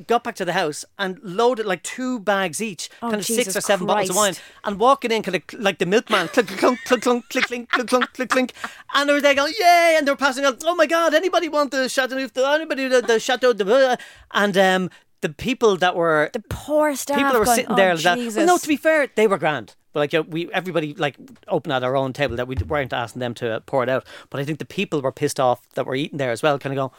Got 0.08 0.26
back 0.26 0.36
to 0.36 0.43
the 0.43 0.52
house 0.52 0.84
and 1.00 1.19
loaded 1.24 1.65
like 1.65 1.82
two 1.82 2.19
bags 2.19 2.62
each, 2.62 2.89
Oh, 3.02 3.12
kind 3.12 3.21
of 3.21 3.26
six 3.26 3.56
or 3.56 3.62
seven 3.62 3.88
bottles 3.88 4.10
of 4.10 4.17
wine, 4.17 4.36
and 4.65 4.78
walking 4.78 5.10
in 5.10 5.24
kind 5.24 5.36
of 5.38 5.43
like 5.58 5.78
the 5.80 5.86
milkman, 5.86 6.28
click, 6.28 6.48
clunk, 6.48 6.80
click, 6.84 7.02
clunk, 7.02 7.30
click, 7.30 7.45
clink, 7.45 7.69
click, 7.69 7.88
clunk, 7.88 8.12
click, 8.12 8.28
clink, 8.28 8.52
and 8.93 9.08
they 9.08 9.13
were 9.13 9.21
there 9.21 9.34
going, 9.34 9.54
yay, 9.58 9.95
and 9.98 10.06
they 10.06 10.12
were 10.12 10.17
passing 10.17 10.43
out, 10.43 10.62
oh 10.65 10.76
my 10.76 10.86
god, 10.86 11.13
anybody 11.13 11.48
want 11.48 11.71
the 11.71 11.88
Chateau, 11.88 12.17
anybody 12.17 12.89
the, 12.89 13.02
the 13.02 13.21
Chateau, 13.21 13.54
de 13.54 13.63
Blah?" 13.63 13.95
and 14.34 14.58
um, 14.58 14.89
the 15.28 15.34
people 15.34 15.78
that 15.78 15.96
were 15.96 16.30
The 16.34 16.44
poor 16.50 16.96
staff. 16.96 17.18
people 17.18 17.40
were 17.40 17.46
going, 17.46 17.56
sitting 17.56 17.72
oh, 17.72 17.76
there 17.76 17.94
like 17.96 18.04
that. 18.04 18.18
Well, 18.36 18.46
no, 18.46 18.58
to 18.58 18.68
be 18.68 18.78
fair, 18.78 19.08
they 19.16 19.28
were 19.28 19.38
grand. 19.38 19.76
But 19.94 20.00
like, 20.02 20.14
yeah, 20.14 20.20
we 20.22 20.52
everybody 20.52 20.94
like 20.94 21.16
opened 21.48 21.74
at 21.74 21.84
our 21.84 21.96
own 21.96 22.12
table 22.14 22.36
that 22.36 22.48
we 22.48 22.56
weren't 22.68 22.94
asking 22.94 23.22
them 23.22 23.34
to 23.36 23.62
pour 23.66 23.82
it 23.84 23.90
out. 23.90 24.06
But 24.30 24.40
I 24.42 24.44
think 24.46 24.60
the 24.60 24.66
people 24.66 25.02
were 25.02 25.12
pissed 25.12 25.40
off 25.40 25.68
that 25.76 25.86
were 25.86 25.96
eating 25.96 26.18
there 26.18 26.32
as 26.32 26.44
well, 26.44 26.60
kind 26.60 26.78
of 26.78 26.90
go, 26.92 26.96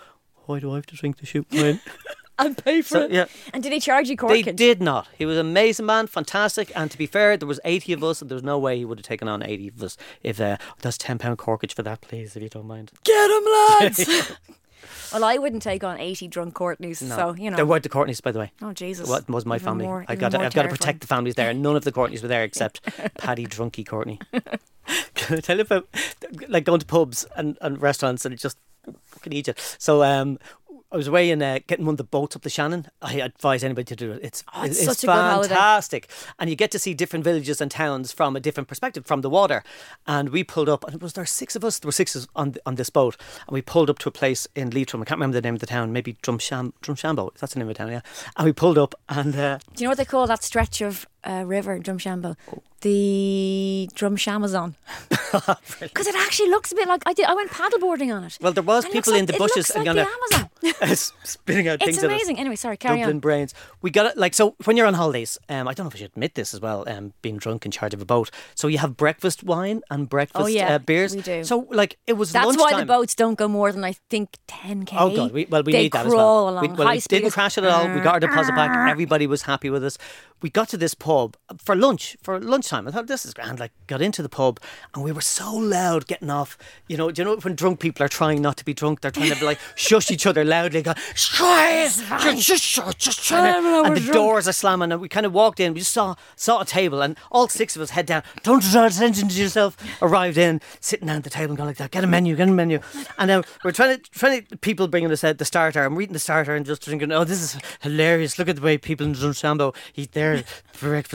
why 0.46 0.58
do 0.60 0.72
I 0.72 0.76
have 0.76 0.86
to 0.86 0.96
drink 0.96 1.18
the 1.18 1.26
shoot 1.26 1.46
wine? 1.52 1.80
and 2.38 2.56
pay 2.56 2.80
for 2.82 2.88
So, 2.88 3.00
it. 3.02 3.10
yeah. 3.12 3.26
And 3.52 3.62
did 3.62 3.72
he 3.72 3.80
charge 3.80 4.08
you 4.08 4.16
they 4.16 4.42
corkage? 4.42 4.56
did 4.56 4.80
not. 4.82 5.08
He 5.16 5.24
was 5.26 5.36
an 5.38 5.46
amazing 5.46 5.86
man, 5.86 6.06
fantastic. 6.06 6.70
And 6.74 6.90
to 6.90 6.98
be 6.98 7.06
fair, 7.06 7.36
there 7.36 7.46
was 7.48 7.60
eighty 7.64 7.92
of 7.92 8.02
us, 8.02 8.20
and 8.22 8.30
there 8.30 8.36
was 8.36 8.42
no 8.42 8.58
way 8.58 8.76
he 8.78 8.84
would 8.84 8.98
have 8.98 9.06
taken 9.06 9.28
on 9.28 9.42
eighty 9.42 9.68
of 9.68 9.82
us. 9.82 9.96
If 10.22 10.40
uh, 10.40 10.56
that's 10.80 10.98
ten 10.98 11.18
pound 11.18 11.38
corkage 11.38 11.72
for 11.74 11.82
that, 11.82 12.00
please, 12.00 12.34
if 12.36 12.42
you 12.42 12.48
don't 12.48 12.66
mind. 12.66 12.92
Get 13.04 13.30
him, 13.30 13.44
lads. 13.80 14.32
well, 15.12 15.24
I 15.24 15.38
wouldn't 15.38 15.62
take 15.62 15.84
on 15.84 15.98
eighty 16.00 16.28
drunk 16.28 16.54
Courtneys, 16.54 16.98
so 16.98 17.34
you 17.34 17.50
know. 17.50 17.56
There 17.56 17.66
weren't 17.66 17.82
the 17.82 17.88
Courtneys, 17.88 18.20
by 18.22 18.32
the 18.32 18.38
way. 18.38 18.52
oh 18.62 18.72
Jesus! 18.72 19.08
What 19.08 19.28
was 19.28 19.44
my 19.46 19.56
Even 19.56 19.64
family? 19.64 19.84
more- 19.86 20.04
I 20.08 20.14
got 20.16 20.32
to, 20.32 20.40
I've 20.40 20.54
got 20.54 20.62
to 20.62 20.68
protect 20.68 21.00
the 21.00 21.06
families 21.06 21.34
there. 21.34 21.50
and 21.50 21.62
None 21.66 21.76
of 21.76 21.84
the 21.84 21.92
Courtneys 21.92 22.22
were 22.22 22.28
there 22.28 22.44
except 22.44 22.80
Paddy 23.18 23.46
Drunky 23.46 23.86
Courtney. 23.86 24.18
Can 25.14 25.36
I 25.38 25.40
tell 25.40 25.56
you 25.56 25.62
about 25.62 25.88
like 26.48 26.64
going 26.64 26.80
to 26.80 26.86
pubs 26.86 27.26
and, 27.36 27.58
and 27.60 27.80
restaurants 27.80 28.24
and 28.24 28.38
just 28.38 28.56
fucking 29.04 29.32
eat 29.32 29.48
it? 29.48 29.58
So 29.78 30.02
um, 30.02 30.38
I 30.92 30.96
was 30.96 31.08
away 31.08 31.30
in 31.30 31.42
uh, 31.42 31.58
getting 31.66 31.84
one 31.84 31.94
of 31.94 31.98
the 31.98 32.04
boats 32.04 32.36
up 32.36 32.42
the 32.42 32.50
Shannon. 32.50 32.86
I 33.02 33.14
advise 33.14 33.64
anybody 33.64 33.84
to 33.86 33.96
do 33.96 34.12
it. 34.12 34.20
It's 34.22 34.44
Oh, 34.54 34.62
it's 34.64 34.76
it's 34.78 34.86
such 34.86 35.04
a 35.04 35.06
good 35.08 35.48
fantastic, 35.48 36.08
and 36.38 36.48
you 36.48 36.56
get 36.56 36.70
to 36.70 36.78
see 36.78 36.94
different 36.94 37.24
villages 37.24 37.60
and 37.60 37.70
towns 37.70 38.12
from 38.12 38.36
a 38.36 38.40
different 38.40 38.68
perspective 38.68 39.04
from 39.04 39.20
the 39.20 39.30
water. 39.30 39.62
And 40.06 40.28
we 40.28 40.44
pulled 40.44 40.68
up, 40.68 40.84
and 40.84 40.94
it 40.94 41.02
was 41.02 41.14
there 41.14 41.26
six 41.26 41.56
of 41.56 41.64
us. 41.64 41.78
There 41.78 41.88
were 41.88 41.92
six 41.92 42.14
of 42.14 42.22
us 42.22 42.28
on 42.36 42.54
on 42.64 42.76
this 42.76 42.90
boat, 42.90 43.16
and 43.46 43.54
we 43.54 43.62
pulled 43.62 43.90
up 43.90 43.98
to 44.00 44.08
a 44.08 44.12
place 44.12 44.46
in 44.54 44.70
Leitrim. 44.70 45.02
I 45.02 45.04
can't 45.04 45.18
remember 45.18 45.34
the 45.34 45.42
name 45.42 45.54
of 45.54 45.60
the 45.60 45.66
town. 45.66 45.92
Maybe 45.92 46.14
Drumsham 46.22 46.72
Drumshanbo. 46.82 47.34
That's 47.38 47.54
the 47.54 47.58
name 47.58 47.68
of 47.68 47.74
the 47.74 47.78
town. 47.78 47.90
Yeah. 47.90 48.00
And 48.36 48.46
we 48.46 48.52
pulled 48.52 48.78
up, 48.78 48.94
and 49.08 49.34
uh, 49.36 49.58
Do 49.74 49.82
you 49.82 49.86
know 49.86 49.90
what 49.90 49.98
they 49.98 50.04
call 50.04 50.26
that 50.28 50.44
stretch 50.44 50.80
of 50.80 51.06
uh, 51.26 51.44
river, 51.44 51.78
Drumshanbo? 51.78 52.36
The 52.82 53.88
Drumshamazon. 53.94 54.74
Because 55.80 56.06
it 56.06 56.14
actually 56.14 56.50
looks 56.50 56.70
a 56.72 56.74
bit 56.76 56.86
like 56.86 57.02
I 57.06 57.14
did. 57.14 57.24
I 57.26 57.34
went 57.34 57.50
paddleboarding 57.50 58.14
on 58.14 58.22
it. 58.24 58.38
well, 58.40 58.52
there 58.52 58.62
was 58.62 58.84
It 58.84 58.92
people 58.92 59.12
looks 59.12 59.20
in 59.20 59.26
the 59.26 59.32
like- 59.32 59.38
bushes 59.38 59.56
looks 59.56 59.70
and 59.76 59.86
like 59.86 59.96
the 59.96 60.06
Amazon. 60.06 60.96
spitting 61.24 61.68
out 61.68 61.80
things 61.80 61.96
it's 61.96 62.02
amazing. 62.04 62.38
Anyway, 62.38 62.54
sorry, 62.56 62.76
carry 62.76 62.98
Dublin 62.98 63.16
on. 63.16 63.20
brains. 63.20 63.54
We 63.82 63.90
got 63.90 64.06
it 64.06 64.16
like 64.18 64.34
so 64.34 64.54
when 64.64 64.76
you're 64.76 64.86
on 64.86 64.94
holidays. 64.94 65.38
Um, 65.48 65.66
I 65.68 65.72
don't 65.74 65.84
know 65.84 65.88
if 65.88 65.94
I 65.94 65.98
should 65.98 66.10
admit 66.12 66.34
this 66.34 66.52
as 66.54 66.60
well. 66.60 66.84
Um, 66.88 67.12
being 67.22 67.38
drunk 67.38 67.64
in 67.64 67.70
charge 67.72 67.94
of 67.94 68.00
a 68.02 68.04
boat. 68.04 68.30
So 68.54 68.68
you 68.68 68.78
have 68.78 68.96
breakfast 68.96 69.42
wine 69.42 69.80
and 69.90 70.08
breakfast 70.08 70.44
Oh, 70.44 70.46
yeah, 70.46 70.74
uh, 70.74 70.78
beers. 70.78 71.16
we 71.16 71.22
do. 71.22 71.44
So 71.44 71.66
like 71.70 71.98
it 72.06 72.12
was 72.14 72.32
That's 72.32 72.46
lunchtime. 72.46 72.72
why 72.72 72.80
the 72.80 72.86
boats 72.86 73.14
don't 73.14 73.36
go 73.38 73.48
more 73.48 73.72
than 73.72 73.84
I 73.84 73.94
think 74.10 74.36
10k. 74.48 74.94
Oh 74.98 75.14
god, 75.16 75.32
we, 75.32 75.46
well 75.46 75.62
we 75.62 75.72
they 75.72 75.82
need 75.84 75.92
that 75.92 76.06
as 76.06 76.12
well. 76.14 76.50
along 76.50 76.62
we, 76.62 76.68
well, 76.76 76.92
we 76.92 77.00
didn't 77.00 77.30
crash 77.30 77.56
it 77.58 77.64
at 77.64 77.70
all. 77.70 77.88
We 77.92 78.00
got 78.00 78.14
our 78.14 78.20
deposit 78.20 78.54
back. 78.54 78.90
Everybody 78.90 79.26
was 79.26 79.42
happy 79.42 79.70
with 79.70 79.82
us. 79.84 79.96
We 80.42 80.50
got 80.50 80.68
to 80.70 80.76
this 80.76 80.92
pub 80.94 81.15
Uh, 81.24 81.54
for 81.58 81.74
lunch 81.74 82.16
for 82.22 82.40
lunchtime. 82.40 82.86
I 82.86 82.90
thought 82.90 83.06
this 83.06 83.24
is 83.24 83.34
grand. 83.34 83.58
Like 83.58 83.72
got 83.86 84.02
into 84.02 84.22
the 84.22 84.28
pub 84.28 84.60
and 84.94 85.02
we 85.02 85.12
were 85.12 85.20
so 85.20 85.54
loud 85.54 86.06
getting 86.06 86.30
off. 86.30 86.58
You 86.88 86.96
know, 86.96 87.10
do 87.10 87.22
you 87.22 87.24
know 87.24 87.36
when 87.36 87.54
drunk 87.54 87.80
people 87.80 88.04
are 88.04 88.08
trying 88.08 88.42
not 88.42 88.56
to 88.58 88.64
be 88.64 88.74
drunk? 88.74 89.00
They're 89.00 89.10
trying 89.10 89.30
to 89.30 89.40
be 89.40 89.46
like 89.46 89.58
shush 89.74 90.10
each 90.10 90.26
other 90.26 90.44
loudly. 90.44 90.82
Go, 90.82 90.94
"Quiet, 91.36 91.92
just, 92.36 92.62
just, 92.62 92.98
just 92.98 93.32
and 93.32 93.96
the 93.96 94.12
doors 94.12 94.46
are 94.46 94.52
slamming. 94.52 94.92
And 94.92 95.00
we 95.00 95.08
kind 95.08 95.26
of 95.26 95.32
walked 95.32 95.60
in. 95.60 95.72
We 95.74 95.80
just 95.80 95.92
saw 95.92 96.14
saw 96.36 96.60
a 96.60 96.64
table 96.64 97.02
and 97.02 97.16
all 97.30 97.48
six 97.48 97.76
of 97.76 97.82
us 97.82 97.90
head 97.90 98.06
down. 98.06 98.22
Don't 98.42 98.62
draw 98.62 98.86
attention 98.86 99.28
to 99.28 99.34
yourself. 99.34 99.76
Arrived 100.02 100.38
in, 100.38 100.60
sitting 100.80 101.06
down 101.06 101.16
at 101.16 101.24
the 101.24 101.30
table 101.30 101.52
and 101.52 101.56
going 101.56 101.68
like 101.68 101.78
that. 101.78 101.90
Get 101.90 102.04
a 102.04 102.06
menu, 102.06 102.36
get 102.36 102.48
a 102.48 102.52
menu. 102.52 102.80
And 103.18 103.28
now 103.28 103.42
we're 103.64 103.72
trying 103.72 103.98
to 103.98 104.10
trying 104.10 104.44
to 104.44 104.56
people 104.58 104.88
bringing 104.88 105.10
us 105.10 105.24
out 105.24 105.38
the 105.38 105.44
starter. 105.44 105.84
I'm 105.84 105.96
reading 105.96 106.12
the 106.12 106.18
starter 106.18 106.54
and 106.54 106.66
just 106.66 106.84
thinking, 106.84 107.12
oh, 107.12 107.24
this 107.24 107.40
is 107.40 107.60
hilarious. 107.80 108.38
Look 108.38 108.48
at 108.48 108.56
the 108.56 108.62
way 108.62 108.78
people 108.78 109.06
in 109.06 109.14
Dunshambo 109.14 109.74
eat 109.94 110.12
their 110.12 110.44
breakfast 110.80 111.05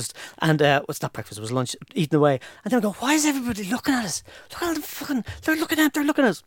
and 0.42 0.62
uh, 0.62 0.82
what's 0.86 1.02
not 1.02 1.14
breakfast? 1.14 1.38
It 1.38 1.42
was 1.42 1.52
lunch, 1.52 1.76
eating 1.94 2.18
away. 2.18 2.40
And 2.64 2.72
then 2.72 2.80
I 2.80 2.82
go, 2.82 2.92
why 3.00 3.14
is 3.14 3.26
everybody 3.26 3.64
looking 3.64 3.94
at 3.94 4.06
us? 4.06 4.24
Look 4.52 4.62
at 4.62 4.68
all 4.68 4.76
the 4.76 4.82
fucking. 4.82 5.26
They're 5.44 5.56
looking 5.56 5.80
at. 5.80 5.94
They're 5.94 6.04
looking 6.04 6.26
at 6.26 6.32
us. 6.32 6.44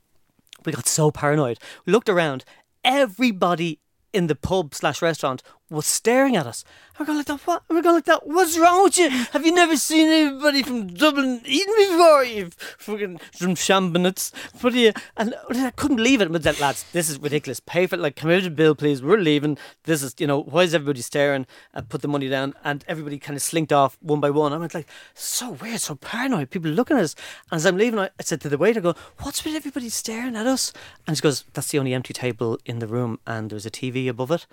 We 0.64 0.72
got 0.72 0.86
so 0.86 1.10
paranoid. 1.10 1.58
We 1.86 1.92
looked 1.92 2.08
around. 2.08 2.44
Everybody 2.84 3.80
in 4.12 4.28
the 4.28 4.34
pub 4.34 4.74
slash 4.74 5.02
restaurant 5.02 5.42
was 5.74 5.86
staring 5.86 6.36
at 6.36 6.46
us. 6.46 6.64
We're 6.98 7.06
going 7.06 7.18
like 7.18 7.26
that. 7.26 7.40
What? 7.40 7.64
We're 7.68 7.82
going 7.82 7.96
like 7.96 8.04
that. 8.04 8.26
What's 8.26 8.56
wrong 8.56 8.84
with 8.84 8.96
you? 8.96 9.10
Have 9.10 9.44
you 9.44 9.52
never 9.52 9.76
seen 9.76 10.08
anybody 10.08 10.62
from 10.62 10.86
Dublin 10.86 11.42
eating 11.44 11.74
before? 11.76 12.24
You 12.24 12.50
fucking 12.78 13.18
from 13.36 13.56
shambonets. 13.56 14.32
Are 14.62 14.70
you? 14.70 14.92
And 15.16 15.34
I 15.50 15.70
couldn't 15.72 15.96
believe 15.96 16.20
it. 16.20 16.30
But 16.30 16.44
that 16.44 16.60
lads, 16.60 16.84
this 16.92 17.10
is 17.10 17.18
ridiculous. 17.18 17.60
Pay 17.60 17.86
for 17.86 17.96
it. 17.96 18.00
Like, 18.00 18.16
come 18.16 18.30
out 18.30 18.44
the 18.44 18.50
bill, 18.50 18.74
please. 18.74 19.02
We're 19.02 19.18
leaving. 19.18 19.58
This 19.82 20.02
is, 20.02 20.14
you 20.18 20.26
know, 20.26 20.40
why 20.40 20.62
is 20.62 20.74
everybody 20.74 21.00
staring? 21.02 21.46
And 21.74 21.88
put 21.88 22.00
the 22.00 22.08
money 22.08 22.28
down. 22.28 22.54
And 22.64 22.84
everybody 22.86 23.18
kind 23.18 23.36
of 23.36 23.42
slinked 23.42 23.72
off 23.72 23.98
one 24.00 24.20
by 24.20 24.30
one. 24.30 24.52
I 24.52 24.56
went 24.56 24.72
like, 24.72 24.88
so 25.14 25.50
weird, 25.50 25.80
so 25.80 25.96
paranoid. 25.96 26.50
People 26.50 26.70
looking 26.70 26.96
at 26.96 27.02
us. 27.02 27.16
And 27.50 27.56
as 27.56 27.66
I'm 27.66 27.76
leaving, 27.76 27.98
I 27.98 28.10
I 28.18 28.22
said 28.22 28.40
to 28.42 28.48
the 28.48 28.56
waiter, 28.56 28.78
I 28.80 28.82
go, 28.82 28.94
what's 29.22 29.44
with 29.44 29.54
everybody 29.54 29.88
staring 29.88 30.36
at 30.36 30.46
us? 30.46 30.72
And 31.06 31.16
she 31.16 31.20
goes, 31.20 31.44
that's 31.52 31.70
the 31.70 31.78
only 31.78 31.92
empty 31.94 32.14
table 32.14 32.58
in 32.64 32.78
the 32.78 32.86
room, 32.86 33.18
and 33.26 33.50
there's 33.50 33.66
a 33.66 33.70
TV 33.70 34.08
above 34.08 34.30
it. 34.30 34.46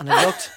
And 0.00 0.10
I 0.12 0.26
looked. 0.26 0.50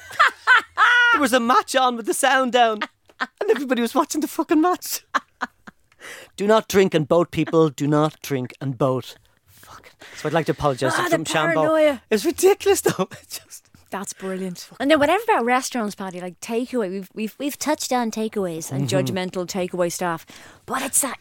there 1.13 1.21
was 1.21 1.34
a 1.34 1.39
match 1.39 1.75
on 1.75 1.95
with 1.97 2.06
the 2.06 2.13
sound 2.13 2.51
down, 2.54 2.80
and 3.19 3.49
everybody 3.49 3.82
was 3.82 3.95
watching 3.95 4.21
the 4.21 4.27
fucking 4.27 4.62
match. 4.62 5.04
do 6.36 6.47
not 6.47 6.67
drink 6.67 6.93
and 6.93 7.08
boat, 7.08 7.32
people. 7.32 7.69
Do 7.69 7.88
not 7.88 8.19
drink 8.21 8.54
and 8.62 8.77
boat. 8.77 9.15
Fuck. 9.47 9.91
So 10.15 10.27
I'd 10.30 10.34
like 10.34 10.45
to 10.47 10.51
apologise 10.54 10.93
Ah, 10.95 11.04
to 11.06 11.17
the 11.17 11.23
Drum 11.23 11.25
Shambo. 11.25 11.54
paranoia. 11.54 12.01
It's 12.10 12.25
ridiculous, 12.25 12.82
though. 12.82 13.08
It's 13.21 13.39
just. 13.39 13.67
That's 13.89 14.13
brilliant. 14.13 14.69
And 14.80 14.89
then 14.89 14.99
whatever 14.99 15.21
about 15.25 15.43
restaurants, 15.43 15.95
Paddy, 15.95 16.21
like 16.21 16.39
takeaway, 16.39 16.89
we've 16.89 17.10
we've 17.13 17.36
we've 17.39 17.58
touched 17.60 17.91
on 17.91 18.10
takeaways 18.10 18.71
and 18.71 18.88
Mm-hmm. 18.88 18.95
judgmental 18.97 19.45
takeaway 19.45 19.91
staff, 19.91 20.25
but 20.65 20.82
it's 20.82 21.01
that. 21.01 21.17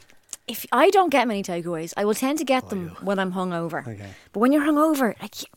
If 0.47 0.67
I 0.73 0.91
don't 0.91 1.11
get 1.11 1.27
many 1.29 1.43
takeaways, 1.43 1.93
I 1.97 2.05
will 2.05 2.15
tend 2.15 2.39
to 2.39 2.45
get 2.45 2.71
them 2.71 2.91
when 3.03 3.19
I'm 3.19 3.33
hungover. 3.33 3.87
Okay. 3.87 4.11
But 4.33 4.41
when 4.41 4.53
you're 4.53 4.63
hungover, 4.65 5.21
like, 5.21 5.43
you- 5.43 5.49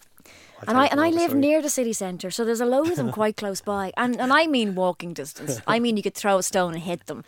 and 0.67 0.77
I 0.77 0.87
and 0.87 0.99
I 1.01 1.09
live 1.09 1.33
near 1.33 1.61
the 1.61 1.69
city 1.69 1.93
centre, 1.93 2.31
so 2.31 2.45
there's 2.45 2.61
a 2.61 2.65
load 2.65 2.89
of 2.89 2.95
them 2.95 3.11
quite 3.19 3.37
close 3.37 3.61
by, 3.61 3.91
and 3.97 4.19
and 4.19 4.31
I 4.33 4.47
mean 4.47 4.75
walking 4.75 5.13
distance. 5.13 5.61
I 5.67 5.79
mean 5.79 5.97
you 5.97 6.03
could 6.03 6.15
throw 6.15 6.37
a 6.37 6.43
stone 6.43 6.73
and 6.73 6.83
hit 6.83 7.05
them, 7.07 7.23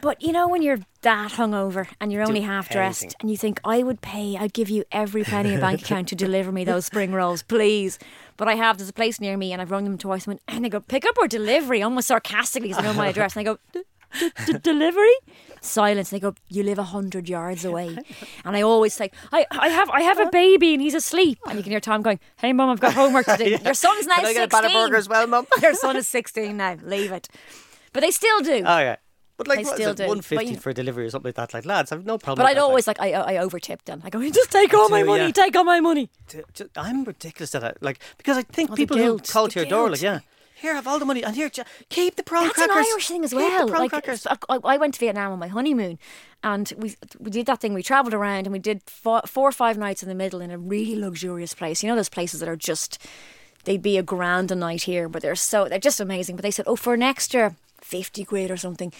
but 0.00 0.22
you 0.22 0.32
know 0.32 0.48
when 0.48 0.62
you're 0.62 0.78
that 1.02 1.32
hungover 1.32 1.86
and 2.00 2.12
you're 2.12 2.22
only 2.22 2.40
half 2.40 2.68
dressed, 2.68 3.02
anything. 3.02 3.16
and 3.20 3.30
you 3.30 3.36
think 3.36 3.60
I 3.64 3.82
would 3.82 4.00
pay, 4.00 4.36
I'd 4.36 4.52
give 4.52 4.68
you 4.68 4.84
every 4.90 5.22
penny 5.24 5.50
in 5.50 5.58
a 5.58 5.60
bank 5.60 5.82
account 5.82 6.08
to 6.08 6.16
deliver 6.16 6.50
me 6.50 6.64
those 6.64 6.86
spring 6.86 7.12
rolls, 7.12 7.42
please. 7.42 7.98
But 8.36 8.48
I 8.48 8.54
have 8.54 8.78
there's 8.78 8.90
a 8.90 8.92
place 8.92 9.20
near 9.20 9.36
me, 9.36 9.52
and 9.52 9.62
I've 9.62 9.70
rung 9.70 9.84
them 9.84 9.98
twice, 9.98 10.24
and, 10.24 10.32
went, 10.32 10.42
and 10.48 10.64
they 10.64 10.68
go 10.68 10.80
pick 10.80 11.06
up 11.06 11.16
or 11.18 11.26
delivery, 11.28 11.82
almost 11.82 12.08
sarcastically, 12.08 12.68
because 12.68 12.82
they 12.82 12.88
know 12.88 12.94
my 12.96 13.08
address, 13.08 13.36
and 13.36 13.48
I 13.48 13.52
go. 13.52 13.58
"D- 14.18 14.30
d- 14.46 14.52
d- 14.52 14.58
delivery 14.62 15.14
silence 15.60 16.10
they 16.10 16.20
go 16.20 16.34
you 16.48 16.62
live 16.62 16.78
a 16.78 16.84
hundred 16.84 17.28
yards 17.28 17.64
away 17.64 17.96
and 18.44 18.56
I 18.56 18.62
always 18.62 18.94
say 18.94 19.10
I, 19.32 19.46
I 19.50 19.68
have 19.68 19.90
I 19.90 20.02
have 20.02 20.20
a 20.20 20.30
baby 20.30 20.74
and 20.74 20.82
he's 20.82 20.94
asleep 20.94 21.38
and 21.48 21.56
you 21.56 21.62
can 21.62 21.72
hear 21.72 21.80
Tom 21.80 22.02
going 22.02 22.20
hey 22.36 22.52
mum 22.52 22.70
I've 22.70 22.80
got 22.80 22.94
homework 22.94 23.26
to 23.26 23.36
do 23.36 23.44
your 23.64 23.74
son's 23.74 24.06
now 24.06 24.16
Can 24.16 24.26
I 24.26 24.32
get 24.32 24.48
a 24.52 24.56
16 24.56 24.62
batter 24.62 24.72
burger 24.74 24.96
as 24.96 25.08
well, 25.08 25.26
Mum? 25.26 25.46
your 25.62 25.74
son 25.74 25.96
is 25.96 26.06
16 26.08 26.56
now 26.56 26.76
leave 26.82 27.10
it 27.10 27.28
but 27.92 28.00
they 28.00 28.10
still 28.10 28.40
do 28.40 28.62
Oh 28.64 28.78
yeah. 28.78 28.96
But 29.38 29.48
like, 29.48 29.66
still 29.66 29.90
it, 29.90 29.98
do. 29.98 30.04
But 30.04 30.08
150 30.08 30.46
you- 30.46 30.56
for 30.56 30.70
a 30.70 30.74
delivery 30.74 31.04
or 31.04 31.10
something 31.10 31.28
like 31.28 31.34
that? 31.34 31.52
Like, 31.52 31.66
lads, 31.66 31.92
I've 31.92 32.06
no 32.06 32.16
problem. 32.16 32.42
but 32.42 32.48
I'd 32.48 32.56
that, 32.56 32.62
like. 32.62 32.68
always 32.70 32.86
like 32.86 32.98
I 33.00 33.12
I 33.12 33.36
over 33.36 33.58
tip 33.60 33.84
them 33.84 34.00
I 34.02 34.08
go 34.08 34.22
just 34.30 34.50
take 34.50 34.72
all 34.72 34.88
my 34.88 35.02
money 35.02 35.26
yeah. 35.26 35.30
take 35.32 35.54
all 35.56 35.64
my 35.64 35.80
money 35.80 36.08
I'm 36.76 37.04
ridiculous 37.04 37.54
at 37.54 37.62
it. 37.62 37.76
Like 37.82 37.98
because 38.16 38.38
I 38.38 38.42
think 38.44 38.70
Oh, 38.70 38.74
people 38.76 38.96
who 38.96 39.18
call 39.18 39.44
the 39.44 39.50
to 39.50 39.60
your 39.60 39.68
door, 39.68 39.90
like, 39.90 40.00
yeah, 40.00 40.20
here 40.66 40.74
have 40.74 40.86
all 40.86 40.98
the 40.98 41.04
money, 41.04 41.22
and 41.22 41.34
here 41.36 41.48
j- 41.48 41.62
keep 41.88 42.16
the 42.16 42.22
prawn 42.22 42.44
That's 42.44 42.54
crackers. 42.56 42.76
an 42.76 42.84
Irish 42.92 43.08
thing 43.08 43.24
as 43.24 43.30
Keep 43.30 43.38
well. 43.38 43.66
The 43.66 43.72
prawn 43.72 43.82
Like 43.82 43.90
crackers. 43.90 44.26
I, 44.26 44.36
I 44.64 44.76
went 44.76 44.94
to 44.94 45.00
Vietnam 45.00 45.32
on 45.32 45.38
my 45.38 45.48
honeymoon, 45.48 45.98
and 46.42 46.72
we 46.76 46.96
we 47.18 47.30
did 47.30 47.46
that 47.46 47.60
thing. 47.60 47.72
We 47.74 47.82
travelled 47.82 48.14
around 48.14 48.46
and 48.46 48.52
we 48.52 48.58
did 48.58 48.82
four, 48.86 49.22
four 49.26 49.48
or 49.48 49.52
five 49.52 49.78
nights 49.78 50.02
in 50.02 50.08
the 50.08 50.14
middle 50.14 50.40
in 50.40 50.50
a 50.50 50.58
really 50.58 50.96
luxurious 50.96 51.54
place. 51.54 51.82
You 51.82 51.88
know 51.88 51.96
those 51.96 52.08
places 52.08 52.40
that 52.40 52.48
are 52.48 52.56
just 52.56 52.98
they'd 53.64 53.82
be 53.82 53.96
a 53.98 54.02
grand 54.02 54.50
a 54.50 54.54
night 54.54 54.82
here, 54.82 55.08
but 55.08 55.22
they're 55.22 55.34
so 55.36 55.68
they're 55.68 55.78
just 55.78 56.00
amazing. 56.00 56.36
But 56.36 56.42
they 56.42 56.50
said, 56.50 56.66
oh, 56.68 56.76
for 56.76 56.94
an 56.94 57.02
extra 57.02 57.54
fifty 57.80 58.24
quid 58.24 58.50
or 58.50 58.56
something. 58.56 58.92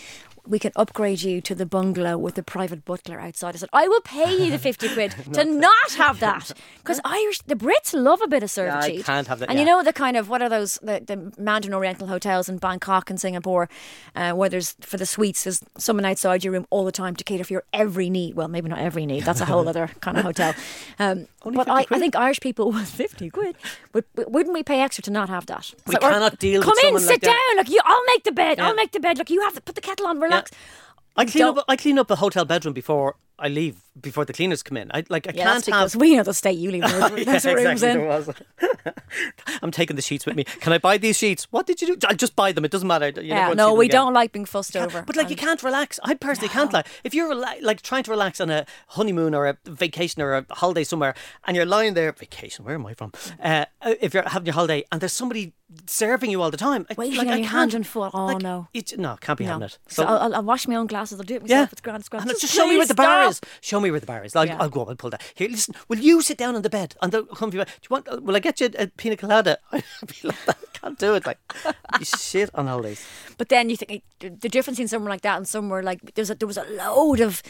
We 0.47 0.59
can 0.59 0.73
upgrade 0.77 1.23
you 1.23 1.41
to 1.43 1.55
the 1.55 1.67
bungalow 1.67 2.17
with 2.19 2.35
the 2.35 2.43
private 2.43 2.85
butler 2.85 3.21
outside. 3.21 3.55
I 3.55 3.59
said, 3.59 3.69
I 3.73 3.89
will 3.89 4.01
pay 4.01 4.45
you 4.45 4.51
the 4.51 4.59
50 4.59 4.89
quid 4.91 5.15
to 5.33 5.45
not 5.45 5.93
have 5.97 6.21
that. 6.21 6.53
Because 6.79 7.01
Irish, 7.05 7.41
the 7.43 7.57
Brits 7.57 7.93
love 7.95 8.21
a 8.23 8.29
bit 8.29 8.43
of 8.43 8.51
I 8.59 9.03
can't 9.03 9.27
have 9.27 9.41
that, 9.41 9.51
And 9.51 9.59
you 9.59 9.65
know, 9.65 9.83
the 9.83 9.93
kind 9.93 10.17
of 10.17 10.29
what 10.29 10.41
are 10.41 10.49
those 10.49 10.79
the, 10.83 11.03
the 11.05 11.33
Mandarin 11.41 11.75
Oriental 11.75 12.07
hotels 12.07 12.49
in 12.49 12.59
Bangkok 12.59 13.11
and 13.11 13.21
Singapore, 13.21 13.69
uh, 14.15 14.33
where 14.33 14.49
there's 14.49 14.77
for 14.81 14.97
the 14.97 15.07
suites 15.07 15.45
there's 15.45 15.63
someone 15.77 16.05
outside 16.05 16.45
your 16.45 16.53
room 16.53 16.67
all 16.71 16.85
the 16.85 16.93
time 16.93 17.17
to 17.17 17.25
cater 17.25 17.45
for 17.45 17.53
your 17.53 17.65
every 17.73 18.09
need. 18.09 18.35
Well, 18.35 18.49
maybe 18.49 18.69
not 18.69 18.79
every 18.79 19.05
need. 19.05 19.25
That's 19.25 19.41
a 19.41 19.45
whole 19.45 19.69
other 19.73 19.89
kind 20.01 20.17
of 20.17 20.25
hotel. 20.25 20.55
Um, 20.99 21.27
but 21.45 21.69
I, 21.69 21.87
I 21.91 21.99
think 21.99 22.17
Irish 22.17 22.41
people 22.41 22.73
with 22.73 22.89
fifty 22.89 23.31
quid, 23.31 23.57
would, 23.93 24.05
wouldn't 24.17 24.55
we 24.55 24.63
pay 24.63 24.81
extra 24.81 25.03
to 25.03 25.11
not 25.11 25.29
have 25.29 25.47
that? 25.47 25.73
We 25.87 25.97
or 25.97 26.01
cannot 26.01 26.39
deal 26.39 26.61
with 26.61 26.67
Come 26.69 26.95
in, 26.95 26.99
sit 27.01 27.09
like 27.09 27.21
that. 27.23 27.27
down. 27.49 27.57
Look, 27.57 27.69
you. 27.69 27.81
I'll 27.85 28.05
make 28.07 28.25
the 28.25 28.33
bed. 28.33 28.59
Yeah. 28.59 28.69
I'll 28.69 28.75
make 28.75 28.93
the 28.93 29.01
bed. 29.01 29.19
Look, 29.19 29.31
you 29.31 29.43
have 29.43 29.55
to 29.55 29.61
put 29.61 29.75
the 29.75 29.81
kettle 29.81 30.07
on. 30.07 30.21
Relax. 30.21 30.36
I 31.17 31.25
clean 31.25 31.45
Don't- 31.45 31.59
up. 31.59 31.65
I 31.69 31.77
clean 31.77 31.99
up 31.99 32.11
a 32.11 32.17
hotel 32.17 32.45
bedroom 32.45 32.75
before 32.75 33.17
I 33.39 33.49
leave. 33.49 33.77
Before 33.99 34.27
the 34.27 34.33
cleaners 34.35 34.63
come 34.63 34.77
in. 34.77 34.91
I 34.93 35.05
like. 35.09 35.27
I 35.27 35.33
Yeah, 35.35 35.45
can't 35.45 35.67
have. 35.67 35.95
we 35.95 36.17
know 36.17 36.23
the 36.23 36.35
state 36.35 36.59
you 36.59 36.71
leave 36.71 36.83
those, 36.91 36.93
Yeah, 37.27 37.53
rooms 37.55 37.83
exactly, 37.83 38.35
in. 38.69 38.95
I'm 39.63 39.71
taking 39.71 39.97
the 39.97 40.03
sheets 40.03 40.27
with 40.27 40.37
me. 40.37 40.45
Can 40.45 40.73
I 40.75 40.79
buy 40.79 40.99
these 40.99 41.17
sheets? 41.17 41.45
What 41.51 41.67
did 41.67 41.81
you 41.81 41.97
do? 41.97 42.07
I'll 42.07 42.15
just 42.17 42.37
buy 42.37 42.53
them. 42.53 42.65
It 42.67 42.71
doesn't 42.71 42.87
matter. 42.87 43.09
You 43.09 43.23
Yeah, 43.23 43.49
want 43.49 43.59
to 43.59 43.65
see 43.65 43.69
no, 43.69 43.75
we 43.75 43.87
again. 43.87 44.03
don't 44.03 44.15
like 44.15 44.33
being 44.33 44.45
fussed 44.45 44.77
over. 44.77 45.03
But 45.03 45.17
like 45.17 45.31
you 45.31 45.37
can't 45.37 45.63
relax. 45.63 45.99
I 46.03 46.13
personally 46.15 46.49
can't 46.51 46.73
like 46.73 46.87
if 47.05 47.15
you're 47.15 47.35
like 47.35 47.81
trying 47.83 48.03
to 48.05 48.11
relax 48.11 48.41
on 48.41 48.51
a 48.51 48.67
honeymoon 48.89 49.35
or 49.35 49.47
a 49.47 49.57
vacation 49.65 50.21
or 50.23 50.35
a 50.35 50.45
holiday 50.51 50.85
somewhere, 50.85 51.15
and 51.47 51.57
you're 51.57 51.65
lying 51.67 51.95
there 51.95 52.13
vacation. 52.13 52.65
Where 52.67 52.75
am 52.75 52.85
I 52.87 52.95
from? 52.95 53.13
Uh, 53.43 53.65
if 54.01 54.13
you're 54.13 54.29
having 54.29 54.47
your 54.47 54.55
holiday 54.55 54.85
and 54.93 55.01
there's 55.01 55.13
somebody 55.15 55.55
serving 55.87 56.31
you 56.31 56.41
all 56.43 56.51
the 56.51 56.57
time, 56.57 56.87
I- 56.91 56.95
Waiting 56.97 57.19
like, 57.19 57.27
on 57.27 57.33
I 57.33 57.37
your 57.39 57.45
can't, 57.49 57.57
hand 57.59 57.75
and 57.75 57.87
foot. 57.87 58.11
Oh, 58.15 58.27
like, 58.27 58.43
no. 58.43 58.69
it, 58.73 58.97
no, 58.99 59.17
can't 59.21 59.39
be 59.39 59.45
No. 59.45 59.53
having 59.53 59.67
it. 59.67 59.79
So 59.89 60.05
I'll, 60.05 60.19
I'll- 60.19 60.35
I'll 60.37 60.43
wash 60.43 60.69
my 60.69 60.77
own 60.77 60.87
glasses. 60.87 61.19
I'll 61.19 61.25
do 61.27 61.37
it 61.37 61.43
myself. 61.43 61.69
yeah, 61.69 61.73
It's 61.73 61.81
grand. 61.81 62.01
It's 62.01 62.09
grand. 62.09 62.31
And 62.31 62.39
just 62.41 62.55
show 62.55 62.67
me 62.67 62.77
where 62.77 62.87
the 62.87 62.95
bar 62.95 63.33
stop. 63.33 63.45
is. 63.53 63.59
Show 63.61 63.81
me 63.81 63.91
where 63.91 64.01
the 64.01 64.07
bar 64.07 64.25
is. 64.25 64.37
I'll, 64.37 64.47
Yeah. 64.47 64.59
I'll 64.61 64.69
go 64.69 64.83
up 64.83 64.89
and 64.89 64.99
pull 64.99 65.11
that. 65.11 65.23
Here, 65.35 65.49
listen. 65.49 65.75
Will 65.89 65.99
you 65.99 66.23
sit 66.23 66.39
down 66.39 66.55
on 66.55 66.63
the 66.63 66.71
bed 66.71 66.95
on 67.03 67.11
the 67.11 67.25
comfy 67.25 67.59
bed? 67.59 67.67
Do 67.67 67.73
you 67.83 67.89
want? 67.91 68.09
Uh, 68.09 68.21
will 68.23 68.37
I 68.37 68.41
get 68.41 68.61
you 68.61 68.71
a 68.79 68.87
pina 68.87 69.17
colada? 69.17 69.59
I'd 69.73 69.83
be 70.07 70.29
like 70.29 70.45
that. 70.47 70.59
Can't 70.75 70.99
do 70.99 71.15
it. 71.15 71.27
Like 71.27 71.39
you 71.99 72.05
shit 72.05 72.51
on 72.55 72.67
holidays. 72.67 73.05
But 73.39 73.49
then 73.49 73.69
you 73.71 73.77
think 73.77 74.03
the 74.21 74.29
the 74.31 74.49
difference 74.49 74.79
in 74.79 74.89
somewhere 74.89 75.11
like 75.11 75.23
that 75.23 75.37
and 75.37 75.49
somewhere 75.49 75.83
like 75.83 76.15
there's 76.15 76.31
a, 76.31 76.35
there 76.35 76.47
was 76.47 76.59
a 76.59 76.65
load 76.65 77.21
of 77.21 77.43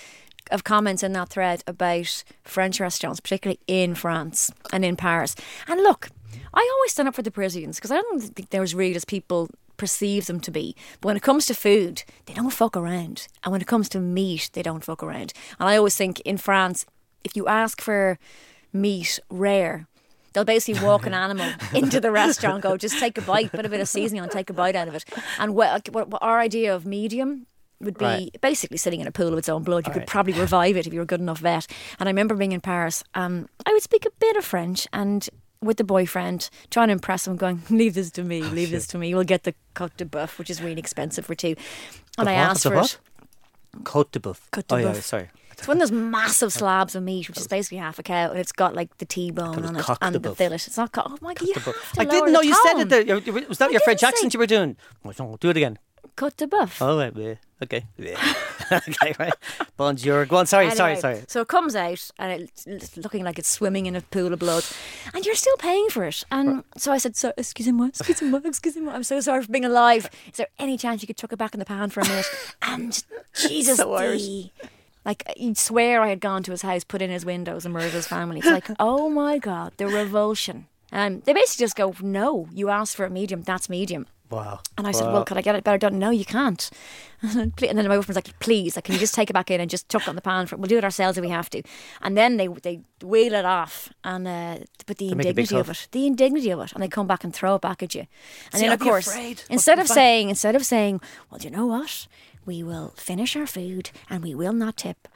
of 0.52 0.62
comments 0.62 1.02
in 1.02 1.12
that 1.12 1.28
thread 1.28 1.62
about 1.66 2.22
French 2.44 2.78
restaurants, 2.80 3.18
particularly 3.20 3.58
in 3.66 3.96
France 3.96 4.50
and 4.72 4.84
in 4.84 4.94
Paris. 4.96 5.34
And 5.66 5.82
look, 5.82 6.08
I 6.54 6.70
always 6.74 6.92
stand 6.92 7.08
up 7.08 7.14
for 7.14 7.22
the 7.22 7.30
Parisians 7.30 7.76
because 7.76 7.90
I 7.90 7.96
don't 7.96 8.20
think 8.20 8.50
they're 8.50 8.62
as 8.62 8.74
real 8.74 8.96
as 8.96 9.04
people 9.04 9.48
perceive 9.76 10.26
them 10.26 10.40
to 10.40 10.50
be. 10.50 10.74
But 11.00 11.08
when 11.08 11.16
it 11.16 11.22
comes 11.22 11.46
to 11.46 11.54
food, 11.54 12.02
they 12.26 12.34
don't 12.34 12.50
fuck 12.50 12.76
around. 12.76 13.28
And 13.44 13.52
when 13.52 13.60
it 13.60 13.66
comes 13.66 13.88
to 13.90 14.00
meat, 14.00 14.50
they 14.52 14.62
don't 14.62 14.84
fuck 14.84 15.02
around. 15.02 15.32
And 15.58 15.68
I 15.68 15.76
always 15.76 15.96
think 15.96 16.20
in 16.20 16.38
France, 16.38 16.86
if 17.24 17.36
you 17.36 17.46
ask 17.46 17.80
for 17.80 18.18
meat 18.72 19.18
rare, 19.30 19.86
they'll 20.32 20.44
basically 20.44 20.82
walk 20.82 21.06
an 21.06 21.14
animal 21.26 21.50
into 21.74 22.00
the 22.00 22.10
restaurant 22.10 22.54
and 22.56 22.62
go, 22.62 22.76
just 22.76 22.98
take 22.98 23.18
a 23.18 23.22
bite, 23.22 23.52
put 23.52 23.66
a 23.66 23.68
bit 23.68 23.80
of 23.80 23.88
seasoning 23.88 24.22
on, 24.22 24.28
take 24.28 24.50
a 24.50 24.54
bite 24.54 24.76
out 24.76 24.88
of 24.88 24.94
it. 24.94 25.04
And 25.38 25.54
what, 25.54 25.88
what, 25.90 26.08
what 26.08 26.22
our 26.22 26.40
idea 26.40 26.74
of 26.74 26.86
medium 26.86 27.46
would 27.80 27.98
be 27.98 28.04
Right. 28.04 28.40
basically 28.40 28.78
sitting 28.78 29.00
in 29.00 29.06
a 29.06 29.12
pool 29.12 29.28
of 29.28 29.38
its 29.38 29.48
own 29.50 29.62
blood. 29.62 29.86
You 29.86 29.92
could 29.92 30.00
right. 30.00 30.08
probably 30.08 30.32
revive 30.32 30.76
it 30.76 30.86
if 30.86 30.92
you 30.94 31.00
were 31.00 31.04
a 31.04 31.06
good 31.06 31.20
enough 31.20 31.40
vet. 31.40 31.66
And 31.98 32.08
I 32.08 32.10
remember 32.10 32.34
being 32.34 32.52
in 32.52 32.60
Paris. 32.62 33.04
Um, 33.14 33.48
I 33.66 33.72
would 33.72 33.82
speak 33.82 34.06
a 34.06 34.10
bit 34.18 34.36
of 34.36 34.44
French 34.44 34.86
and 34.94 35.28
with 35.62 35.76
the 35.78 35.84
boyfriend, 35.84 36.50
trying 36.70 36.88
to 36.88 36.92
impress 36.92 37.26
him, 37.26 37.36
going, 37.36 37.62
"Leave 37.70 37.94
this 37.94 38.10
to 38.12 38.22
Oh, 38.22 38.24
me, 38.24 38.42
leave 38.42 38.70
this 38.70 38.86
to 38.88 38.98
me. 38.98 39.14
We'll 39.14 39.24
get 39.24 39.44
the 39.44 39.54
cote 39.74 39.96
de 39.96 40.04
boeuf, 40.04 40.38
which 40.38 40.50
is 40.50 40.60
really 40.62 40.78
expensive 40.80 41.24
for 41.26 41.34
two. 41.34 41.54
And 42.18 42.26
The 42.26 42.32
I 42.32 42.34
what? 42.34 42.50
asked 42.50 42.62
The 42.64 42.70
for 42.70 42.76
what? 42.76 42.98
it. 43.74 43.84
Cote 43.84 44.12
de 44.12 44.20
boeuf. 44.20 44.40
Cote 44.50 44.66
de 44.68 44.74
oh, 44.74 44.78
yeah, 44.78 44.92
boeuf. 44.92 45.02
sorry. 45.02 45.30
It's 45.52 45.66
one 45.66 45.78
of 45.80 45.88
those 45.88 45.92
massive 45.92 46.52
slabs 46.60 46.94
of 46.94 47.02
meat, 47.02 47.28
which 47.28 47.38
is 47.38 47.46
basically 47.48 47.78
half 47.78 47.98
a 47.98 48.02
cow, 48.02 48.28
and 48.30 48.38
it's 48.38 48.52
got 48.52 48.74
like 48.74 48.96
the 48.98 49.06
T-bone 49.06 49.64
on 49.64 49.76
it 49.76 49.86
and 50.02 50.14
the 50.14 50.34
fillet. 50.34 50.56
It's 50.56 50.76
not. 50.76 50.92
Co- 50.92 51.02
oh 51.06 51.16
my 51.22 51.32
god! 51.32 51.48
You 51.48 51.54
have 51.54 51.64
to 51.64 52.00
I 52.00 52.04
didn't 52.04 52.32
know 52.32 52.42
you 52.42 52.54
said 52.66 52.80
it 52.80 52.88
there. 52.90 53.20
Was 53.48 53.56
that 53.58 53.68
I 53.70 53.72
your 53.72 53.80
French 53.80 54.02
accent 54.02 54.34
you 54.34 54.38
were 54.40 54.46
doing? 54.46 54.76
Oh, 55.04 55.36
Do 55.40 55.48
it 55.48 55.56
again. 55.56 55.78
Cote 56.16 56.36
de 56.36 56.46
boeuf. 56.46 56.80
Oh, 56.80 56.96
right. 56.98 57.12
yeah. 57.14 57.34
Okay. 57.62 57.84
Yeah. 57.98 58.34
okay, 58.72 59.14
right. 59.18 59.32
Bonjour. 59.76 60.24
Go 60.26 60.36
on. 60.36 60.46
Sorry, 60.46 60.70
sorry, 60.70 60.92
Anyway, 60.92 61.00
sorry. 61.00 61.22
So 61.28 61.40
it 61.42 61.48
comes 61.48 61.74
out 61.76 62.10
and 62.18 62.48
it's 62.66 62.96
looking 62.96 63.22
like 63.24 63.38
it's 63.38 63.48
swimming 63.50 63.86
in 63.86 63.94
a 63.96 64.00
pool 64.00 64.32
of 64.32 64.38
blood, 64.38 64.64
and 65.14 65.24
you're 65.24 65.34
still 65.34 65.56
paying 65.56 65.88
for 65.90 66.04
it. 66.04 66.22
And 66.30 66.64
so 66.76 66.92
I 66.92 66.98
said, 66.98 67.16
"So, 67.16 67.32
excusez-moi, 67.36 67.88
excusez-moi, 67.88 68.40
excusez-moi. 68.44 68.92
I'm 68.94 69.02
so 69.04 69.20
sorry 69.20 69.42
for 69.42 69.52
being 69.52 69.64
alive. 69.64 70.10
Is 70.30 70.36
there 70.38 70.48
any 70.58 70.76
chance 70.76 71.02
you 71.02 71.06
could 71.06 71.16
chuck 71.16 71.32
it 71.32 71.38
back 71.38 71.54
in 71.54 71.60
the 71.60 71.66
pan 71.66 71.90
for 71.90 72.00
a 72.00 72.08
minute?" 72.08 72.26
And 72.62 73.02
Jesus, 73.34 73.76
So 73.78 73.94
Irish. 73.94 74.26
like 75.04 75.22
you'd 75.36 75.58
swear 75.58 76.00
I 76.02 76.08
had 76.08 76.20
gone 76.20 76.42
to 76.44 76.50
his 76.50 76.62
house, 76.62 76.84
put 76.84 77.00
in 77.02 77.10
his 77.10 77.24
windows, 77.24 77.64
and 77.64 77.72
murdered 77.72 77.92
his 77.92 78.06
family. 78.06 78.38
It's 78.40 78.48
like, 78.48 78.68
oh 78.80 79.08
my 79.08 79.38
god, 79.38 79.72
the 79.76 79.86
revulsion. 79.86 80.66
Um, 80.92 81.20
they 81.24 81.32
basically 81.32 81.64
just 81.64 81.76
go, 81.76 81.94
"No, 82.00 82.48
you 82.52 82.68
asked 82.68 82.96
for 82.96 83.04
a 83.06 83.10
medium. 83.10 83.42
That's 83.42 83.68
medium." 83.68 84.06
Wow. 84.30 84.60
And 84.76 84.86
I 84.86 84.90
said, 84.92 85.06
Wow. 85.06 85.12
well, 85.14 85.24
could 85.24 85.36
I 85.38 85.40
get 85.40 85.54
it 85.54 85.62
better 85.64 85.78
done? 85.78 85.98
No, 85.98 86.10
you 86.10 86.24
can't. 86.24 86.68
And 87.22 87.52
then 87.56 87.88
my 87.88 87.96
boyfriend's 87.96 88.16
like, 88.16 88.38
please, 88.40 88.76
like, 88.76 88.84
can 88.84 88.92
you 88.94 88.98
just 89.00 89.14
take 89.14 89.30
it 89.30 89.32
back 89.32 89.50
in 89.50 89.60
and 89.60 89.70
just 89.70 89.88
chuck 89.88 90.02
it 90.02 90.08
on 90.08 90.16
the 90.16 90.20
pan? 90.20 90.46
For, 90.46 90.56
we'll 90.56 90.68
do 90.68 90.76
it 90.78 90.84
ourselves 90.84 91.16
if 91.16 91.22
we 91.22 91.30
have 91.30 91.48
to. 91.50 91.62
And 92.02 92.16
then 92.16 92.36
they 92.36 92.46
they 92.48 92.80
wheel 93.02 93.32
it 93.34 93.44
off, 93.44 93.90
and 94.04 94.28
uh, 94.28 94.58
but 94.86 94.98
the 94.98 95.08
They 95.08 95.14
make 95.14 95.26
a 95.28 95.32
big 95.32 95.50
indignity 95.50 95.56
of 95.60 95.70
it, 95.70 95.88
the 95.92 96.06
indignity 96.06 96.50
of 96.50 96.60
it, 96.60 96.72
and 96.74 96.82
they 96.82 96.88
come 96.88 97.06
back 97.06 97.24
and 97.24 97.34
throw 97.34 97.54
it 97.54 97.62
back 97.62 97.82
at 97.82 97.94
you. 97.94 98.06
And 98.52 98.60
See, 98.60 98.60
then 98.60 98.70
I'd 98.70 98.74
of 98.74 98.80
course, 98.80 99.06
afraid. 99.08 99.42
instead 99.48 99.78
What's 99.78 99.90
of 99.90 99.94
saying 99.94 100.28
instead 100.28 100.54
of 100.54 100.66
saying, 100.66 101.00
well, 101.30 101.38
do 101.38 101.48
you 101.48 101.56
know 101.56 101.66
what? 101.66 102.06
We 102.44 102.62
will 102.62 102.92
finish 102.96 103.34
our 103.34 103.46
food 103.46 103.90
and 104.10 104.22
we 104.22 104.34
will 104.34 104.52
not 104.52 104.76
tip. 104.76 105.08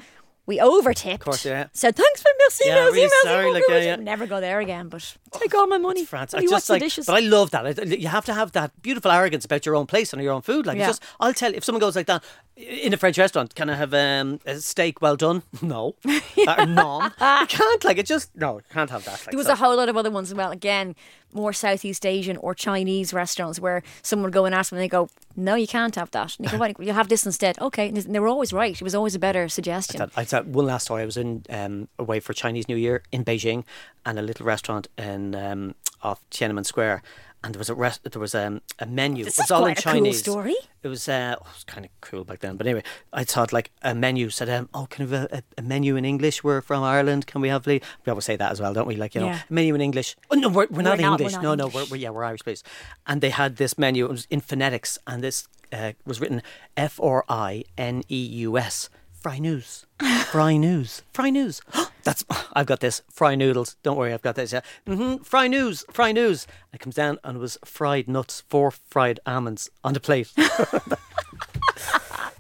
We 0.51 0.59
over 0.61 0.93
tipped. 0.93 1.21
Of 1.23 1.25
course, 1.27 1.45
yeah. 1.45 1.69
Said 1.73 1.95
thanks 1.95 2.21
for 2.23 2.31
merci, 2.41 2.65
Yeah, 2.67 2.75
merci, 2.75 2.91
really 2.97 3.03
merci. 3.03 3.29
sorry, 3.29 3.53
like, 3.53 3.63
yeah, 3.69 3.79
yeah. 3.79 3.97
Never 3.97 4.27
go 4.27 4.41
there 4.41 4.59
again. 4.59 4.89
But 4.89 5.17
take 5.31 5.55
all 5.55 5.69
my 5.69 5.79
money. 5.79 6.05
France. 6.05 6.33
Will 6.33 6.41
I 6.41 6.47
just 6.47 6.69
like, 6.69 6.83
dishes? 6.83 7.07
but 7.07 7.15
I 7.15 7.21
love 7.21 7.53
that. 7.53 7.87
You 8.01 8.09
have 8.09 8.25
to 8.25 8.35
have 8.35 8.51
that 8.53 8.71
beautiful 8.83 9.13
arrogance 9.13 9.45
about 9.45 9.65
your 9.65 9.77
own 9.77 9.87
place 9.87 10.13
and 10.13 10.21
your 10.21 10.33
own 10.33 10.43
food. 10.43 10.67
Like, 10.67 10.77
Yeah. 10.79 10.89
just, 10.89 11.03
I'll 11.21 11.33
tell 11.33 11.53
you, 11.53 11.59
if 11.59 11.65
someone 11.65 11.81
goes 11.81 11.95
like 11.95 12.07
that 12.07 12.25
in 12.57 12.93
a 12.93 12.97
French 12.97 13.17
restaurant, 13.17 13.55
can 13.55 13.71
I 13.71 13.77
have 13.77 13.95
um, 13.95 14.41
a 14.45 14.57
steak 14.59 15.01
well 15.01 15.15
done? 15.17 15.45
No, 15.63 15.95
or 16.59 16.67
nom. 16.67 17.05
You 17.41 17.47
can't. 17.47 17.85
Like, 17.85 17.99
it 17.99 18.07
just 18.07 18.35
no, 18.37 18.57
you 18.57 18.65
can't 18.73 18.91
have 18.91 19.05
that. 19.05 19.21
Like, 19.21 19.31
There 19.31 19.39
was 19.39 19.47
so- 19.47 19.53
a 19.53 19.57
whole 19.57 19.77
lot 19.77 19.89
of 19.89 19.97
other 19.97 20.11
ones 20.11 20.31
as 20.33 20.35
well. 20.35 20.51
Again, 20.51 20.97
more 21.33 21.53
Southeast 21.53 22.05
Asian 22.07 22.37
or 22.39 22.55
Chinese 22.55 23.13
restaurants 23.13 23.61
where 23.61 23.83
someone 24.03 24.25
would 24.27 24.33
go 24.35 24.45
and 24.45 24.55
ask 24.55 24.71
them 24.71 24.79
and 24.79 24.85
they 24.85 24.89
go, 24.89 25.09
No, 25.37 25.55
you 25.55 25.67
can't 25.67 25.95
have 25.95 26.11
that. 26.11 26.37
And 26.39 26.47
you 26.47 26.53
go, 26.53 26.59
"Why? 26.59 26.75
You'll 26.79 26.95
have 26.95 27.09
this 27.09 27.25
instead. 27.25 27.59
Okay. 27.61 27.89
And 27.89 27.97
they 27.97 28.19
were 28.19 28.29
always 28.29 28.53
right. 28.53 28.75
It 28.75 28.83
was 28.83 28.95
always 28.95 29.15
a 29.15 29.19
better 29.19 29.49
suggestion. 29.49 29.99
that- 29.99 30.11
I 30.17 30.25
said 30.25 30.55
one 30.55 30.67
last 30.67 30.85
story. 30.85 31.03
I 31.03 31.07
was 31.07 31.17
in 31.17 31.45
um, 31.49 31.89
away 31.99 32.21
for 32.21 32.33
Chinese 32.33 32.69
New 32.69 32.77
Year 32.77 33.03
in 33.13 33.25
Beijing, 33.25 33.65
and 34.05 34.19
a 34.19 34.23
little 34.23 34.45
restaurant 34.47 34.89
in 34.99 35.35
um, 35.35 35.75
off 36.03 36.21
Tiananmen 36.31 36.67
Square, 36.67 37.03
and 37.43 37.55
there 37.55 37.59
was 37.59 37.71
a 37.71 37.75
rest, 37.75 38.01
there 38.11 38.21
was 38.21 38.35
um, 38.35 38.61
a 38.79 38.87
menu. 38.87 39.25
This 39.25 39.39
it 39.39 39.43
was 39.43 39.47
is 39.47 39.51
all 39.51 39.61
quite 39.63 39.71
in 39.71 39.79
a 39.79 39.83
cool 39.83 39.93
Chinese. 39.93 40.19
story. 40.19 40.55
It 40.83 40.89
was 40.89 41.09
uh, 41.09 41.37
oh, 41.39 41.43
it 41.47 41.55
was 41.55 41.65
kind 41.65 41.85
of 41.87 41.91
cool 42.01 42.25
back 42.25 42.41
then. 42.41 42.57
But 42.57 42.67
anyway, 42.67 42.83
I 43.13 43.25
thought 43.25 43.53
like 43.53 43.71
a 43.83 43.95
menu 43.95 44.29
said, 44.31 44.49
um, 44.51 44.69
"Oh, 44.75 44.87
can 44.91 45.07
we 45.09 45.17
have 45.17 45.33
a, 45.33 45.43
a 45.59 45.63
menu 45.63 45.97
in 45.97 46.05
English? 46.05 46.45
We're 46.45 46.61
from 46.61 46.83
Ireland. 46.83 47.27
Can 47.27 47.41
we 47.41 47.49
have 47.49 47.65
the?" 47.65 47.81
We 48.05 48.11
always 48.11 48.25
say 48.25 48.37
that 48.37 48.53
as 48.53 48.61
well, 48.61 48.75
don't 48.75 48.87
we? 48.87 48.97
Like 48.97 49.15
you 49.15 49.21
know, 49.23 49.29
Yeah. 49.29 49.41
a 49.49 49.53
menu 49.53 49.75
in 49.75 49.81
English. 49.81 50.17
Oh 50.31 50.37
no, 50.37 50.49
we're, 50.49 50.67
we're 50.71 50.83
not 50.83 50.99
We're 50.99 51.03
not- 51.03 51.21
we're 51.21 51.27
English. 51.27 51.33
not 51.35 51.43
no, 51.43 51.55
no, 51.55 51.67
we're, 51.69 51.87
we're 51.91 51.97
yeah, 51.97 52.11
we're 52.11 52.25
Irish, 52.25 52.41
please. 52.43 52.63
And 53.07 53.21
they 53.21 53.31
had 53.31 53.57
this 53.57 53.79
menu. 53.79 54.05
It 54.07 54.11
was 54.11 54.27
in 54.31 54.41
phonetics, 54.41 54.99
and 55.07 55.23
this 55.23 55.49
uh, 55.73 55.93
was 56.05 56.21
written 56.21 56.43
F 56.77 57.01
R 57.01 57.25
I 57.29 57.65
N 57.79 58.03
E 58.11 58.17
U 58.45 58.59
S. 58.59 58.91
Fry 59.13 59.39
news, 59.39 59.85
fry 60.31 60.57
news, 60.57 61.03
fry 61.13 61.29
news. 61.31 61.61
That's 62.05 62.25
I've 62.53 62.67
got 62.67 62.81
this 62.81 63.03
fry 63.11 63.35
noodles. 63.35 63.77
Don't 63.83 63.97
worry, 63.97 64.13
I've 64.13 64.23
got 64.23 64.35
this. 64.35 64.53
Yeah, 64.53 64.61
mm-hmm, 64.87 65.23
fry 65.23 65.49
news, 65.49 65.85
fry 65.91 66.13
news. 66.13 66.47
And 66.73 66.81
it 66.81 66.83
comes 66.83 66.95
down 66.95 67.19
and 67.25 67.37
it 67.37 67.41
was 67.41 67.59
fried 67.65 68.09
nuts, 68.09 68.43
four 68.49 68.71
fried 68.71 69.21
almonds 69.27 69.71
on 69.85 69.95
the 69.95 70.01
plate. 70.01 70.29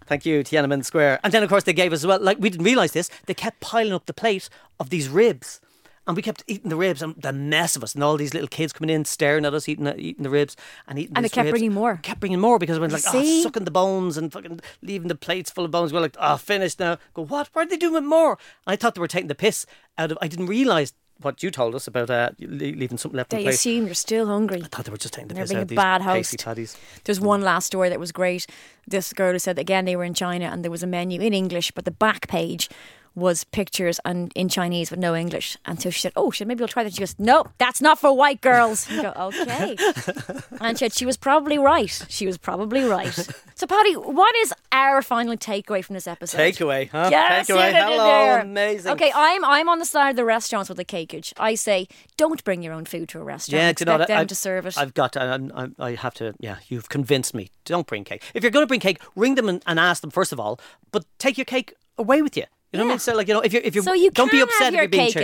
Thank 0.06 0.26
you, 0.26 0.42
Tiananmen 0.42 0.84
Square. 0.84 1.20
And 1.22 1.32
then, 1.32 1.44
of 1.44 1.48
course, 1.48 1.62
they 1.62 1.72
gave 1.72 1.92
us 1.92 2.04
well. 2.04 2.20
Like 2.20 2.38
we 2.40 2.50
didn't 2.50 2.64
realize 2.64 2.90
this. 2.92 3.08
They 3.26 3.34
kept 3.34 3.60
piling 3.60 3.92
up 3.92 4.06
the 4.06 4.12
plate 4.12 4.48
of 4.80 4.90
these 4.90 5.08
ribs, 5.08 5.60
and 6.06 6.16
we 6.16 6.22
kept 6.22 6.42
eating 6.46 6.70
the 6.70 6.76
ribs. 6.76 7.02
And 7.02 7.14
the 7.16 7.32
mess 7.32 7.76
of 7.76 7.82
us, 7.84 7.94
and 7.94 8.02
all 8.02 8.16
these 8.16 8.32
little 8.34 8.48
kids 8.48 8.72
coming 8.72 8.94
in, 8.94 9.04
staring 9.04 9.44
at 9.44 9.54
us, 9.54 9.68
eating 9.68 9.86
eating 9.98 10.22
the 10.22 10.30
ribs, 10.30 10.56
and 10.88 10.98
eating. 10.98 11.16
And 11.16 11.24
these 11.24 11.32
kept 11.32 11.44
ribs. 11.46 11.52
bringing 11.52 11.72
more. 11.74 11.98
Kept 12.02 12.20
bringing 12.20 12.40
more 12.40 12.58
because 12.58 12.78
we 12.78 12.86
were 12.86 12.92
like, 12.92 13.04
oh, 13.12 13.42
sucking 13.42 13.64
the 13.64 13.70
bones 13.70 14.16
and 14.16 14.32
fucking 14.32 14.60
leaving 14.82 15.08
the 15.08 15.14
plates 15.14 15.50
full 15.50 15.64
of 15.64 15.70
bones. 15.70 15.92
We 15.92 15.98
are 15.98 16.02
like, 16.02 16.16
oh, 16.18 16.36
finished 16.36 16.80
now. 16.80 16.98
Go 17.14 17.24
what? 17.24 17.48
What 17.52 17.66
are 17.66 17.70
they 17.70 17.76
doing 17.76 17.94
with 17.94 18.04
more? 18.04 18.38
I 18.66 18.76
thought 18.76 18.94
they 18.94 19.00
were 19.00 19.08
taking 19.08 19.28
the 19.28 19.34
piss 19.34 19.66
out 19.98 20.10
of. 20.10 20.18
I 20.20 20.28
didn't 20.28 20.46
realize 20.46 20.92
what 21.22 21.42
you 21.42 21.50
told 21.50 21.74
us 21.74 21.86
about 21.86 22.08
uh, 22.08 22.30
leaving 22.38 22.96
something 22.96 23.16
left 23.18 23.30
in 23.34 23.40
They 23.40 23.42
the 23.42 23.48
plate. 23.48 23.54
assume 23.56 23.84
you're 23.84 23.94
still 23.94 24.26
hungry. 24.26 24.62
I 24.64 24.68
thought 24.68 24.86
they 24.86 24.90
were 24.90 24.96
just 24.96 25.12
taking 25.12 25.28
the 25.28 25.34
They're 25.34 25.42
piss 25.42 25.50
being 25.50 25.58
out 25.58 25.60
a 25.60 25.62
of 25.64 25.68
these 25.68 25.76
bad 25.76 26.00
host. 26.00 26.42
patties. 26.42 26.76
There's 27.04 27.20
one 27.20 27.42
last 27.42 27.66
story 27.66 27.90
that 27.90 28.00
was 28.00 28.10
great. 28.10 28.46
This 28.86 29.12
girl 29.12 29.32
who 29.32 29.38
said 29.38 29.58
again 29.58 29.84
they 29.84 29.96
were 29.96 30.04
in 30.04 30.14
China 30.14 30.46
and 30.46 30.64
there 30.64 30.70
was 30.70 30.82
a 30.82 30.86
menu 30.86 31.20
in 31.20 31.34
English, 31.34 31.72
but 31.72 31.84
the 31.84 31.90
back 31.90 32.26
page 32.26 32.70
was 33.14 33.44
pictures 33.44 34.00
and 34.04 34.32
in 34.34 34.48
Chinese 34.48 34.90
with 34.90 35.00
no 35.00 35.14
English. 35.14 35.56
And 35.66 35.80
so 35.80 35.90
she 35.90 36.00
said, 36.00 36.12
"Oh, 36.16 36.30
she 36.30 36.38
said, 36.38 36.48
maybe 36.48 36.62
I'll 36.62 36.68
try 36.68 36.84
that." 36.84 36.92
She 36.92 37.00
goes, 37.00 37.14
"No, 37.18 37.44
that's 37.58 37.80
not 37.80 37.98
for 37.98 38.16
white 38.16 38.40
girls." 38.40 38.88
You 38.90 39.02
go, 39.02 39.12
"Okay," 39.16 39.76
and 40.60 40.78
she 40.78 40.84
said 40.84 40.92
she 40.92 41.06
was 41.06 41.16
probably 41.16 41.58
right. 41.58 42.04
She 42.08 42.26
was 42.26 42.38
probably 42.38 42.84
right. 42.84 43.12
So, 43.54 43.66
Paddy, 43.66 43.94
what 43.94 44.34
is 44.36 44.54
our 44.72 45.02
final 45.02 45.36
takeaway 45.36 45.84
from 45.84 45.94
this 45.94 46.06
episode? 46.06 46.38
Takeaway, 46.38 46.88
huh? 46.88 47.08
Yes, 47.10 47.48
Takeaway. 47.48 47.72
yeah, 47.72 47.72
da, 47.72 47.88
da, 47.88 47.90
Hello, 47.90 48.40
amazing. 48.40 48.92
Okay, 48.92 49.12
I'm 49.14 49.44
I'm 49.44 49.68
on 49.68 49.78
the 49.78 49.84
side 49.84 50.10
of 50.10 50.16
the 50.16 50.24
restaurants 50.24 50.68
with 50.68 50.78
the 50.78 50.84
cakeage. 50.84 51.32
I 51.36 51.54
say, 51.54 51.88
don't 52.16 52.42
bring 52.44 52.62
your 52.62 52.72
own 52.72 52.84
food 52.84 53.08
to 53.10 53.20
a 53.20 53.24
restaurant. 53.24 53.60
Yeah, 53.60 53.72
do 53.72 53.84
you 53.84 53.92
Expect 53.92 53.98
know 53.98 54.06
them 54.06 54.20
I, 54.20 54.24
to 54.24 54.34
serve 54.34 54.66
it. 54.66 54.78
I've 54.78 54.94
got. 54.94 55.16
I, 55.16 55.38
I, 55.54 55.68
I 55.78 55.94
have 55.94 56.14
to. 56.14 56.34
Yeah, 56.38 56.56
you've 56.68 56.88
convinced 56.88 57.34
me. 57.34 57.50
Don't 57.64 57.86
bring 57.86 58.04
cake. 58.04 58.22
If 58.34 58.42
you're 58.42 58.50
going 58.50 58.62
to 58.62 58.68
bring 58.68 58.80
cake, 58.80 59.00
ring 59.14 59.34
them 59.34 59.48
and, 59.48 59.62
and 59.66 59.78
ask 59.78 60.00
them 60.00 60.10
first 60.10 60.32
of 60.32 60.40
all. 60.40 60.60
But 60.92 61.04
take 61.18 61.36
your 61.36 61.44
cake 61.44 61.74
away 61.98 62.22
with 62.22 62.36
you. 62.36 62.44
You 62.72 62.78
know 62.78 62.84
what 62.84 62.88
I 62.88 62.90
Yeah. 62.90 62.92
mean? 62.94 62.98
So 63.00 63.14
like 63.14 63.28
you 63.28 63.34
know, 63.34 63.40
if 63.40 63.52
you 63.52 63.60
if 63.64 63.74
you 63.74 63.82
so 63.82 63.92
you 63.92 64.10
don't 64.10 64.30
be 64.30 64.40
upset 64.40 64.68
if 64.68 64.74
your 64.74 64.82
you're 64.82 64.88
being 64.88 65.06
cake 65.06 65.16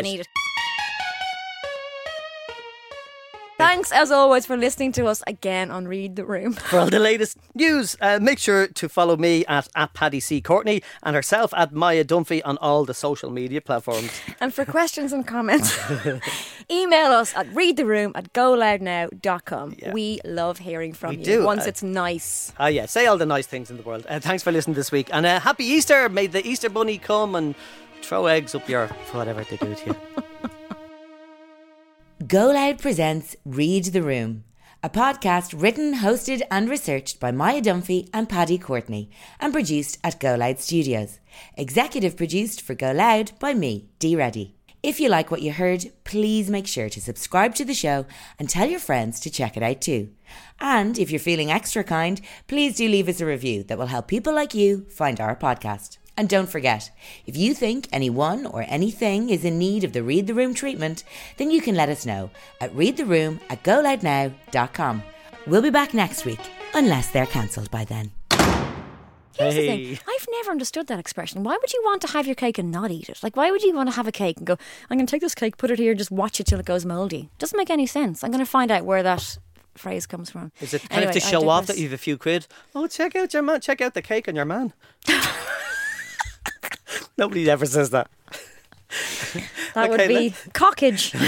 Thanks 3.59 3.90
as 3.90 4.11
always 4.11 4.45
for 4.45 4.55
listening 4.57 4.92
to 4.92 5.07
us 5.07 5.23
again 5.27 5.71
on 5.71 5.88
Read 5.88 6.14
the 6.16 6.27
Room. 6.27 6.53
For 6.71 6.79
all 6.81 6.90
the 6.90 6.99
latest 6.99 7.38
news, 7.55 7.97
uh, 8.03 8.19
make 8.21 8.38
sure 8.38 8.66
to 8.66 8.87
follow 8.88 9.16
me 9.16 9.47
at, 9.47 9.66
at 9.75 9.95
Paddy 9.95 10.21
C. 10.21 10.42
Courtney 10.42 10.83
and 11.03 11.16
herself 11.16 11.55
at 11.55 11.73
Maia 11.73 12.05
Dunphy 12.05 12.42
on 12.45 12.59
all 12.59 12.85
the 12.85 12.92
social 12.92 13.31
media 13.31 13.62
platforms. 13.62 14.11
And 14.40 14.53
for 14.53 14.66
questions 14.66 15.12
and 15.14 15.27
comments, 15.27 15.75
email 16.71 17.12
us 17.12 17.35
at 17.35 17.47
readtheroom 17.55 18.12
at 18.14 18.31
goloudnow.com. 18.35 19.77
Yeah. 19.79 19.92
We 19.92 20.21
love 20.25 20.59
hearing 20.59 20.92
from 20.92 21.11
We 21.11 21.16
you 21.16 21.25
do. 21.25 21.45
once 21.47 21.64
Uh, 21.64 21.69
it's 21.69 21.83
nice. 21.83 22.53
Ah, 22.59 22.66
yeah, 22.66 22.85
say 22.85 23.07
all 23.07 23.16
the 23.16 23.25
nice 23.27 23.47
things 23.47 23.71
in 23.71 23.79
the 23.79 23.83
world. 23.83 24.05
Uh, 24.07 24.21
thanks 24.21 24.42
for 24.42 24.53
listening 24.53 24.75
this 24.77 24.92
week. 24.92 25.09
And 25.12 25.25
uh, 25.25 25.40
happy 25.40 25.64
Easter. 25.64 26.11
May 26.11 26.27
the 26.27 26.47
Easter 26.47 26.69
bunny 26.69 26.99
come 26.99 27.35
and 27.35 27.55
throw 28.03 28.27
eggs 28.27 28.55
up 28.55 28.69
your 28.69 28.88
whatever 29.12 29.45
they 29.45 29.57
do 29.57 29.75
to 29.75 29.87
you. 29.87 29.97
Go 32.24 32.46
Loud 32.50 32.79
presents 32.79 33.37
Read 33.44 33.85
the 33.85 34.02
Room, 34.02 34.44
a 34.83 34.88
podcast 34.88 35.55
written, 35.55 35.97
hosted, 35.97 36.41
and 36.51 36.66
researched 36.66 37.20
by 37.20 37.30
Maia 37.30 37.61
Dunphy 37.61 38.09
and 38.11 38.26
Paddy 38.26 38.57
Courtney, 38.57 39.11
and 39.38 39.53
produced 39.53 39.99
at 40.03 40.18
Go 40.18 40.34
Loud 40.34 40.59
Studios. 40.59 41.18
Executive 41.59 42.16
produced 42.16 42.62
for 42.62 42.74
Go 42.74 42.93
Loud 42.93 43.32
by 43.38 43.53
me, 43.53 43.91
Dee 43.99 44.16
Reddy. 44.16 44.57
If 44.82 44.99
you 44.99 45.11
like 45.11 45.30
what 45.30 45.43
you 45.43 45.53
heard, 45.53 45.93
please 46.05 46.49
make 46.49 46.66
sure 46.66 46.88
to 46.88 47.03
subscribe 47.03 47.55
to 47.57 47.66
the 47.66 47.74
show 47.74 48.07
and 48.38 48.49
tell 48.49 48.66
your 48.66 48.80
friends 48.80 49.20
to 49.20 49.30
check 49.30 49.55
it 49.59 49.62
out 49.62 49.82
too. 49.82 50.09
And 50.59 50.99
if 50.99 51.11
you're 51.11 51.20
feeling 51.20 51.51
extra 51.51 51.84
kind, 51.84 52.22
please 52.47 52.76
do 52.76 52.88
leave 52.88 53.11
us 53.11 53.20
a 53.20 53.26
review 53.26 53.62
that 53.64 53.76
will 53.76 53.88
help 53.88 54.09
people 54.09 54.32
like 54.32 54.55
you 54.55 54.86
find 54.88 55.20
our 55.20 55.36
podcast. 55.36 55.99
And 56.17 56.29
don't 56.29 56.49
forget, 56.49 56.91
if 57.27 57.37
you 57.37 57.53
think 57.53 57.89
anyone 57.93 58.47
or 58.47 58.64
anything 58.69 59.29
is 59.29 59.45
in 59.45 59.59
need 59.59 59.85
of 59.85 59.93
the 59.93 60.03
Read 60.03 60.27
the 60.27 60.35
Room 60.35 60.55
treatment, 60.55 61.05
then 61.37 61.51
you 61.51 61.61
can 61.61 61.75
let 61.75 61.91
us 61.91 62.07
know 62.07 62.31
at 62.61 62.73
readtheroom 62.75 63.39
at 63.51 63.62
goloudnow.com. 63.62 65.03
We'll 65.47 65.62
be 65.62 65.71
back 65.71 65.93
next 65.93 66.25
week, 66.25 66.41
unless 66.75 67.11
they're 67.11 67.27
cancelled 67.27 67.71
by 67.71 67.85
then. 67.85 68.12
Here's 69.39 69.55
the 69.55 69.67
thing. 69.67 69.99
I've 70.09 70.27
never 70.31 70.51
understood 70.51 70.87
that 70.87 70.99
expression. 70.99 71.43
Why 71.43 71.59
would 71.61 71.71
you 71.73 71.83
want 71.85 72.01
to 72.03 72.09
have 72.09 72.25
your 72.27 72.35
cake 72.35 72.57
and 72.57 72.71
not 72.73 72.91
eat 72.91 73.11
it? 73.11 73.23
Like, 73.23 73.37
why 73.37 73.51
would 73.51 73.62
you 73.62 73.75
want 73.75 73.91
to 73.91 73.95
have 73.95 74.07
a 74.07 74.12
cake 74.12 74.39
and 74.39 74.47
go, 74.47 74.57
I'm 74.89 74.97
going 74.97 75.07
to 75.07 75.11
take 75.11 75.21
this 75.21 75.35
cake, 75.35 75.59
put 75.59 75.71
it 75.71 75.79
here, 75.79 75.91
and 75.91 75.99
just 75.99 76.11
watch 76.11 76.41
it 76.41 76.45
till 76.47 76.59
it 76.59 76.64
goes 76.64 76.87
mouldy? 76.87 77.29
Doesn't 77.39 77.57
make 77.59 77.69
any 77.69 77.85
sense. 77.85 78.25
I'm 78.25 78.31
going 78.31 78.43
to 78.43 78.51
find 78.51 78.71
out 78.71 78.87
where 78.87 79.03
that 79.03 79.37
phrase 79.75 80.07
comes 80.07 80.31
from. 80.31 80.53
Is 80.62 80.73
it 80.73 80.81
kind 80.89 80.93
Anyway, 81.03 81.09
of 81.11 81.14
to 81.14 81.21
show 81.21 81.47
off 81.51 81.67
that 81.67 81.77
you 81.77 81.85
have 81.85 81.93
a 81.93 81.99
few 81.99 82.17
quid? 82.17 82.47
Oh, 82.75 82.87
check 82.87 83.14
out 83.14 83.35
your 83.35 83.43
man. 83.43 83.61
Check 83.61 83.83
out 83.83 83.93
the 83.93 84.01
cake 84.01 84.27
on 84.27 84.35
your 84.37 84.47
man. 84.47 84.73
Nobody 87.19 87.49
ever 87.51 87.67
says 87.67 87.91
that. 87.91 88.11
That 89.75 89.91
would 89.91 90.01
Okay, 90.01 90.09
be 90.31 90.35
cockage. 90.53 91.12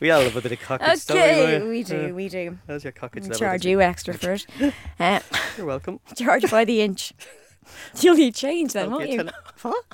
We 0.00 0.10
all 0.10 0.22
love 0.22 0.36
a 0.36 0.40
bit 0.42 0.52
of 0.52 0.60
cockage. 0.60 1.06
don't 1.06 1.16
okay, 1.16 1.62
we? 1.62 1.68
we 1.68 1.78
Yeah. 1.78 1.84
do, 1.84 2.14
we 2.14 2.28
do. 2.28 2.58
How's 2.66 2.84
your 2.84 2.92
cockage 2.92 3.22
level 3.22 3.38
charge 3.38 3.62
this 3.62 3.70
you 3.70 3.80
extra 3.80 4.12
for 4.12 4.32
it. 4.32 4.46
Uh, 5.00 5.20
week? 5.32 5.42
You're 5.56 5.66
welcome. 5.66 6.00
charge 6.16 6.50
by 6.50 6.64
the 6.64 6.82
inch. 6.82 7.12
You'll 8.00 8.16
need 8.16 8.34
change 8.34 8.72
then, 8.74 8.90
won't 8.90 9.08
you? 9.08 9.28
What? 9.62 9.84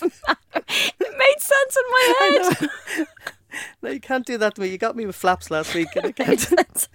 It 0.00 1.18
made 1.18 1.40
sense 1.40 1.76
in 1.76 1.90
my 1.90 2.14
head. 2.20 2.68
No, 3.82 3.90
you 3.90 4.00
can't 4.00 4.24
do 4.24 4.38
that 4.38 4.54
to 4.54 4.60
me. 4.62 4.68
You 4.68 4.78
got 4.78 4.96
me 4.96 5.04
with 5.06 5.16
flaps 5.16 5.50
last 5.50 5.74
week. 5.74 5.88
And 5.96 6.06
I 6.06 6.12
can't. 6.12 6.88